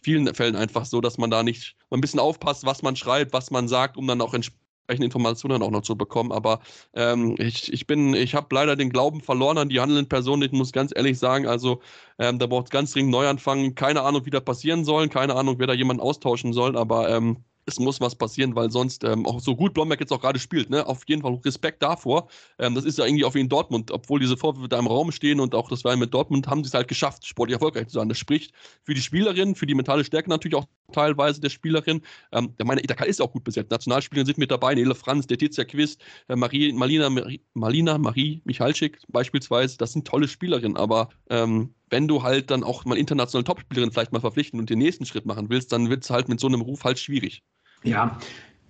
vielen 0.03 0.33
Fällen 0.35 0.57
einfach 0.57 0.85
so, 0.85 1.01
dass 1.01 1.19
man 1.19 1.31
da 1.31 1.43
nicht 1.43 1.77
mal 1.91 1.99
ein 1.99 2.01
bisschen 2.01 2.21
aufpasst, 2.21 2.65
was 2.65 2.83
man 2.83 2.97
schreibt, 2.97 3.33
was 3.33 3.51
man 3.51 3.69
sagt, 3.69 3.97
um 3.97 4.07
dann 4.07 4.21
auch 4.21 4.35
entsprechend 4.35 4.66
Informationen 4.89 5.63
auch 5.63 5.71
noch 5.71 5.83
zu 5.83 5.97
bekommen. 5.97 6.33
Aber 6.33 6.61
ähm, 6.95 7.35
ich, 7.39 7.73
ich 7.73 7.87
bin, 7.87 8.15
ich 8.15 8.35
habe 8.35 8.55
leider 8.55 8.77
den 8.77 8.91
Glauben 8.91 9.21
verloren 9.21 9.59
an 9.59 9.69
die 9.69 9.81
handelnden 9.81 10.09
Personen. 10.09 10.43
Ich 10.43 10.53
muss 10.53 10.73
ganz 10.73 10.93
ehrlich 10.95 11.19
sagen, 11.19 11.47
also 11.47 11.81
ähm, 12.19 12.39
da 12.39 12.47
braucht 12.47 12.67
es 12.67 12.71
ganz 12.71 12.93
dringend 12.93 13.11
Neuanfang. 13.13 13.75
Keine 13.75 14.03
Ahnung, 14.03 14.27
wie 14.27 14.31
das 14.31 14.45
passieren 14.45 14.85
soll, 14.85 15.09
keine 15.09 15.35
Ahnung, 15.35 15.59
wer 15.59 15.67
da 15.67 15.75
jemanden 15.75 16.03
austauschen 16.03 16.53
soll, 16.53 16.77
aber 16.77 17.09
ähm, 17.11 17.45
es 17.67 17.79
muss 17.81 18.01
was 18.01 18.15
passieren, 18.15 18.55
weil 18.55 18.71
sonst 18.71 19.05
ähm, 19.05 19.27
auch 19.27 19.41
so 19.41 19.57
gut 19.57 19.75
Blomberg 19.75 20.01
jetzt 20.01 20.13
auch 20.13 20.21
gerade 20.21 20.39
spielt, 20.39 20.71
ne? 20.71 20.87
Auf 20.87 21.03
jeden 21.07 21.23
Fall 21.23 21.35
Respekt 21.45 21.83
davor. 21.83 22.29
Ähm, 22.59 22.75
das 22.75 22.85
ist 22.85 22.99
ja 22.99 23.05
irgendwie 23.05 23.25
auf 23.25 23.35
ihn 23.35 23.49
Dortmund, 23.49 23.91
obwohl 23.91 24.21
diese 24.21 24.37
Vorwürfe 24.37 24.69
da 24.69 24.79
im 24.79 24.87
Raum 24.87 25.11
stehen 25.13 25.41
und 25.41 25.55
auch 25.55 25.69
das 25.69 25.85
war 25.85 25.97
mit 25.97 26.15
Dortmund, 26.15 26.47
haben 26.47 26.63
sie 26.63 26.69
es 26.69 26.75
halt 26.75 26.89
geschafft, 26.89 27.27
sportlich 27.27 27.55
erfolgreich 27.55 27.89
zu 27.89 27.95
sein. 27.95 28.09
Das 28.09 28.19
spricht 28.19 28.53
für 28.85 28.95
die 28.95 29.03
Spielerin, 29.03 29.55
für 29.57 29.67
die 29.67 29.75
mentale 29.75 30.05
Stärke 30.05 30.31
natürlich 30.31 30.57
auch 30.57 30.67
teilweise 30.93 31.41
der 31.41 31.51
Spielerin. 31.51 32.03
Ähm, 32.33 32.55
der 32.57 32.67
meine, 32.67 32.83
Itaka 32.83 33.05
ist 33.05 33.21
auch 33.21 33.33
gut 33.33 33.45
besetzt. 33.45 33.71
Nationalspielerin 33.71 34.27
sind 34.27 34.39
mit 34.39 34.51
dabei, 34.51 34.75
Nele 34.75 34.95
Franz, 34.95 35.27
der 35.27 35.39
Tizia 35.39 35.65
Quiz, 35.65 35.99
äh, 36.29 36.37
Marie, 36.37 36.73
Malina, 36.73 37.11
Marie, 37.11 37.41
Malina, 37.55 37.99
Marie 37.99 38.43
Michalczyk 38.45 39.01
beispielsweise. 39.09 39.77
Das 39.77 39.93
sind 39.93 40.07
tolle 40.07 40.29
Spielerinnen, 40.29 40.77
aber 40.77 41.09
ähm, 41.31 41.75
wenn 41.91 42.09
du 42.09 42.23
halt 42.23 42.51
dann 42.51 42.65
auch 42.65 42.85
mal 42.85 42.99
internationale 42.99 43.45
Topspielerin 43.45 43.93
vielleicht 43.93 44.13
mal 44.13 44.21
verpflichten 44.21 44.59
und 44.59 44.71
den 44.71 44.79
nächsten 44.79 45.07
Schritt 45.07 45.27
machen 45.27 45.49
willst, 45.51 45.73
dann 45.73 45.89
wird 45.91 46.05
es 46.05 46.11
halt 46.11 46.29
mit 46.29 46.41
so 46.41 46.47
einem 46.47 46.61
Ruf 46.61 46.85
halt 46.85 46.99
schwierig. 46.99 47.43
Ja, 47.83 48.19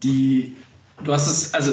die, 0.03 0.57
du 1.03 1.13
hast 1.13 1.27
es, 1.27 1.55
also 1.55 1.73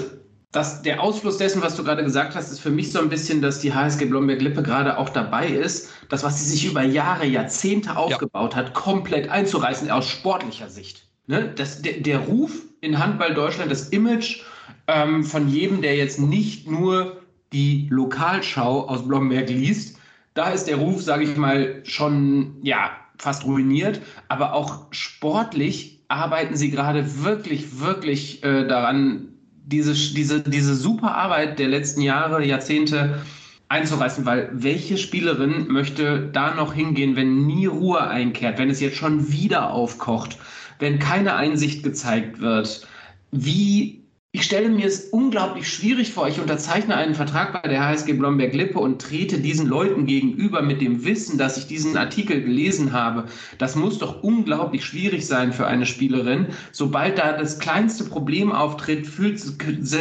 das, 0.54 0.84
der 0.84 1.02
Ausfluss 1.02 1.38
dessen, 1.38 1.62
was 1.62 1.76
du 1.76 1.84
gerade 1.84 2.04
gesagt 2.04 2.36
hast, 2.36 2.52
ist 2.52 2.60
für 2.60 2.70
mich 2.70 2.92
so 2.92 3.00
ein 3.00 3.10
bisschen, 3.10 3.42
dass 3.42 3.60
die 3.60 3.74
HSG 3.74 4.06
Blomberg-Lippe 4.06 4.62
gerade 4.62 4.98
auch 4.98 5.10
dabei 5.10 5.48
ist, 5.48 5.90
das, 6.10 6.24
was 6.24 6.40
sie 6.40 6.50
sich 6.50 6.66
über 6.66 6.84
Jahre, 6.84 7.26
Jahrzehnte 7.26 7.98
aufgebaut 7.98 8.54
ja. 8.54 8.60
hat, 8.60 8.74
komplett 8.76 9.30
einzureißen 9.30 9.90
aus 9.90 10.08
sportlicher 10.08 10.70
Sicht. 10.70 11.08
Ne? 11.26 11.52
Das, 11.56 11.82
der, 11.82 12.02
der 12.02 12.20
Ruf 12.20 12.52
in 12.82 13.00
Handball 13.00 13.34
Deutschland, 13.34 13.72
das 13.72 13.90
Image 13.90 14.44
ähm, 14.88 15.24
von 15.24 15.50
jedem, 15.50 15.82
der 15.82 15.96
jetzt 15.96 16.20
nicht 16.20 16.70
nur 16.70 17.22
die 17.52 17.88
Lokalschau 17.90 18.88
aus 18.88 19.08
Blomberg 19.08 19.50
liest, 19.50 19.98
da 20.36 20.50
ist 20.50 20.68
der 20.68 20.78
Ruf, 20.78 21.02
sage 21.02 21.24
ich 21.24 21.36
mal, 21.36 21.82
schon 21.84 22.58
ja 22.62 22.92
fast 23.18 23.46
ruiniert, 23.46 24.02
aber 24.28 24.54
auch 24.54 24.88
sportlich 24.92 25.93
arbeiten 26.08 26.56
sie 26.56 26.72
gerade 26.72 27.24
wirklich, 27.24 27.80
wirklich 27.80 28.44
äh, 28.44 28.68
daran, 28.68 29.30
diese, 29.66 29.94
diese, 29.94 30.42
diese 30.42 30.76
super 30.76 31.16
Arbeit 31.16 31.60
der 31.60 31.70
letzten 31.70 32.02
Jahre, 32.02 32.46
Jahrzehnte 32.46 33.22
einzureißen, 33.70 34.26
weil 34.26 34.50
welche 34.54 34.98
Spielerin 34.98 35.68
möchte 35.68 36.30
da 36.32 36.54
noch 36.54 36.74
hingehen, 36.74 37.16
wenn 37.16 37.46
nie 37.46 37.66
Ruhe 37.66 38.02
einkehrt, 38.08 38.60
wenn 38.60 38.70
es 38.70 38.80
jetzt 38.80 38.98
schon 38.98 39.32
wieder 39.32 39.72
aufkocht, 39.72 40.38
wenn 40.80 41.00
keine 41.00 41.36
Einsicht 41.36 41.84
gezeigt 41.84 42.40
wird? 42.40 42.88
Wie 43.32 44.03
Ich 44.36 44.46
stelle 44.46 44.70
mir 44.70 44.88
es 44.88 45.10
unglaublich 45.10 45.70
schwierig 45.70 46.12
vor. 46.12 46.28
Ich 46.28 46.40
unterzeichne 46.40 46.96
einen 46.96 47.14
Vertrag 47.14 47.54
bei 47.54 47.70
der 47.70 47.86
HSG 47.86 48.14
Blomberg-Lippe 48.14 48.80
und 48.80 49.00
trete 49.00 49.38
diesen 49.38 49.68
Leuten 49.68 50.08
gegenüber 50.08 50.64
mit 50.64 50.82
dem 50.82 51.06
Wissen, 51.06 51.38
dass 51.38 51.56
ich 51.58 51.68
diesen 51.68 51.98
Artikel 51.98 52.42
gelesen 52.42 52.94
habe. 52.94 53.26
Das 53.60 53.76
muss 53.76 54.00
doch 54.00 54.24
unglaublich 54.24 54.86
schwierig 54.86 55.28
sein 55.28 55.54
für 55.54 55.68
eine 55.68 55.86
Spielerin. 55.86 56.48
Sobald 56.72 57.20
da 57.20 57.34
das 57.34 57.60
kleinste 57.60 58.06
Problem 58.06 58.52
auftritt, 58.52 59.06
fühlt, 59.06 59.40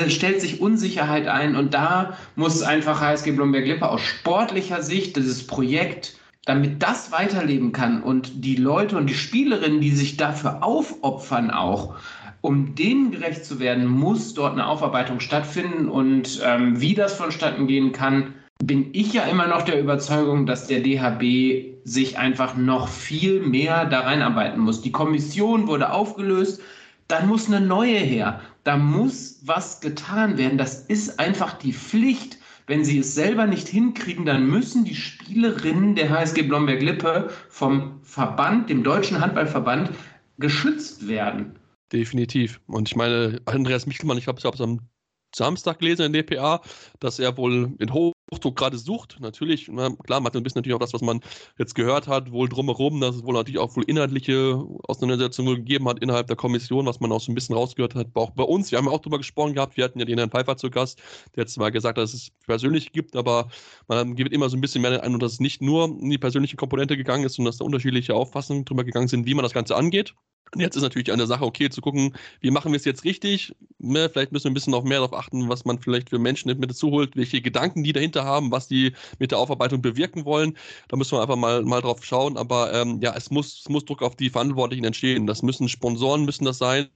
stellt 0.08 0.40
sich 0.40 0.62
Unsicherheit 0.62 1.28
ein 1.28 1.54
und 1.54 1.74
da 1.74 2.16
muss 2.34 2.62
einfach 2.62 3.02
HSG 3.02 3.32
Blomberg-Lippe 3.32 3.86
aus 3.86 4.00
sportlicher 4.00 4.80
Sicht 4.80 5.14
dieses 5.16 5.46
Projekt 5.46 6.14
damit 6.44 6.82
das 6.82 7.12
weiterleben 7.12 7.70
kann 7.70 8.02
und 8.02 8.44
die 8.44 8.56
Leute 8.56 8.96
und 8.96 9.06
die 9.06 9.14
Spielerinnen, 9.14 9.80
die 9.80 9.92
sich 9.92 10.16
dafür 10.16 10.64
aufopfern, 10.64 11.52
auch 11.52 11.94
um 12.42 12.74
denen 12.74 13.12
gerecht 13.12 13.44
zu 13.44 13.60
werden, 13.60 13.86
muss 13.86 14.34
dort 14.34 14.52
eine 14.52 14.66
Aufarbeitung 14.66 15.20
stattfinden. 15.20 15.88
Und 15.88 16.40
ähm, 16.44 16.80
wie 16.80 16.94
das 16.94 17.14
vonstatten 17.14 17.66
gehen 17.66 17.92
kann, 17.92 18.34
bin 18.62 18.90
ich 18.92 19.12
ja 19.12 19.22
immer 19.22 19.46
noch 19.46 19.62
der 19.62 19.80
Überzeugung, 19.80 20.44
dass 20.44 20.66
der 20.66 20.80
DHB 20.80 21.78
sich 21.84 22.18
einfach 22.18 22.56
noch 22.56 22.88
viel 22.88 23.40
mehr 23.40 23.86
da 23.86 24.00
reinarbeiten 24.00 24.60
muss. 24.60 24.82
Die 24.82 24.92
Kommission 24.92 25.68
wurde 25.68 25.92
aufgelöst, 25.92 26.60
dann 27.08 27.28
muss 27.28 27.46
eine 27.46 27.60
neue 27.60 27.98
her. 27.98 28.40
Da 28.64 28.76
muss 28.76 29.40
was 29.44 29.80
getan 29.80 30.36
werden. 30.36 30.58
Das 30.58 30.82
ist 30.82 31.20
einfach 31.20 31.54
die 31.54 31.72
Pflicht. 31.72 32.38
Wenn 32.66 32.84
sie 32.84 32.98
es 32.98 33.14
selber 33.14 33.46
nicht 33.46 33.68
hinkriegen, 33.68 34.24
dann 34.24 34.46
müssen 34.46 34.84
die 34.84 34.94
Spielerinnen 34.94 35.94
der 35.94 36.10
HSG 36.10 36.42
Blomberg-Lippe 36.42 37.30
vom 37.48 38.00
Verband, 38.02 38.70
dem 38.70 38.82
Deutschen 38.82 39.20
Handballverband, 39.20 39.90
geschützt 40.38 41.08
werden. 41.08 41.56
Definitiv. 41.92 42.60
Und 42.66 42.88
ich 42.88 42.96
meine, 42.96 43.40
Andreas 43.44 43.86
Michelmann, 43.86 44.18
ich 44.18 44.26
habe 44.26 44.38
es 44.38 44.60
am 44.60 44.88
Samstag 45.34 45.78
gelesen 45.78 46.06
in 46.06 46.12
DPA, 46.12 46.62
dass 47.00 47.18
er 47.18 47.36
wohl 47.36 47.74
in 47.78 47.92
Hochdruck 48.32 48.56
gerade 48.56 48.78
sucht. 48.78 49.18
Natürlich, 49.20 49.68
na, 49.70 49.90
klar, 49.90 50.20
man 50.20 50.26
hat 50.26 50.36
ein 50.36 50.42
bisschen 50.42 50.60
natürlich 50.60 50.74
auch 50.74 50.80
das, 50.80 50.92
was 50.92 51.02
man 51.02 51.20
jetzt 51.58 51.74
gehört 51.74 52.08
hat, 52.08 52.32
wohl 52.32 52.48
drumherum, 52.48 53.00
dass 53.00 53.16
es 53.16 53.24
wohl 53.24 53.34
natürlich 53.34 53.58
auch 53.58 53.76
wohl 53.76 53.84
inhaltliche 53.84 54.64
Auseinandersetzungen 54.84 55.56
gegeben 55.56 55.88
hat 55.88 56.00
innerhalb 56.00 56.26
der 56.26 56.36
Kommission, 56.36 56.86
was 56.86 57.00
man 57.00 57.12
auch 57.12 57.20
so 57.20 57.30
ein 57.30 57.34
bisschen 57.34 57.54
rausgehört 57.54 57.94
hat. 57.94 58.08
Auch 58.14 58.30
bei 58.30 58.44
uns, 58.44 58.70
wir 58.70 58.78
haben 58.78 58.86
ja 58.86 58.92
auch 58.92 59.00
drüber 59.00 59.18
gesprochen 59.18 59.54
gehabt, 59.54 59.76
wir 59.76 59.84
hatten 59.84 59.98
ja 59.98 60.04
den 60.04 60.18
Herrn 60.18 60.30
Pfeiffer 60.30 60.56
zu 60.56 60.70
Gast, 60.70 61.00
der 61.36 61.42
hat 61.42 61.50
zwar 61.50 61.70
gesagt, 61.70 61.98
dass 61.98 62.14
es 62.14 62.30
persönlich 62.46 62.92
gibt, 62.92 63.14
aber 63.16 63.48
man 63.86 64.16
gibt 64.16 64.32
immer 64.32 64.48
so 64.48 64.56
ein 64.56 64.60
bisschen 64.60 64.82
mehr 64.82 64.90
den 64.90 65.00
Eindruck, 65.00 65.20
dass 65.20 65.32
es 65.32 65.40
nicht 65.40 65.60
nur 65.60 65.84
in 65.84 66.10
die 66.10 66.18
persönliche 66.18 66.56
Komponente 66.56 66.96
gegangen 66.96 67.24
ist, 67.24 67.34
sondern 67.34 67.50
dass 67.50 67.58
da 67.58 67.64
unterschiedliche 67.64 68.14
Auffassungen 68.14 68.64
drüber 68.64 68.84
gegangen 68.84 69.08
sind, 69.08 69.26
wie 69.26 69.34
man 69.34 69.42
das 69.42 69.52
Ganze 69.52 69.76
angeht. 69.76 70.14
Und 70.54 70.60
jetzt 70.60 70.76
ist 70.76 70.82
natürlich 70.82 71.10
eine 71.10 71.26
Sache, 71.26 71.44
okay, 71.46 71.70
zu 71.70 71.80
gucken, 71.80 72.14
wie 72.40 72.50
machen 72.50 72.72
wir 72.72 72.76
es 72.76 72.84
jetzt 72.84 73.04
richtig? 73.04 73.54
Ne, 73.78 74.10
vielleicht 74.10 74.32
müssen 74.32 74.44
wir 74.44 74.50
ein 74.50 74.54
bisschen 74.54 74.72
noch 74.72 74.84
mehr 74.84 74.98
darauf 74.98 75.14
achten, 75.14 75.48
was 75.48 75.64
man 75.64 75.78
vielleicht 75.78 76.10
für 76.10 76.18
Menschen 76.18 76.48
mit 76.58 76.70
dazu 76.70 76.90
holt, 76.90 77.16
welche 77.16 77.40
Gedanken 77.40 77.82
die 77.82 77.94
dahinter 77.94 78.21
haben, 78.24 78.50
was 78.50 78.68
die 78.68 78.94
mit 79.18 79.30
der 79.30 79.38
Aufarbeitung 79.38 79.82
bewirken 79.82 80.24
wollen. 80.24 80.56
Da 80.88 80.96
müssen 80.96 81.12
wir 81.16 81.22
einfach 81.22 81.36
mal, 81.36 81.62
mal 81.62 81.80
drauf 81.80 82.04
schauen. 82.04 82.36
Aber 82.36 82.72
ähm, 82.72 83.00
ja, 83.02 83.14
es 83.16 83.30
muss, 83.30 83.60
es 83.60 83.68
muss 83.68 83.84
Druck 83.84 84.02
auf 84.02 84.16
die 84.16 84.30
Verantwortlichen 84.30 84.84
entstehen. 84.84 85.26
Das 85.26 85.42
müssen 85.42 85.68
Sponsoren, 85.68 86.24
müssen 86.24 86.44
das 86.44 86.58
sein. 86.58 86.88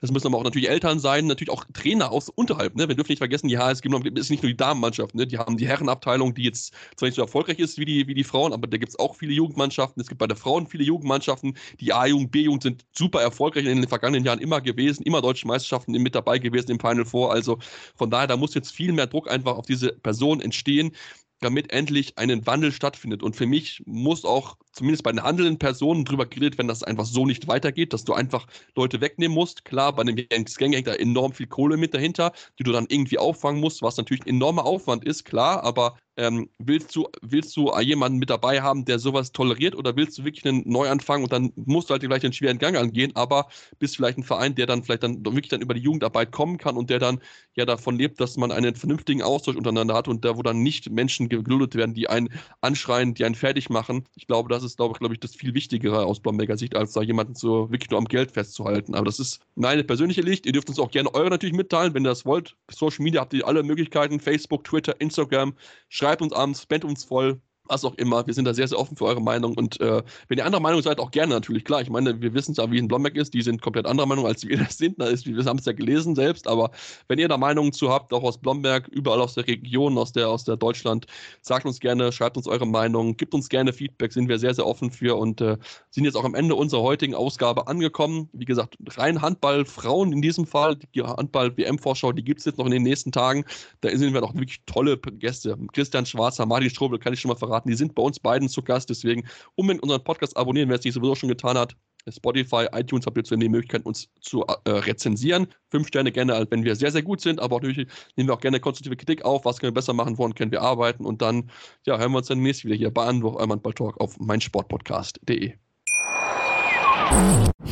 Das 0.00 0.10
müssen 0.10 0.28
aber 0.28 0.38
auch 0.38 0.44
natürlich 0.44 0.68
Eltern 0.68 1.00
sein, 1.00 1.26
natürlich 1.26 1.50
auch 1.50 1.64
Trainer 1.72 2.12
aus 2.12 2.28
unterhalb. 2.28 2.76
Ne? 2.76 2.88
Wir 2.88 2.94
dürfen 2.94 3.10
nicht 3.10 3.18
vergessen, 3.18 3.48
die 3.48 3.58
HSG 3.58 3.88
ist 4.14 4.30
nicht 4.30 4.42
nur 4.42 4.50
die 4.50 4.56
Damenmannschaft. 4.56 5.14
Ne? 5.14 5.26
Die 5.26 5.38
haben 5.38 5.56
die 5.56 5.66
Herrenabteilung, 5.66 6.34
die 6.34 6.44
jetzt 6.44 6.72
zwar 6.96 7.08
nicht 7.08 7.16
so 7.16 7.22
erfolgreich 7.22 7.58
ist 7.58 7.78
wie 7.78 7.84
die, 7.84 8.06
wie 8.06 8.14
die 8.14 8.24
Frauen, 8.24 8.52
aber 8.52 8.66
da 8.66 8.76
gibt 8.76 8.90
es 8.90 8.98
auch 8.98 9.16
viele 9.16 9.32
Jugendmannschaften. 9.32 10.00
Es 10.00 10.08
gibt 10.08 10.18
bei 10.18 10.26
der 10.26 10.36
Frauen 10.36 10.66
viele 10.66 10.84
Jugendmannschaften. 10.84 11.56
Die 11.80 11.92
A-Jugend, 11.92 12.30
B-Jugend 12.30 12.62
sind 12.62 12.84
super 12.92 13.20
erfolgreich 13.20 13.66
in 13.66 13.80
den 13.80 13.88
vergangenen 13.88 14.24
Jahren 14.24 14.38
immer 14.38 14.60
gewesen, 14.60 15.02
immer 15.02 15.20
deutsche 15.20 15.46
Meisterschaften 15.46 15.92
mit 15.92 16.14
dabei 16.14 16.38
gewesen 16.38 16.70
im 16.70 16.80
Final 16.80 17.04
Four. 17.04 17.32
Also 17.32 17.58
von 17.96 18.10
daher, 18.10 18.28
da 18.28 18.36
muss 18.36 18.54
jetzt 18.54 18.70
viel 18.70 18.92
mehr 18.92 19.06
Druck 19.06 19.30
einfach 19.30 19.56
auf 19.56 19.66
diese 19.66 19.92
Person 19.92 20.40
entstehen, 20.40 20.92
damit 21.40 21.72
endlich 21.72 22.16
ein 22.18 22.46
Wandel 22.46 22.72
stattfindet. 22.72 23.22
Und 23.22 23.36
für 23.36 23.46
mich 23.46 23.82
muss 23.86 24.24
auch 24.24 24.56
zumindest 24.72 25.02
bei 25.02 25.12
den 25.12 25.22
handelnden 25.22 25.58
Personen 25.58 26.04
drüber 26.04 26.26
geredet 26.26 26.58
werden, 26.58 26.68
dass 26.68 26.78
es 26.78 26.84
einfach 26.84 27.06
so 27.06 27.26
nicht 27.26 27.48
weitergeht, 27.48 27.92
dass 27.92 28.04
du 28.04 28.12
einfach 28.12 28.46
Leute 28.76 29.00
wegnehmen 29.00 29.34
musst. 29.34 29.64
Klar, 29.64 29.94
bei 29.94 30.04
dem 30.04 30.16
Gang 30.16 30.74
hängt 30.74 30.86
da 30.86 30.94
enorm 30.94 31.32
viel 31.32 31.46
Kohle 31.46 31.76
mit 31.76 31.94
dahinter, 31.94 32.32
die 32.58 32.64
du 32.64 32.72
dann 32.72 32.86
irgendwie 32.88 33.18
auffangen 33.18 33.60
musst, 33.60 33.82
was 33.82 33.96
natürlich 33.96 34.24
ein 34.26 34.36
enormer 34.36 34.64
Aufwand 34.64 35.04
ist, 35.04 35.24
klar, 35.24 35.64
aber 35.64 35.96
ähm, 36.16 36.48
willst, 36.58 36.94
du, 36.94 37.08
willst 37.22 37.56
du 37.56 37.72
jemanden 37.80 38.18
mit 38.18 38.30
dabei 38.30 38.60
haben, 38.62 38.84
der 38.84 38.98
sowas 38.98 39.32
toleriert 39.32 39.74
oder 39.74 39.96
willst 39.96 40.18
du 40.18 40.24
wirklich 40.24 40.46
einen 40.46 40.62
Neuanfang 40.68 41.22
und 41.22 41.32
dann 41.32 41.52
musst 41.56 41.88
du 41.88 41.92
halt 41.92 42.02
gleich 42.02 42.24
einen 42.24 42.32
schweren 42.32 42.58
Gang 42.58 42.76
angehen, 42.76 43.12
aber 43.14 43.48
bist 43.78 43.96
vielleicht 43.96 44.18
ein 44.18 44.24
Verein, 44.24 44.54
der 44.54 44.66
dann 44.66 44.82
vielleicht 44.82 45.02
dann 45.02 45.24
wirklich 45.24 45.48
dann 45.48 45.62
über 45.62 45.74
die 45.74 45.80
Jugendarbeit 45.80 46.32
kommen 46.32 46.58
kann 46.58 46.76
und 46.76 46.90
der 46.90 46.98
dann 46.98 47.20
ja 47.54 47.64
davon 47.64 47.96
lebt, 47.96 48.20
dass 48.20 48.36
man 48.36 48.52
einen 48.52 48.74
vernünftigen 48.74 49.22
Austausch 49.22 49.56
untereinander 49.56 49.94
hat 49.94 50.08
und 50.08 50.24
da, 50.24 50.36
wo 50.36 50.42
dann 50.42 50.62
nicht 50.62 50.90
Menschen 50.90 51.28
geduldet 51.28 51.74
werden, 51.74 51.94
die 51.94 52.08
einen 52.08 52.28
anschreien, 52.60 53.14
die 53.14 53.24
einen 53.24 53.34
fertig 53.34 53.70
machen. 53.70 54.04
Ich 54.14 54.26
glaube, 54.26 54.48
das 54.48 54.62
ist, 54.62 54.76
glaube, 54.76 54.98
glaube 54.98 55.14
ich, 55.14 55.20
das 55.20 55.34
viel 55.34 55.54
Wichtigere 55.54 56.04
aus 56.04 56.20
Blomberger 56.20 56.56
Sicht, 56.56 56.76
als 56.76 56.92
da 56.92 57.02
jemanden 57.02 57.34
so 57.34 57.70
wirklich 57.70 57.90
nur 57.90 57.98
am 57.98 58.06
Geld 58.06 58.32
festzuhalten. 58.32 58.94
Aber 58.94 59.04
das 59.06 59.18
ist 59.20 59.40
meine 59.54 59.84
persönliche 59.84 60.22
Licht. 60.22 60.46
Ihr 60.46 60.52
dürft 60.52 60.68
uns 60.68 60.78
auch 60.78 60.90
gerne 60.90 61.14
eure 61.14 61.30
natürlich 61.30 61.54
mitteilen, 61.54 61.94
wenn 61.94 62.04
ihr 62.04 62.10
das 62.10 62.26
wollt. 62.26 62.56
Social 62.70 63.02
Media 63.02 63.20
habt 63.20 63.32
ihr 63.32 63.46
alle 63.46 63.62
Möglichkeiten: 63.62 64.20
Facebook, 64.20 64.64
Twitter, 64.64 65.00
Instagram. 65.00 65.54
Schreibt 66.00 66.22
uns 66.22 66.32
an, 66.32 66.54
spendet 66.54 66.88
uns 66.88 67.04
voll 67.04 67.42
was 67.70 67.84
auch 67.84 67.94
immer. 67.94 68.26
Wir 68.26 68.34
sind 68.34 68.44
da 68.44 68.52
sehr, 68.52 68.68
sehr 68.68 68.78
offen 68.78 68.96
für 68.96 69.04
eure 69.04 69.22
Meinung. 69.22 69.56
Und 69.56 69.80
äh, 69.80 70.02
wenn 70.28 70.38
ihr 70.38 70.44
anderer 70.44 70.60
Meinung 70.60 70.82
seid, 70.82 70.98
auch 70.98 71.10
gerne 71.10 71.34
natürlich. 71.34 71.64
Klar, 71.64 71.80
ich 71.80 71.88
meine, 71.88 72.20
wir 72.20 72.34
wissen 72.34 72.54
zwar, 72.54 72.70
wie 72.70 72.78
ein 72.78 72.88
Blomberg 72.88 73.16
ist. 73.16 73.32
Die 73.32 73.42
sind 73.42 73.62
komplett 73.62 73.86
anderer 73.86 74.06
Meinung, 74.06 74.26
als 74.26 74.46
wir 74.46 74.58
das 74.58 74.76
sind. 74.76 75.00
Da 75.00 75.06
ist, 75.06 75.26
wir 75.26 75.44
haben 75.44 75.58
es 75.58 75.64
ja 75.64 75.72
gelesen 75.72 76.14
selbst. 76.14 76.48
Aber 76.48 76.70
wenn 77.08 77.18
ihr 77.18 77.28
da 77.28 77.38
Meinungen 77.38 77.72
zu 77.72 77.90
habt, 77.90 78.12
auch 78.12 78.22
aus 78.22 78.38
Blomberg, 78.38 78.88
überall 78.88 79.20
aus 79.20 79.34
der 79.34 79.46
Region, 79.46 79.96
aus 79.96 80.12
der, 80.12 80.28
aus 80.28 80.44
der 80.44 80.56
Deutschland, 80.56 81.06
sagt 81.40 81.64
uns 81.64 81.80
gerne, 81.80 82.12
schreibt 82.12 82.36
uns 82.36 82.46
eure 82.46 82.66
Meinung, 82.66 83.16
gibt 83.16 83.34
uns 83.34 83.48
gerne 83.48 83.72
Feedback. 83.72 84.12
Sind 84.12 84.28
wir 84.28 84.38
sehr, 84.38 84.54
sehr 84.54 84.66
offen 84.66 84.90
für 84.90 85.16
und 85.16 85.40
äh, 85.40 85.56
sind 85.90 86.04
jetzt 86.04 86.16
auch 86.16 86.24
am 86.24 86.34
Ende 86.34 86.54
unserer 86.56 86.82
heutigen 86.82 87.14
Ausgabe 87.14 87.68
angekommen. 87.68 88.28
Wie 88.32 88.44
gesagt, 88.44 88.76
rein 88.96 89.22
Handball, 89.22 89.64
Frauen 89.64 90.12
in 90.12 90.22
diesem 90.22 90.46
Fall. 90.46 90.76
Die 90.94 91.02
Handball-WM-Vorschau, 91.02 92.12
die 92.12 92.24
gibt 92.24 92.40
es 92.40 92.46
jetzt 92.46 92.58
noch 92.58 92.66
in 92.66 92.72
den 92.72 92.82
nächsten 92.82 93.12
Tagen. 93.12 93.44
Da 93.80 93.90
sind 93.96 94.12
wir 94.12 94.20
noch 94.20 94.34
wirklich 94.34 94.62
tolle 94.66 94.98
Gäste. 94.98 95.56
Christian 95.72 96.06
Schwarzer, 96.06 96.46
Martin 96.46 96.70
Strobel, 96.70 96.98
kann 96.98 97.12
ich 97.12 97.20
schon 97.20 97.30
mal 97.30 97.36
verraten 97.36 97.59
verraten. 97.60 97.70
Die 97.70 97.76
sind 97.76 97.94
bei 97.94 98.02
uns 98.02 98.20
beiden 98.20 98.48
zu 98.48 98.62
Gast. 98.62 98.90
Deswegen 98.90 99.24
unbedingt 99.54 99.82
unseren 99.82 100.02
Podcast 100.02 100.36
abonnieren, 100.36 100.68
wer 100.68 100.78
es 100.78 100.84
nicht 100.84 100.94
sowieso 100.94 101.14
schon 101.14 101.28
getan 101.28 101.56
hat. 101.56 101.76
Spotify, 102.08 102.66
iTunes 102.72 103.04
habt 103.04 103.18
ihr 103.18 103.20
jetzt 103.20 103.30
die 103.30 103.48
Möglichkeit, 103.48 103.84
uns 103.84 104.08
zu 104.22 104.42
äh, 104.42 104.70
rezensieren. 104.70 105.48
Fünf 105.70 105.88
Sterne 105.88 106.10
gerne, 106.10 106.46
wenn 106.48 106.64
wir 106.64 106.74
sehr, 106.74 106.90
sehr 106.90 107.02
gut 107.02 107.20
sind, 107.20 107.38
aber 107.40 107.56
natürlich 107.56 107.88
nehmen 108.16 108.30
wir 108.30 108.34
auch 108.34 108.40
gerne 108.40 108.58
konstruktive 108.58 108.96
Kritik 108.96 109.22
auf. 109.22 109.44
Was 109.44 109.58
können 109.58 109.72
wir 109.72 109.74
besser 109.74 109.92
machen, 109.92 110.16
woran 110.16 110.34
können 110.34 110.50
wir 110.50 110.62
arbeiten? 110.62 111.04
Und 111.04 111.20
dann 111.20 111.50
ja, 111.84 111.98
hören 111.98 112.12
wir 112.12 112.18
uns 112.18 112.28
dann 112.28 112.40
nächstes 112.40 112.64
wieder 112.64 112.76
hier 112.76 112.90
bei 112.90 113.04
Anwoch 113.04 113.36
Eumann 113.38 113.62
Talk 113.62 114.00
auf 114.00 114.18
meinsportpodcast.de. 114.18 115.52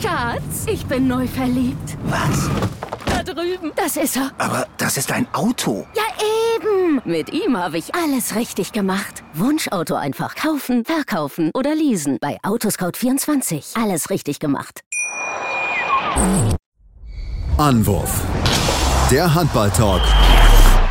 Schatz, 0.03 0.67
ich 0.71 0.85
bin 0.85 1.09
neu 1.09 1.27
verliebt. 1.27 1.97
Was? 2.05 2.51
Da 3.07 3.23
drüben. 3.23 3.73
Das 3.77 3.97
ist 3.97 4.17
er. 4.17 4.31
Aber 4.37 4.67
das 4.77 4.99
ist 4.99 5.11
ein 5.11 5.27
Auto. 5.33 5.87
Ja, 5.97 6.03
eben. 6.89 7.01
Mit 7.05 7.33
ihm 7.33 7.57
habe 7.57 7.79
ich 7.79 7.95
alles 7.95 8.35
richtig 8.35 8.73
gemacht. 8.73 9.23
Wunschauto 9.35 9.95
einfach 9.95 10.35
kaufen, 10.35 10.85
verkaufen 10.85 11.51
oder 11.55 11.75
leasen. 11.75 12.19
Bei 12.21 12.39
Autoscout24. 12.43 13.81
Alles 13.83 14.11
richtig 14.11 14.39
gemacht. 14.41 14.81
Anwurf. 17.57 18.23
Der 19.11 19.35
Handball-Talk. 19.35 20.03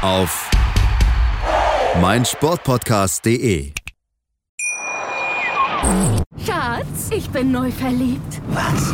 Auf 0.02 0.50
meinsportpodcast.de. 2.02 3.72
Schatz, 6.46 7.10
ich 7.12 7.30
bin 7.30 7.52
neu 7.52 7.72
verliebt. 7.72 8.42
Was? 8.50 8.94